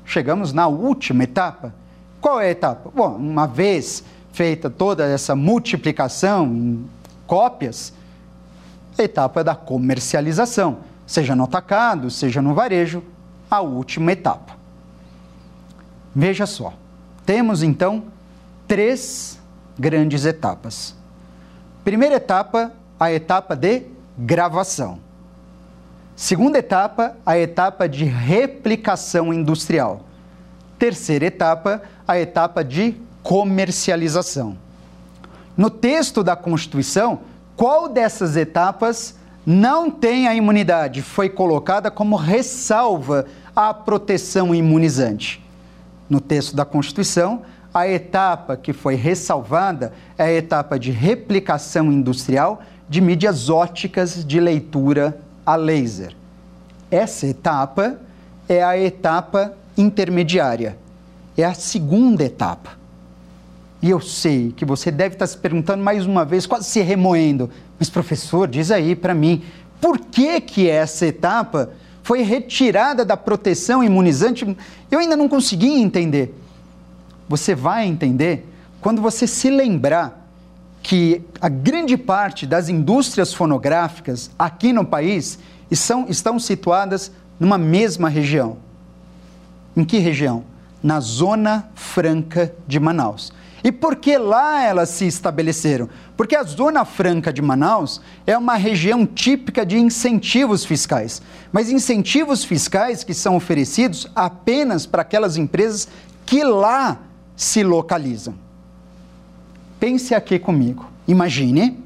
chegamos 0.06 0.54
na 0.54 0.68
última 0.68 1.24
etapa. 1.24 1.74
Qual 2.22 2.40
é 2.40 2.48
a 2.48 2.52
etapa? 2.52 2.92
Bom, 2.94 3.16
uma 3.16 3.48
vez 3.48 4.04
feita 4.32 4.70
toda 4.70 5.06
essa 5.06 5.36
multiplicação 5.36 6.46
em 6.46 6.90
cópias, 7.26 7.94
a 8.98 9.04
etapa 9.04 9.44
da 9.44 9.56
comercialização, 9.56 10.80
seja 11.08 11.36
no 11.36 11.44
atacado, 11.46 12.10
seja 12.10 12.42
no 12.42 12.54
varejo, 12.54 13.04
a 13.50 13.62
última 13.62 14.12
etapa. 14.12 14.58
Veja 16.14 16.46
só, 16.46 16.74
temos 17.26 17.64
então 17.64 18.04
três 18.68 19.40
grandes 19.78 20.26
etapas. 20.26 20.96
Primeira 21.84 22.16
etapa, 22.16 22.74
a 23.00 23.12
etapa 23.12 23.56
de 23.56 23.84
gravação. 24.18 25.00
Segunda 26.16 26.60
etapa, 26.60 27.16
a 27.26 27.38
etapa 27.38 27.88
de 27.88 28.04
replicação 28.04 29.34
industrial. 29.34 30.09
Terceira 30.80 31.26
etapa, 31.26 31.82
a 32.08 32.18
etapa 32.18 32.64
de 32.64 32.96
comercialização. 33.22 34.58
No 35.56 35.70
texto 35.70 36.24
da 36.24 36.36
Constituição, 36.36 37.20
qual 37.58 37.90
dessas 37.90 38.38
etapas 38.38 39.16
não 39.46 39.92
tem 39.92 40.28
a 40.28 40.34
imunidade? 40.34 41.02
Foi 41.02 41.30
colocada 41.30 41.92
como 41.92 42.16
ressalva 42.16 43.26
à 43.54 43.74
proteção 43.74 44.56
imunizante. 44.56 45.44
No 46.10 46.22
texto 46.22 46.56
da 46.56 46.64
Constituição, 46.64 47.42
a 47.74 47.88
etapa 47.88 48.56
que 48.56 48.74
foi 48.74 48.96
ressalvada 48.96 49.94
é 50.18 50.24
a 50.24 50.32
etapa 50.32 50.80
de 50.80 50.92
replicação 50.92 51.92
industrial 51.92 52.62
de 52.88 53.02
mídias 53.02 53.50
óticas 53.50 54.26
de 54.26 54.40
leitura 54.40 55.20
a 55.46 55.56
laser. 55.56 56.16
Essa 56.90 57.28
etapa 57.28 57.98
é 58.48 58.64
a 58.64 58.78
etapa 58.78 59.54
intermediária, 59.80 60.78
é 61.38 61.44
a 61.44 61.54
segunda 61.54 62.24
etapa. 62.24 62.78
E 63.82 63.90
eu 63.90 64.02
sei 64.02 64.54
que 64.56 64.66
você 64.66 64.92
deve 64.92 65.16
estar 65.16 65.26
se 65.26 65.38
perguntando 65.38 65.84
mais 65.84 66.06
uma 66.06 66.26
vez, 66.26 66.46
quase 66.46 66.66
se 66.66 66.82
remoendo, 66.82 67.50
mas 67.80 67.90
professor, 67.90 68.48
diz 68.48 68.72
aí 68.72 68.96
para 68.96 69.14
mim, 69.14 69.42
por 69.80 69.98
que 69.98 70.42
que 70.42 70.70
essa 70.70 71.06
etapa 71.06 71.72
foi 72.04 72.22
retirada 72.22 73.06
da 73.06 73.16
proteção 73.16 73.84
imunizante? 73.84 74.46
Eu 74.92 75.00
ainda 75.00 75.16
não 75.16 75.30
consegui 75.30 75.70
entender 75.70 76.36
você 77.30 77.54
vai 77.54 77.86
entender 77.86 78.44
quando 78.82 79.04
você 79.04 79.28
se 79.28 79.52
lembrar 79.52 80.28
que 80.82 81.22
a 81.40 81.48
grande 81.48 81.96
parte 81.96 82.48
das 82.48 82.70
indústrias 82.70 83.32
fonográficas 83.32 84.32
aqui 84.40 84.74
no 84.74 84.84
país 84.84 85.38
estão, 85.70 86.08
estão 86.10 86.40
situadas 86.40 87.12
numa 87.40 87.58
mesma 87.58 88.10
região. 88.10 88.58
Em 89.76 89.84
que 89.84 89.98
região? 89.98 90.44
Na 90.82 91.00
Zona 91.00 91.70
Franca 91.76 92.54
de 92.68 92.80
Manaus. 92.80 93.34
E 93.64 93.72
por 93.72 93.98
que 93.98 94.18
lá 94.18 94.64
elas 94.64 94.90
se 94.90 95.06
estabeleceram? 95.06 95.90
Porque 96.16 96.36
a 96.36 96.44
Zona 96.44 96.86
Franca 96.86 97.32
de 97.32 97.42
Manaus 97.42 98.00
é 98.26 98.38
uma 98.38 98.56
região 98.56 99.06
típica 99.06 99.66
de 99.66 99.78
incentivos 99.78 100.64
fiscais, 100.64 101.22
mas 101.52 101.70
incentivos 101.70 102.44
fiscais 102.44 103.04
que 103.04 103.14
são 103.14 103.36
oferecidos 103.36 104.08
apenas 104.16 104.86
para 104.86 105.02
aquelas 105.02 105.36
empresas 105.36 105.90
que 106.26 106.44
lá 106.44 107.00
se 107.36 107.64
localizam. 107.64 108.34
Pense 109.80 110.16
aqui 110.16 110.40
comigo. 110.40 110.90
Imagine 111.08 111.80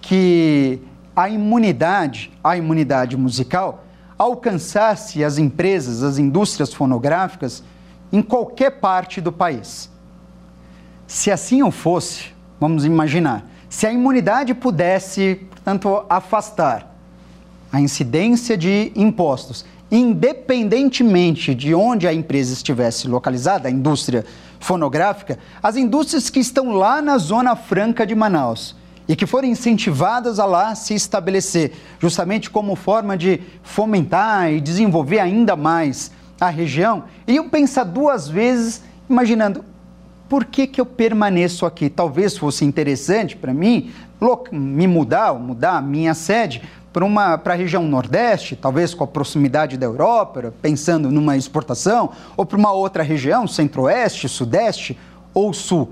que 0.00 0.80
a 1.14 1.28
imunidade, 1.28 2.30
a 2.42 2.56
imunidade 2.56 3.16
musical, 3.16 3.84
alcançasse 4.18 5.22
as 5.22 5.38
empresas, 5.38 6.02
as 6.02 6.18
indústrias 6.18 6.74
fonográficas 6.74 7.62
em 8.12 8.20
qualquer 8.20 8.80
parte 8.80 9.20
do 9.20 9.30
país. 9.30 9.90
Se 11.06 11.30
assim 11.30 11.62
o 11.62 11.70
fosse, 11.70 12.26
vamos 12.58 12.84
imaginar, 12.84 13.46
se 13.68 13.86
a 13.86 13.92
imunidade 13.92 14.54
pudesse, 14.54 15.46
portanto, 15.50 16.04
afastar 16.08 16.94
a 17.70 17.80
incidência 17.80 18.56
de 18.56 18.92
impostos, 18.96 19.64
independentemente 19.90 21.54
de 21.54 21.74
onde 21.74 22.06
a 22.06 22.12
empresa 22.12 22.52
estivesse 22.52 23.06
localizada, 23.06 23.68
a 23.68 23.70
indústria 23.70 24.24
fonográfica, 24.58 25.38
as 25.62 25.76
indústrias 25.76 26.28
que 26.28 26.40
estão 26.40 26.72
lá 26.72 27.00
na 27.00 27.18
Zona 27.18 27.54
Franca 27.54 28.06
de 28.06 28.14
Manaus 28.14 28.74
e 29.08 29.16
que 29.16 29.26
foram 29.26 29.48
incentivadas 29.48 30.38
a 30.38 30.44
lá 30.44 30.74
se 30.74 30.94
estabelecer, 30.94 31.72
justamente 31.98 32.50
como 32.50 32.76
forma 32.76 33.16
de 33.16 33.40
fomentar 33.62 34.52
e 34.52 34.60
desenvolver 34.60 35.18
ainda 35.18 35.56
mais 35.56 36.12
a 36.38 36.50
região, 36.50 37.04
iriam 37.26 37.48
pensar 37.48 37.84
duas 37.84 38.28
vezes, 38.28 38.82
imaginando 39.08 39.64
por 40.28 40.44
que, 40.44 40.66
que 40.66 40.80
eu 40.80 40.84
permaneço 40.84 41.64
aqui? 41.64 41.88
Talvez 41.88 42.36
fosse 42.36 42.64
interessante 42.64 43.34
para 43.34 43.54
mim 43.54 43.90
me 44.52 44.86
mudar, 44.86 45.32
mudar 45.34 45.78
a 45.78 45.82
minha 45.82 46.12
sede 46.12 46.60
para 46.92 47.52
a 47.52 47.56
região 47.56 47.84
Nordeste, 47.84 48.56
talvez 48.56 48.92
com 48.92 49.04
a 49.04 49.06
proximidade 49.06 49.76
da 49.76 49.86
Europa, 49.86 50.52
pensando 50.60 51.10
numa 51.10 51.36
exportação, 51.36 52.10
ou 52.36 52.44
para 52.44 52.58
uma 52.58 52.72
outra 52.72 53.02
região, 53.02 53.46
Centro-Oeste, 53.46 54.28
Sudeste 54.28 54.98
ou 55.32 55.52
Sul. 55.52 55.90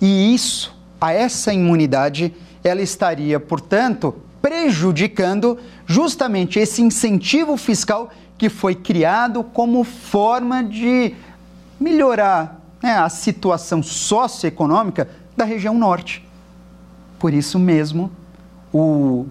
E 0.00 0.34
isso, 0.34 0.74
a 1.00 1.12
essa 1.12 1.52
imunidade, 1.52 2.34
ela 2.62 2.82
estaria, 2.82 3.40
portanto, 3.40 4.14
prejudicando 4.42 5.58
justamente 5.86 6.58
esse 6.58 6.82
incentivo 6.82 7.56
fiscal 7.56 8.10
que 8.36 8.48
foi 8.48 8.74
criado 8.74 9.42
como 9.44 9.84
forma 9.84 10.62
de 10.62 11.14
melhorar 11.78 12.60
né, 12.82 12.96
a 12.96 13.08
situação 13.08 13.82
socioeconômica 13.82 15.08
da 15.36 15.44
região 15.44 15.74
norte. 15.74 16.26
Por 17.18 17.34
isso 17.34 17.58
mesmo, 17.58 18.10
o 18.72 19.26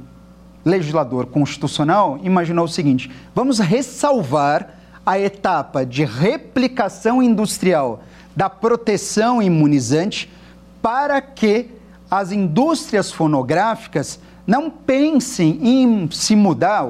legislador 0.64 1.26
constitucional 1.28 2.20
imaginou 2.22 2.66
o 2.66 2.70
seguinte: 2.70 3.10
vamos 3.34 3.60
ressalvar 3.60 4.76
a 5.06 5.18
etapa 5.20 5.86
de 5.86 6.06
replicação 6.06 7.24
industrial 7.24 8.04
da 8.36 8.50
proteção 8.50 9.42
imunizante 9.42 10.30
para 10.82 11.22
que 11.22 11.72
as 12.10 12.32
indústrias 12.32 13.12
fonográficas 13.12 14.20
não 14.48 14.70
pensem 14.70 15.60
em 15.62 16.10
se 16.12 16.36
mudar, 16.36 16.84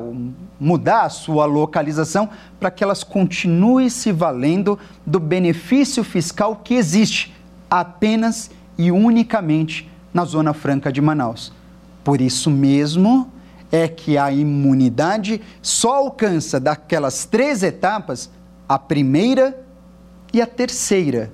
mudar 0.57 1.01
a 1.03 1.09
sua 1.09 1.45
localização 1.45 2.29
para 2.57 2.71
que 2.71 2.83
elas 2.83 3.03
continuem 3.03 3.89
se 3.89 4.13
valendo 4.13 4.79
do 5.05 5.19
benefício 5.19 6.03
fiscal 6.03 6.55
que 6.63 6.75
existe 6.75 7.35
apenas 7.69 8.49
e 8.77 8.91
unicamente 8.91 9.89
na 10.13 10.23
Zona 10.23 10.53
Franca 10.53 10.91
de 10.91 11.01
Manaus. 11.01 11.51
Por 12.01 12.21
isso 12.21 12.49
mesmo 12.49 13.29
é 13.71 13.87
que 13.87 14.17
a 14.17 14.31
imunidade 14.31 15.41
só 15.61 15.95
alcança 15.95 16.59
daquelas 16.59 17.25
três 17.25 17.61
etapas 17.61 18.29
a 18.67 18.79
primeira 18.79 19.65
e 20.33 20.41
a 20.41 20.47
terceira. 20.47 21.31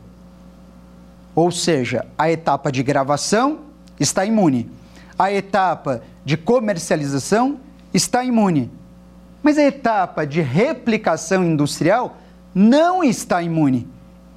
Ou 1.36 1.52
seja, 1.52 2.06
a 2.18 2.32
etapa 2.32 2.72
de 2.72 2.82
gravação 2.82 3.60
está 4.00 4.26
imune, 4.26 4.72
a 5.20 5.32
etapa 5.32 6.02
de 6.24 6.38
comercialização 6.38 7.60
está 7.94 8.24
imune, 8.24 8.72
mas 9.44 9.58
a 9.58 9.64
etapa 9.64 10.26
de 10.26 10.42
replicação 10.42 11.44
industrial 11.44 12.18
não 12.54 13.04
está 13.04 13.42
imune, 13.42 13.88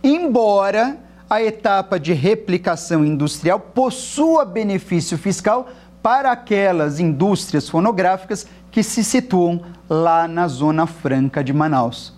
embora 0.03 0.99
a 1.31 1.43
etapa 1.43 2.01
de 2.01 2.13
replicação 2.13 3.05
industrial 3.05 3.61
possua 3.61 4.45
benefício 4.45 5.17
fiscal 5.17 5.69
para 6.03 6.33
aquelas 6.33 6.99
indústrias 6.99 7.69
fonográficas 7.69 8.47
que 8.71 8.83
se 8.83 9.05
situam 9.05 9.61
lá 9.89 10.27
na 10.27 10.49
Zona 10.49 10.87
Franca 10.87 11.45
de 11.45 11.53
Manaus. 11.53 12.13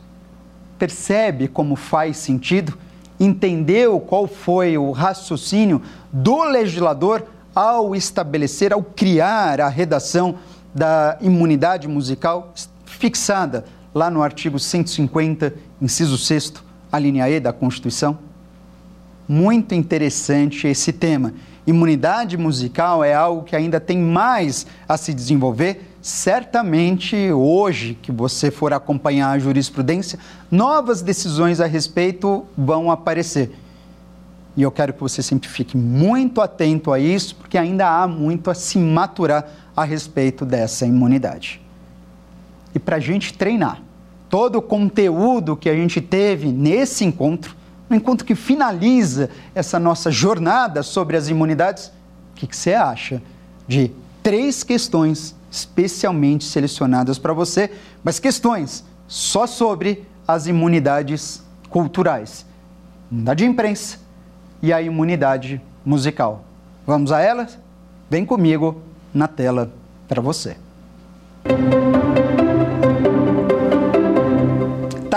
Percebe 0.78 1.48
como 1.48 1.76
faz 1.76 2.16
sentido? 2.16 2.78
Entendeu 3.20 4.00
qual 4.00 4.26
foi 4.26 4.78
o 4.78 4.90
raciocínio 4.90 5.82
do 6.10 6.42
legislador 6.42 7.22
ao 7.54 7.94
estabelecer, 7.94 8.72
ao 8.72 8.82
criar 8.82 9.60
a 9.60 9.68
redação 9.68 10.36
da 10.74 11.18
imunidade 11.20 11.86
musical 11.86 12.52
fixada 12.86 13.64
lá 13.94 14.10
no 14.10 14.22
artigo 14.22 14.58
150, 14.58 15.54
inciso 15.82 16.16
6, 16.16 16.54
a 16.90 16.98
linha 16.98 17.28
E 17.28 17.38
da 17.38 17.52
Constituição? 17.52 18.30
muito 19.30 19.76
interessante 19.76 20.66
esse 20.66 20.92
tema. 20.92 21.32
Imunidade 21.64 22.36
musical 22.36 23.04
é 23.04 23.14
algo 23.14 23.44
que 23.44 23.54
ainda 23.54 23.78
tem 23.78 23.96
mais 23.96 24.66
a 24.88 24.96
se 24.96 25.14
desenvolver. 25.14 25.89
Certamente, 26.02 27.30
hoje 27.30 27.98
que 28.00 28.10
você 28.10 28.50
for 28.50 28.72
acompanhar 28.72 29.30
a 29.30 29.38
jurisprudência, 29.38 30.18
novas 30.50 31.02
decisões 31.02 31.60
a 31.60 31.66
respeito 31.66 32.46
vão 32.56 32.90
aparecer. 32.90 33.54
E 34.56 34.62
eu 34.62 34.70
quero 34.70 34.94
que 34.94 35.00
você 35.00 35.22
sempre 35.22 35.48
fique 35.48 35.76
muito 35.76 36.40
atento 36.40 36.90
a 36.90 36.98
isso, 36.98 37.36
porque 37.36 37.58
ainda 37.58 37.86
há 37.86 38.08
muito 38.08 38.50
a 38.50 38.54
se 38.54 38.78
maturar 38.78 39.46
a 39.76 39.84
respeito 39.84 40.46
dessa 40.46 40.86
imunidade. 40.86 41.60
E 42.74 42.78
para 42.78 42.96
a 42.96 43.00
gente 43.00 43.34
treinar 43.34 43.82
todo 44.28 44.56
o 44.56 44.62
conteúdo 44.62 45.56
que 45.56 45.68
a 45.68 45.74
gente 45.74 46.00
teve 46.00 46.50
nesse 46.50 47.04
encontro, 47.04 47.54
no 47.88 47.96
encontro 47.96 48.24
que 48.24 48.34
finaliza 48.34 49.28
essa 49.54 49.78
nossa 49.78 50.10
jornada 50.10 50.82
sobre 50.82 51.16
as 51.16 51.28
imunidades, 51.28 51.88
o 52.32 52.36
que, 52.36 52.46
que 52.46 52.56
você 52.56 52.72
acha 52.72 53.20
de 53.68 53.90
três 54.22 54.62
questões 54.62 55.34
especialmente 55.50 56.44
selecionadas 56.44 57.18
para 57.18 57.32
você, 57.32 57.70
mas 58.02 58.18
questões 58.18 58.84
só 59.06 59.46
sobre 59.46 60.06
as 60.26 60.46
imunidades 60.46 61.42
culturais, 61.68 62.46
imunidade 63.10 63.34
de 63.34 63.44
imprensa 63.44 63.98
e 64.62 64.72
a 64.72 64.80
imunidade 64.80 65.60
musical. 65.84 66.44
Vamos 66.86 67.10
a 67.10 67.20
elas? 67.20 67.58
Vem 68.08 68.24
comigo 68.24 68.80
na 69.12 69.26
tela 69.26 69.72
para 70.08 70.20
você. 70.20 70.56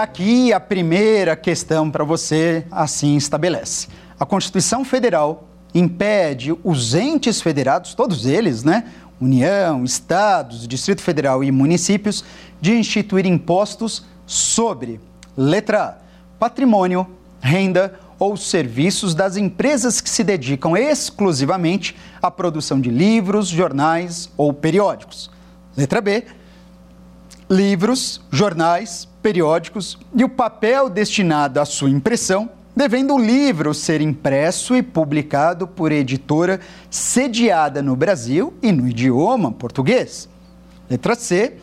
aqui 0.04 0.54
a 0.54 0.60
primeira 0.60 1.36
questão 1.36 1.90
para 1.90 2.04
você, 2.04 2.66
assim 2.70 3.16
estabelece. 3.16 3.88
A 4.20 4.26
Constituição 4.26 4.86
Federal 4.86 5.48
impede 5.74 6.56
os 6.64 6.94
entes 6.94 7.42
federados, 7.42 7.96
todos 7.96 8.26
eles, 8.26 8.64
né? 8.64 8.86
União, 9.24 9.84
Estados, 9.84 10.68
Distrito 10.68 11.02
Federal 11.02 11.44
e 11.44 11.52
municípios, 11.52 12.24
de 12.62 12.74
instituir 12.74 13.26
impostos 13.26 14.06
sobre, 14.26 15.00
letra 15.36 15.84
A, 15.84 15.94
patrimônio, 16.38 17.08
renda 17.42 18.00
ou 18.20 18.38
serviços 18.38 19.14
das 19.14 19.36
empresas 19.36 20.00
que 20.00 20.10
se 20.10 20.24
dedicam 20.24 20.78
exclusivamente 20.78 21.96
à 22.22 22.32
produção 22.32 22.80
de 22.80 22.90
livros, 22.90 23.48
jornais 23.48 24.30
ou 24.38 24.54
periódicos. 24.54 25.30
Letra 25.76 26.00
B, 26.00 26.26
livros, 27.50 28.22
jornais, 28.32 29.08
periódicos 29.22 29.98
e 30.16 30.24
o 30.24 30.30
papel 30.30 30.90
destinado 30.90 31.60
à 31.60 31.66
sua 31.66 31.90
impressão, 31.90 32.50
devendo 32.76 33.14
o 33.16 33.20
livro 33.20 33.74
ser 33.74 34.02
impresso 34.02 34.76
e 34.76 34.82
publicado 34.82 35.68
por 35.68 35.92
editora 35.92 36.60
sediada 36.90 37.82
no 37.82 37.96
Brasil 37.96 38.54
e 38.62 38.72
no 38.72 38.88
idioma 38.88 39.52
português. 39.52 40.28
Letra 40.90 41.16
C. 41.16 41.54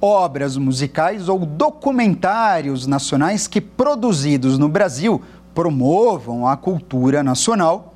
Obras 0.00 0.56
musicais 0.56 1.28
ou 1.28 1.44
documentários 1.44 2.86
nacionais 2.86 3.46
que, 3.46 3.60
produzidos 3.60 4.58
no 4.58 4.68
Brasil, 4.68 5.20
promovam 5.54 6.46
a 6.46 6.56
cultura 6.56 7.22
nacional. 7.22 7.94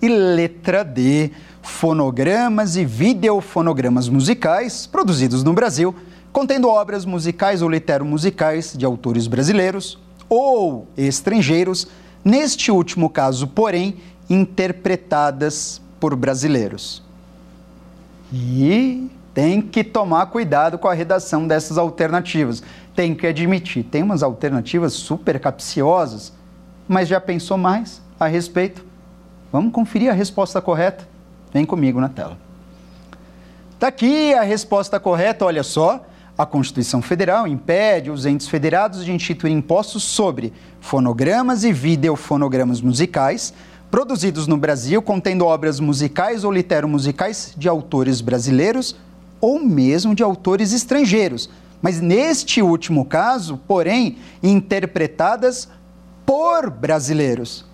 E 0.00 0.08
letra 0.08 0.84
D. 0.84 1.30
Fonogramas 1.60 2.76
e 2.76 2.84
videofonogramas 2.84 4.08
musicais 4.08 4.86
produzidos 4.86 5.42
no 5.42 5.52
Brasil 5.52 5.94
contendo 6.32 6.68
obras 6.68 7.04
musicais 7.04 7.60
ou 7.60 7.68
litero-musicais 7.68 8.74
de 8.76 8.86
autores 8.86 9.26
brasileiros 9.26 9.98
ou 10.30 10.86
estrangeiros, 10.96 11.88
neste 12.24 12.70
último 12.70 13.10
caso, 13.10 13.48
porém, 13.48 13.96
interpretadas 14.30 15.82
por 15.98 16.14
brasileiros. 16.14 17.02
E 18.32 19.10
tem 19.34 19.60
que 19.60 19.82
tomar 19.82 20.26
cuidado 20.26 20.78
com 20.78 20.86
a 20.86 20.94
redação 20.94 21.46
dessas 21.46 21.76
alternativas. 21.76 22.62
Tem 22.94 23.14
que 23.14 23.26
admitir, 23.26 23.82
tem 23.84 24.02
umas 24.02 24.22
alternativas 24.22 24.92
super 24.92 25.40
capciosas, 25.40 26.32
mas 26.86 27.08
já 27.08 27.20
pensou 27.20 27.58
mais 27.58 28.00
a 28.18 28.26
respeito? 28.26 28.84
Vamos 29.52 29.72
conferir 29.72 30.10
a 30.10 30.14
resposta 30.14 30.60
correta? 30.60 31.08
Vem 31.52 31.64
comigo 31.64 32.00
na 32.00 32.08
tela. 32.08 32.38
Está 33.74 33.88
aqui 33.88 34.32
a 34.34 34.42
resposta 34.42 35.00
correta, 35.00 35.44
olha 35.44 35.62
só. 35.62 36.04
A 36.40 36.46
Constituição 36.46 37.02
Federal 37.02 37.46
impede 37.46 38.10
os 38.10 38.24
entes 38.24 38.48
federados 38.48 39.04
de 39.04 39.12
instituir 39.12 39.52
impostos 39.52 40.02
sobre 40.02 40.54
fonogramas 40.80 41.64
e 41.64 41.70
videofonogramas 41.70 42.80
musicais 42.80 43.52
produzidos 43.90 44.46
no 44.46 44.56
Brasil 44.56 45.02
contendo 45.02 45.44
obras 45.44 45.78
musicais 45.78 46.42
ou 46.42 46.50
litero-musicais 46.50 47.52
de 47.58 47.68
autores 47.68 48.22
brasileiros 48.22 48.96
ou 49.38 49.62
mesmo 49.62 50.14
de 50.14 50.22
autores 50.22 50.72
estrangeiros, 50.72 51.50
mas 51.82 52.00
neste 52.00 52.62
último 52.62 53.04
caso, 53.04 53.60
porém, 53.68 54.16
interpretadas 54.42 55.68
por 56.24 56.70
brasileiros. 56.70 57.66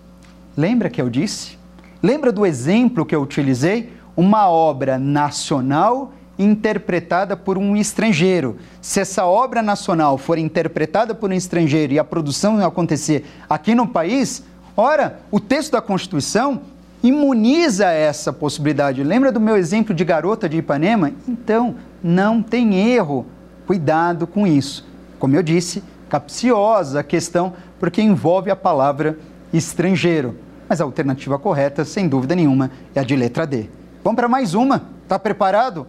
Lembra 0.56 0.90
que 0.90 1.00
eu 1.00 1.08
disse? 1.08 1.56
Lembra 2.02 2.32
do 2.32 2.44
exemplo 2.44 3.06
que 3.06 3.14
eu 3.14 3.22
utilizei? 3.22 3.94
uma 4.16 4.48
obra 4.48 4.98
nacional 4.98 6.12
interpretada 6.38 7.36
por 7.36 7.56
um 7.56 7.76
estrangeiro. 7.76 8.56
Se 8.80 9.00
essa 9.00 9.24
obra 9.24 9.62
nacional 9.62 10.18
for 10.18 10.38
interpretada 10.38 11.14
por 11.14 11.30
um 11.30 11.34
estrangeiro 11.34 11.92
e 11.92 11.98
a 11.98 12.04
produção 12.04 12.64
acontecer 12.64 13.24
aqui 13.48 13.74
no 13.74 13.86
país, 13.86 14.44
ora, 14.76 15.20
o 15.30 15.40
texto 15.40 15.72
da 15.72 15.80
Constituição 15.80 16.60
imuniza 17.02 17.86
essa 17.86 18.32
possibilidade. 18.32 19.02
Lembra 19.02 19.30
do 19.30 19.40
meu 19.40 19.56
exemplo 19.56 19.94
de 19.94 20.04
garota 20.04 20.48
de 20.48 20.58
Ipanema? 20.58 21.12
Então, 21.28 21.76
não 22.02 22.42
tem 22.42 22.74
erro. 22.74 23.26
Cuidado 23.66 24.26
com 24.26 24.46
isso. 24.46 24.86
Como 25.18 25.34
eu 25.34 25.42
disse, 25.42 25.82
capciosa 26.08 27.00
a 27.00 27.04
questão, 27.04 27.54
porque 27.80 28.00
envolve 28.02 28.50
a 28.50 28.56
palavra 28.56 29.18
estrangeiro. 29.52 30.36
Mas 30.68 30.80
a 30.80 30.84
alternativa 30.84 31.38
correta, 31.38 31.84
sem 31.84 32.08
dúvida 32.08 32.34
nenhuma, 32.34 32.70
é 32.94 33.00
a 33.00 33.04
de 33.04 33.14
letra 33.16 33.46
D. 33.46 33.68
Vamos 34.02 34.16
para 34.16 34.28
mais 34.28 34.54
uma. 34.54 34.82
Está 35.02 35.18
preparado? 35.18 35.86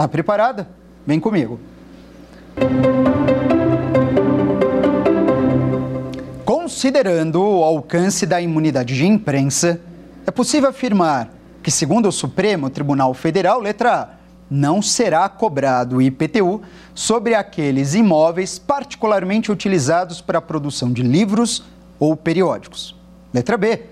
Está 0.00 0.08
preparada? 0.08 0.66
Vem 1.06 1.20
comigo. 1.20 1.60
Considerando 6.42 7.42
o 7.42 7.62
alcance 7.62 8.24
da 8.24 8.40
imunidade 8.40 8.96
de 8.96 9.04
imprensa, 9.04 9.78
é 10.26 10.30
possível 10.30 10.70
afirmar 10.70 11.28
que, 11.62 11.70
segundo 11.70 12.08
o 12.08 12.12
Supremo 12.12 12.70
Tribunal 12.70 13.12
Federal, 13.12 13.60
letra 13.60 13.94
A, 13.94 14.08
não 14.50 14.80
será 14.80 15.28
cobrado 15.28 16.00
IPTU 16.00 16.62
sobre 16.94 17.34
aqueles 17.34 17.92
imóveis 17.92 18.58
particularmente 18.58 19.52
utilizados 19.52 20.22
para 20.22 20.38
a 20.38 20.42
produção 20.42 20.90
de 20.90 21.02
livros 21.02 21.62
ou 21.98 22.16
periódicos. 22.16 22.96
Letra 23.34 23.58
B. 23.58 23.82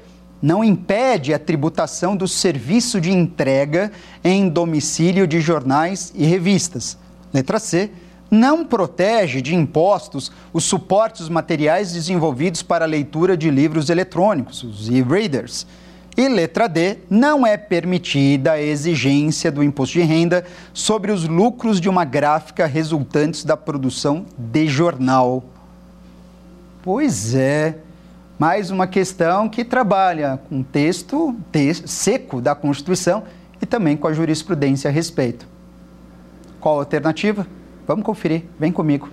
Não 0.40 0.62
impede 0.62 1.34
a 1.34 1.38
tributação 1.38 2.16
do 2.16 2.28
serviço 2.28 3.00
de 3.00 3.10
entrega 3.10 3.90
em 4.22 4.48
domicílio 4.48 5.26
de 5.26 5.40
jornais 5.40 6.12
e 6.14 6.24
revistas. 6.24 6.96
Letra 7.32 7.58
C. 7.58 7.90
Não 8.30 8.64
protege 8.64 9.40
de 9.40 9.54
impostos 9.54 10.30
os 10.52 10.64
suportes 10.64 11.28
materiais 11.30 11.92
desenvolvidos 11.92 12.62
para 12.62 12.84
a 12.84 12.88
leitura 12.88 13.36
de 13.36 13.50
livros 13.50 13.88
eletrônicos, 13.88 14.62
os 14.62 14.88
e-readers. 14.90 15.66
E 16.14 16.28
letra 16.28 16.68
D, 16.68 16.98
não 17.08 17.46
é 17.46 17.56
permitida 17.56 18.52
a 18.52 18.60
exigência 18.60 19.52
do 19.52 19.62
imposto 19.62 19.94
de 19.94 20.04
renda 20.04 20.44
sobre 20.74 21.12
os 21.12 21.26
lucros 21.28 21.80
de 21.80 21.88
uma 21.88 22.04
gráfica 22.04 22.66
resultantes 22.66 23.44
da 23.44 23.56
produção 23.56 24.26
de 24.36 24.66
jornal. 24.66 25.44
Pois 26.82 27.34
é, 27.34 27.78
mais 28.38 28.70
uma 28.70 28.86
questão 28.86 29.48
que 29.48 29.64
trabalha 29.64 30.38
com 30.48 30.62
texto, 30.62 31.34
texto 31.50 31.88
seco 31.88 32.40
da 32.40 32.54
Constituição 32.54 33.24
e 33.60 33.66
também 33.66 33.96
com 33.96 34.06
a 34.06 34.12
jurisprudência 34.12 34.88
a 34.88 34.92
respeito. 34.92 35.46
Qual 36.60 36.76
a 36.76 36.82
alternativa? 36.82 37.44
Vamos 37.86 38.04
conferir, 38.04 38.44
vem 38.58 38.70
comigo. 38.70 39.08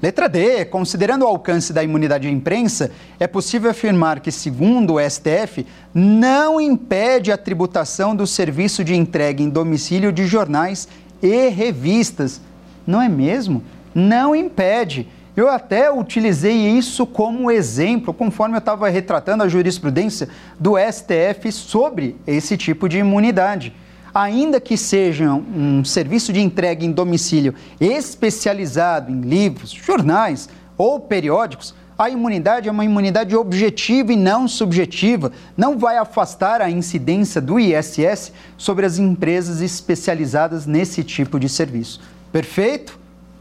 Letra 0.00 0.28
D. 0.28 0.66
Considerando 0.66 1.22
o 1.22 1.26
alcance 1.26 1.72
da 1.72 1.82
imunidade 1.82 2.28
de 2.28 2.34
imprensa, 2.34 2.92
é 3.18 3.26
possível 3.26 3.70
afirmar 3.70 4.20
que, 4.20 4.30
segundo 4.30 4.94
o 4.94 5.00
STF, 5.00 5.66
não 5.92 6.60
impede 6.60 7.32
a 7.32 7.38
tributação 7.38 8.14
do 8.14 8.26
serviço 8.26 8.84
de 8.84 8.94
entrega 8.94 9.42
em 9.42 9.48
domicílio 9.48 10.12
de 10.12 10.26
jornais 10.26 10.86
e 11.22 11.48
revistas. 11.48 12.40
Não 12.86 13.00
é 13.00 13.08
mesmo? 13.08 13.64
Não 13.94 14.36
impede. 14.36 15.08
Eu 15.36 15.48
até 15.48 15.90
utilizei 15.90 16.54
isso 16.54 17.06
como 17.06 17.50
exemplo, 17.50 18.14
conforme 18.14 18.54
eu 18.54 18.60
estava 18.60 18.88
retratando 18.88 19.42
a 19.42 19.48
jurisprudência 19.48 20.28
do 20.58 20.74
STF 20.78 21.50
sobre 21.50 22.16
esse 22.26 22.56
tipo 22.56 22.88
de 22.88 22.98
imunidade 22.98 23.74
ainda 24.14 24.60
que 24.60 24.76
seja 24.76 25.32
um 25.32 25.84
serviço 25.84 26.32
de 26.32 26.40
entrega 26.40 26.84
em 26.84 26.92
domicílio 26.92 27.52
especializado 27.80 29.10
em 29.10 29.20
livros, 29.20 29.72
jornais 29.72 30.48
ou 30.78 31.00
periódicos, 31.00 31.74
a 31.98 32.08
imunidade 32.08 32.68
é 32.68 32.72
uma 32.72 32.84
imunidade 32.84 33.36
objetiva 33.36 34.12
e 34.12 34.16
não 34.16 34.48
subjetiva. 34.48 35.30
Não 35.56 35.78
vai 35.78 35.96
afastar 35.96 36.60
a 36.60 36.70
incidência 36.70 37.40
do 37.40 37.58
ISS 37.58 38.32
sobre 38.56 38.84
as 38.84 38.98
empresas 38.98 39.60
especializadas 39.60 40.66
nesse 40.66 41.04
tipo 41.04 41.38
de 41.38 41.48
serviço. 41.48 42.00
Perfeito? 42.32 42.98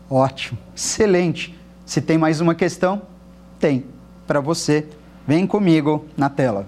Ótimo, 0.10 0.58
excelente. 0.76 1.56
Se 1.94 2.02
tem 2.02 2.18
mais 2.18 2.42
uma 2.42 2.56
questão, 2.56 3.04
tem 3.60 3.86
para 4.26 4.40
você. 4.40 4.88
Vem 5.28 5.46
comigo 5.46 6.08
na 6.18 6.28
tela. 6.28 6.66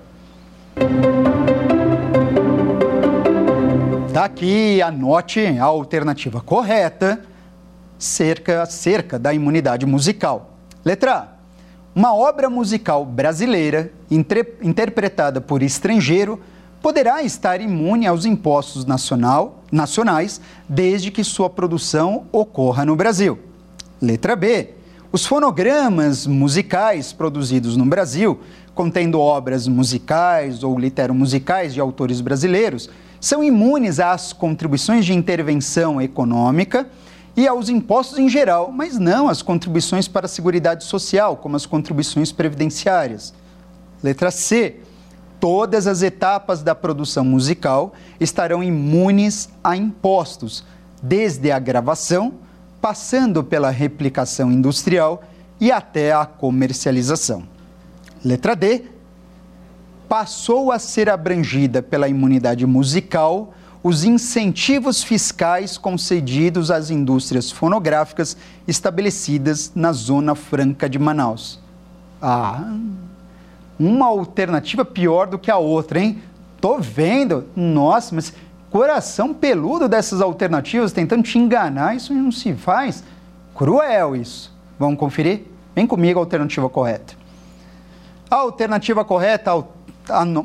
Está 4.05 4.25
aqui, 4.25 4.83
anote 4.83 5.43
a 5.43 5.63
alternativa 5.63 6.41
correta, 6.41 7.21
cerca, 7.97 8.67
cerca 8.67 9.17
da 9.17 9.33
imunidade 9.33 9.83
musical. 9.83 10.51
Letra 10.85 11.15
A. 11.15 11.27
Uma 11.95 12.13
obra 12.13 12.47
musical 12.47 13.03
brasileira, 13.03 13.91
interpretada 14.61 15.41
por 15.41 15.63
estrangeiro, 15.63 16.39
poderá 16.83 17.23
estar 17.23 17.59
imune 17.59 18.05
aos 18.05 18.25
impostos 18.25 18.85
nacional, 18.85 19.63
nacionais 19.71 20.39
desde 20.69 21.09
que 21.09 21.23
sua 21.23 21.49
produção 21.49 22.27
ocorra 22.31 22.85
no 22.85 22.95
Brasil. 22.95 23.39
Letra 23.99 24.35
B. 24.35 24.74
Os 25.15 25.25
fonogramas 25.25 26.27
musicais 26.27 27.13
produzidos 27.13 27.77
no 27.77 27.85
Brasil, 27.85 28.37
contendo 28.73 29.17
obras 29.17 29.65
musicais 29.65 30.61
ou 30.61 30.77
literomusicais 30.77 31.73
de 31.73 31.79
autores 31.79 32.19
brasileiros, 32.19 32.89
são 33.21 33.41
imunes 33.41 34.01
às 34.01 34.33
contribuições 34.33 35.05
de 35.05 35.13
intervenção 35.13 36.01
econômica 36.01 36.89
e 37.33 37.47
aos 37.47 37.69
impostos 37.69 38.19
em 38.19 38.27
geral, 38.27 38.73
mas 38.73 38.99
não 38.99 39.29
às 39.29 39.41
contribuições 39.41 40.05
para 40.05 40.25
a 40.25 40.27
Seguridade 40.27 40.83
Social, 40.83 41.37
como 41.37 41.55
as 41.55 41.65
contribuições 41.65 42.33
previdenciárias. 42.33 43.33
Letra 44.03 44.29
C. 44.31 44.81
Todas 45.39 45.87
as 45.87 46.01
etapas 46.01 46.61
da 46.61 46.75
produção 46.75 47.23
musical 47.23 47.93
estarão 48.19 48.61
imunes 48.61 49.47
a 49.63 49.77
impostos, 49.77 50.65
desde 51.01 51.53
a 51.53 51.59
gravação, 51.59 52.33
passando 52.85 53.43
pela 53.43 53.71
replicação 53.71 54.51
industrial 54.51 55.23
e 55.59 55.71
até 55.71 56.13
a 56.13 56.23
comercialização. 56.23 57.41
Letra 58.23 58.55
D 58.55 58.83
passou 60.07 60.71
a 60.71 60.77
ser 60.77 61.09
abrangida 61.09 61.81
pela 61.81 62.07
imunidade 62.07 62.63
musical 62.63 63.55
os 63.81 64.03
incentivos 64.03 65.03
fiscais 65.03 65.79
concedidos 65.79 66.69
às 66.69 66.91
indústrias 66.91 67.49
fonográficas 67.49 68.37
estabelecidas 68.67 69.71
na 69.73 69.91
Zona 69.91 70.35
Franca 70.35 70.87
de 70.87 70.99
Manaus. 70.99 71.59
Ah, 72.21 72.71
uma 73.79 74.05
alternativa 74.05 74.85
pior 74.85 75.25
do 75.25 75.39
que 75.39 75.49
a 75.49 75.57
outra, 75.57 75.99
hein? 75.99 76.21
Tô 76.61 76.77
vendo. 76.77 77.45
Nossa, 77.55 78.13
mas 78.13 78.31
coração 78.75 79.33
peludo 79.33 79.87
dessas 79.87 80.19
alternativas 80.19 80.91
tentando 80.91 81.23
te 81.23 81.37
enganar, 81.37 81.95
isso 81.95 82.13
não 82.13 82.29
se 82.29 82.53
faz. 82.55 83.05
Cruel 83.55 84.17
isso. 84.17 84.53
Vamos 84.77 84.99
conferir? 84.99 85.43
Vem 85.73 85.87
comigo 85.87 86.19
a 86.19 86.21
alternativa 86.21 86.67
correta. 86.67 87.13
A 88.29 88.35
alternativa 88.35 89.05
correta, 89.05 89.63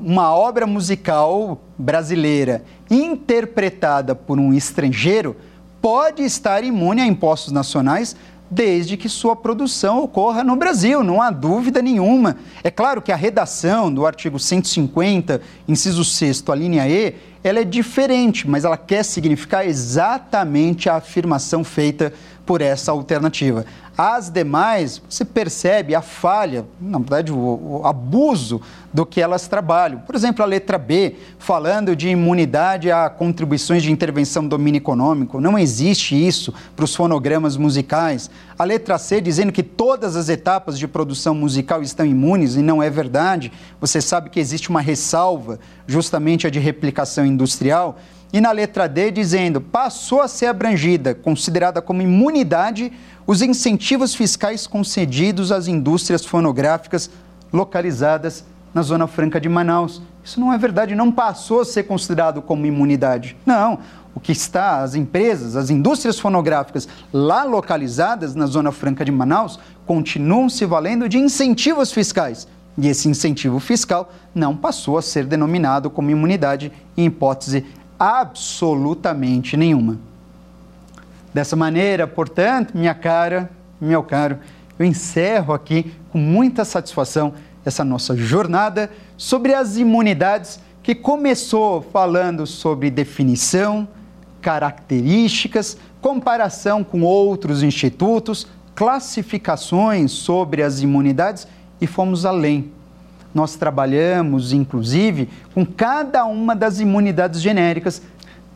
uma 0.01 0.33
obra 0.33 0.64
musical 0.64 1.61
brasileira 1.76 2.64
interpretada 2.89 4.14
por 4.14 4.39
um 4.39 4.55
estrangeiro 4.55 5.35
pode 5.83 6.22
estar 6.22 6.62
imune 6.62 7.01
a 7.01 7.07
impostos 7.07 7.53
nacionais 7.53 8.14
desde 8.51 8.97
que 8.97 9.09
sua 9.09 9.37
produção 9.37 10.03
ocorra 10.03 10.43
no 10.43 10.57
Brasil, 10.57 11.05
não 11.05 11.22
há 11.22 11.31
dúvida 11.31 11.81
nenhuma. 11.81 12.37
É 12.64 12.70
claro 12.70 13.01
que 13.01 13.12
a 13.12 13.16
redação 13.16 13.93
do 13.93 14.05
artigo 14.05 14.39
150, 14.39 15.41
inciso 15.68 16.05
6 16.05 16.45
a 16.49 16.55
linha 16.55 16.89
E, 16.89 17.14
ela 17.43 17.61
é 17.61 17.64
diferente, 17.64 18.49
mas 18.49 18.64
ela 18.64 18.76
quer 18.76 19.03
significar 19.03 19.66
exatamente 19.66 20.88
a 20.88 20.97
afirmação 20.97 21.64
feita 21.64 22.12
por 22.51 22.62
essa 22.62 22.90
alternativa. 22.90 23.64
As 23.96 24.28
demais, 24.28 25.01
você 25.09 25.24
percebe 25.24 25.94
a 25.94 26.03
falha, 26.03 26.66
na 26.80 26.98
verdade, 26.98 27.30
o, 27.30 27.36
o, 27.36 27.86
abuso 27.86 28.61
do 28.92 29.07
que 29.07 29.20
elas 29.20 29.46
trabalham. 29.46 30.01
Por 30.01 30.16
exemplo, 30.16 30.42
a 30.42 30.46
letra 30.46 30.76
B, 30.76 31.14
falando 31.38 31.94
de 31.94 32.09
imunidade 32.09 32.90
a 32.90 33.09
contribuições 33.09 33.84
de 33.84 33.92
intervenção 33.92 34.42
do 34.42 34.48
domínio 34.48 34.78
econômico. 34.78 35.40
Não 35.40 35.57
existe 35.57 36.16
isso 36.16 36.53
para 36.74 36.84
os 36.84 36.92
fonogramas 36.92 37.57
musicais. 37.57 38.28
A 38.59 38.64
letra 38.64 38.98
C, 38.98 39.20
dizendo 39.20 39.53
que 39.53 39.62
todas 39.62 40.16
as 40.16 40.28
etapas 40.28 40.76
de 40.76 40.88
produção 40.88 41.36
musical 41.36 41.82
estão 41.82 42.05
imunes, 42.05 42.57
e 42.57 42.62
não 42.62 42.82
é 42.82 42.90
verdade. 42.90 43.53
Você 43.80 44.01
sabe 44.01 44.28
que 44.28 44.40
existe 44.40 44.70
uma 44.70 44.80
ressalva, 44.80 45.61
justamente 45.86 46.48
a 46.48 46.51
de 46.51 46.59
replicação 46.59 47.24
industrial. 47.24 47.96
E 48.33 48.41
na 48.41 48.53
letra 48.53 48.89
D, 48.89 49.11
dizendo, 49.11 49.61
passou 49.61 50.20
a 50.20 50.28
ser 50.28 50.47
abrangida, 50.47 51.14
considerada 51.14 51.83
como 51.83 52.03
imunidade 52.03 52.93
os 53.26 53.43
incentivos 53.43 54.14
fiscais 54.14 54.66
concedidos 54.66 55.51
às 55.51 55.66
indústrias 55.66 56.24
fonográficas 56.24 57.11
localizadas 57.53 58.45
na 58.72 58.83
Zona 58.83 59.09
Franca 59.09 59.41
de 59.41 59.49
Manaus. 59.49 60.01
Isso 60.22 60.39
não 60.39 60.53
é 60.53 60.59
verdade, 60.59 60.95
não 60.95 61.11
passou 61.11 61.61
a 61.61 61.64
ser 61.64 61.85
considerado 61.85 62.41
como 62.41 62.66
imunidade. 62.66 63.37
Não, 63.45 63.81
o 64.14 64.20
que 64.20 64.31
está, 64.31 64.81
as 64.81 64.95
empresas, 64.95 65.57
as 65.57 65.70
indústrias 65.70 66.18
fonográficas 66.18 66.89
lá 67.12 67.43
localizadas 67.43 68.35
na 68.35 68.47
Zona 68.47 68.70
Franca 68.70 69.05
de 69.05 69.11
Manaus 69.11 69.59
continuam 69.87 70.49
se 70.49 70.64
valendo 70.64 71.09
de 71.09 71.18
incentivos 71.18 71.93
fiscais. 71.93 72.47
E 72.78 72.89
esse 72.89 73.09
incentivo 73.09 73.59
fiscal 73.59 74.12
não 74.35 74.57
passou 74.57 74.97
a 74.97 75.03
ser 75.03 75.26
denominado 75.26 75.91
como 75.91 76.11
imunidade 76.11 76.72
em 76.97 77.07
hipótese 77.07 77.66
absolutamente 78.01 79.59
nenhuma. 79.59 79.98
Dessa 81.34 81.55
maneira, 81.55 82.07
portanto, 82.07 82.74
minha 82.74 82.94
cara, 82.94 83.51
meu 83.78 84.03
caro, 84.03 84.38
eu 84.78 84.86
encerro 84.86 85.53
aqui 85.53 85.92
com 86.11 86.16
muita 86.16 86.64
satisfação 86.64 87.34
essa 87.62 87.84
nossa 87.84 88.16
jornada 88.16 88.90
sobre 89.18 89.53
as 89.53 89.76
imunidades 89.76 90.59
que 90.82 90.94
começou 90.94 91.82
falando 91.82 92.46
sobre 92.46 92.90
definição, 92.90 93.86
características, 94.40 95.76
comparação 96.01 96.82
com 96.82 97.03
outros 97.03 97.62
institutos, 97.62 98.46
classificações 98.74 100.11
sobre 100.11 100.62
as 100.62 100.80
imunidades 100.80 101.46
e 101.78 101.86
fomos 101.86 102.24
além. 102.24 102.72
Nós 103.35 103.57
trabalhamos, 103.57 104.53
inclusive, 104.53 105.28
com 105.55 105.64
cada 105.64 106.24
uma 106.24 106.55
das 106.55 106.81
imunidades 106.81 107.41
genéricas. 107.41 108.03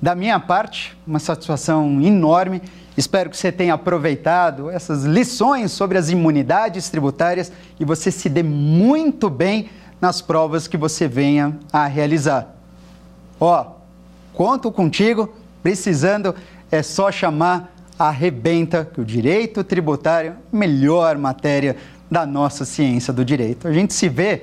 Da 0.01 0.15
minha 0.15 0.39
parte, 0.41 0.97
uma 1.07 1.19
satisfação 1.19 2.01
enorme. 2.01 2.61
Espero 2.97 3.31
que 3.31 3.37
você 3.37 3.51
tenha 3.51 3.75
aproveitado 3.75 4.71
essas 4.71 5.05
lições 5.05 5.73
sobre 5.73 5.99
as 5.99 6.11
imunidades 6.11 6.91
tributárias 6.91 7.53
e 7.79 7.85
você 7.85 8.11
se 8.11 8.29
dê 8.29 8.43
muito 8.43 9.31
bem 9.31 9.71
nas 10.01 10.21
provas 10.21 10.69
que 10.69 10.77
você 10.77 11.09
venha 11.09 11.57
a 11.73 11.87
realizar. 11.87 12.55
Ó, 13.41 13.67
conto 14.33 14.71
contigo 14.71 15.33
Precisando, 15.65 16.35
é 16.71 16.83
só 16.83 17.11
chamar 17.11 17.75
a 17.99 18.11
Rebenta, 18.11 18.85
que 18.85 19.01
o 19.01 19.05
direito 19.05 19.65
tributário 19.65 20.33
é 20.53 20.57
melhor 20.57 21.17
matéria 21.17 21.75
da 22.11 22.27
nossa 22.27 22.67
ciência 22.67 23.15
do 23.15 23.25
direito. 23.25 23.67
A 23.67 23.73
gente 23.73 23.95
se 23.95 24.07
vê. 24.07 24.43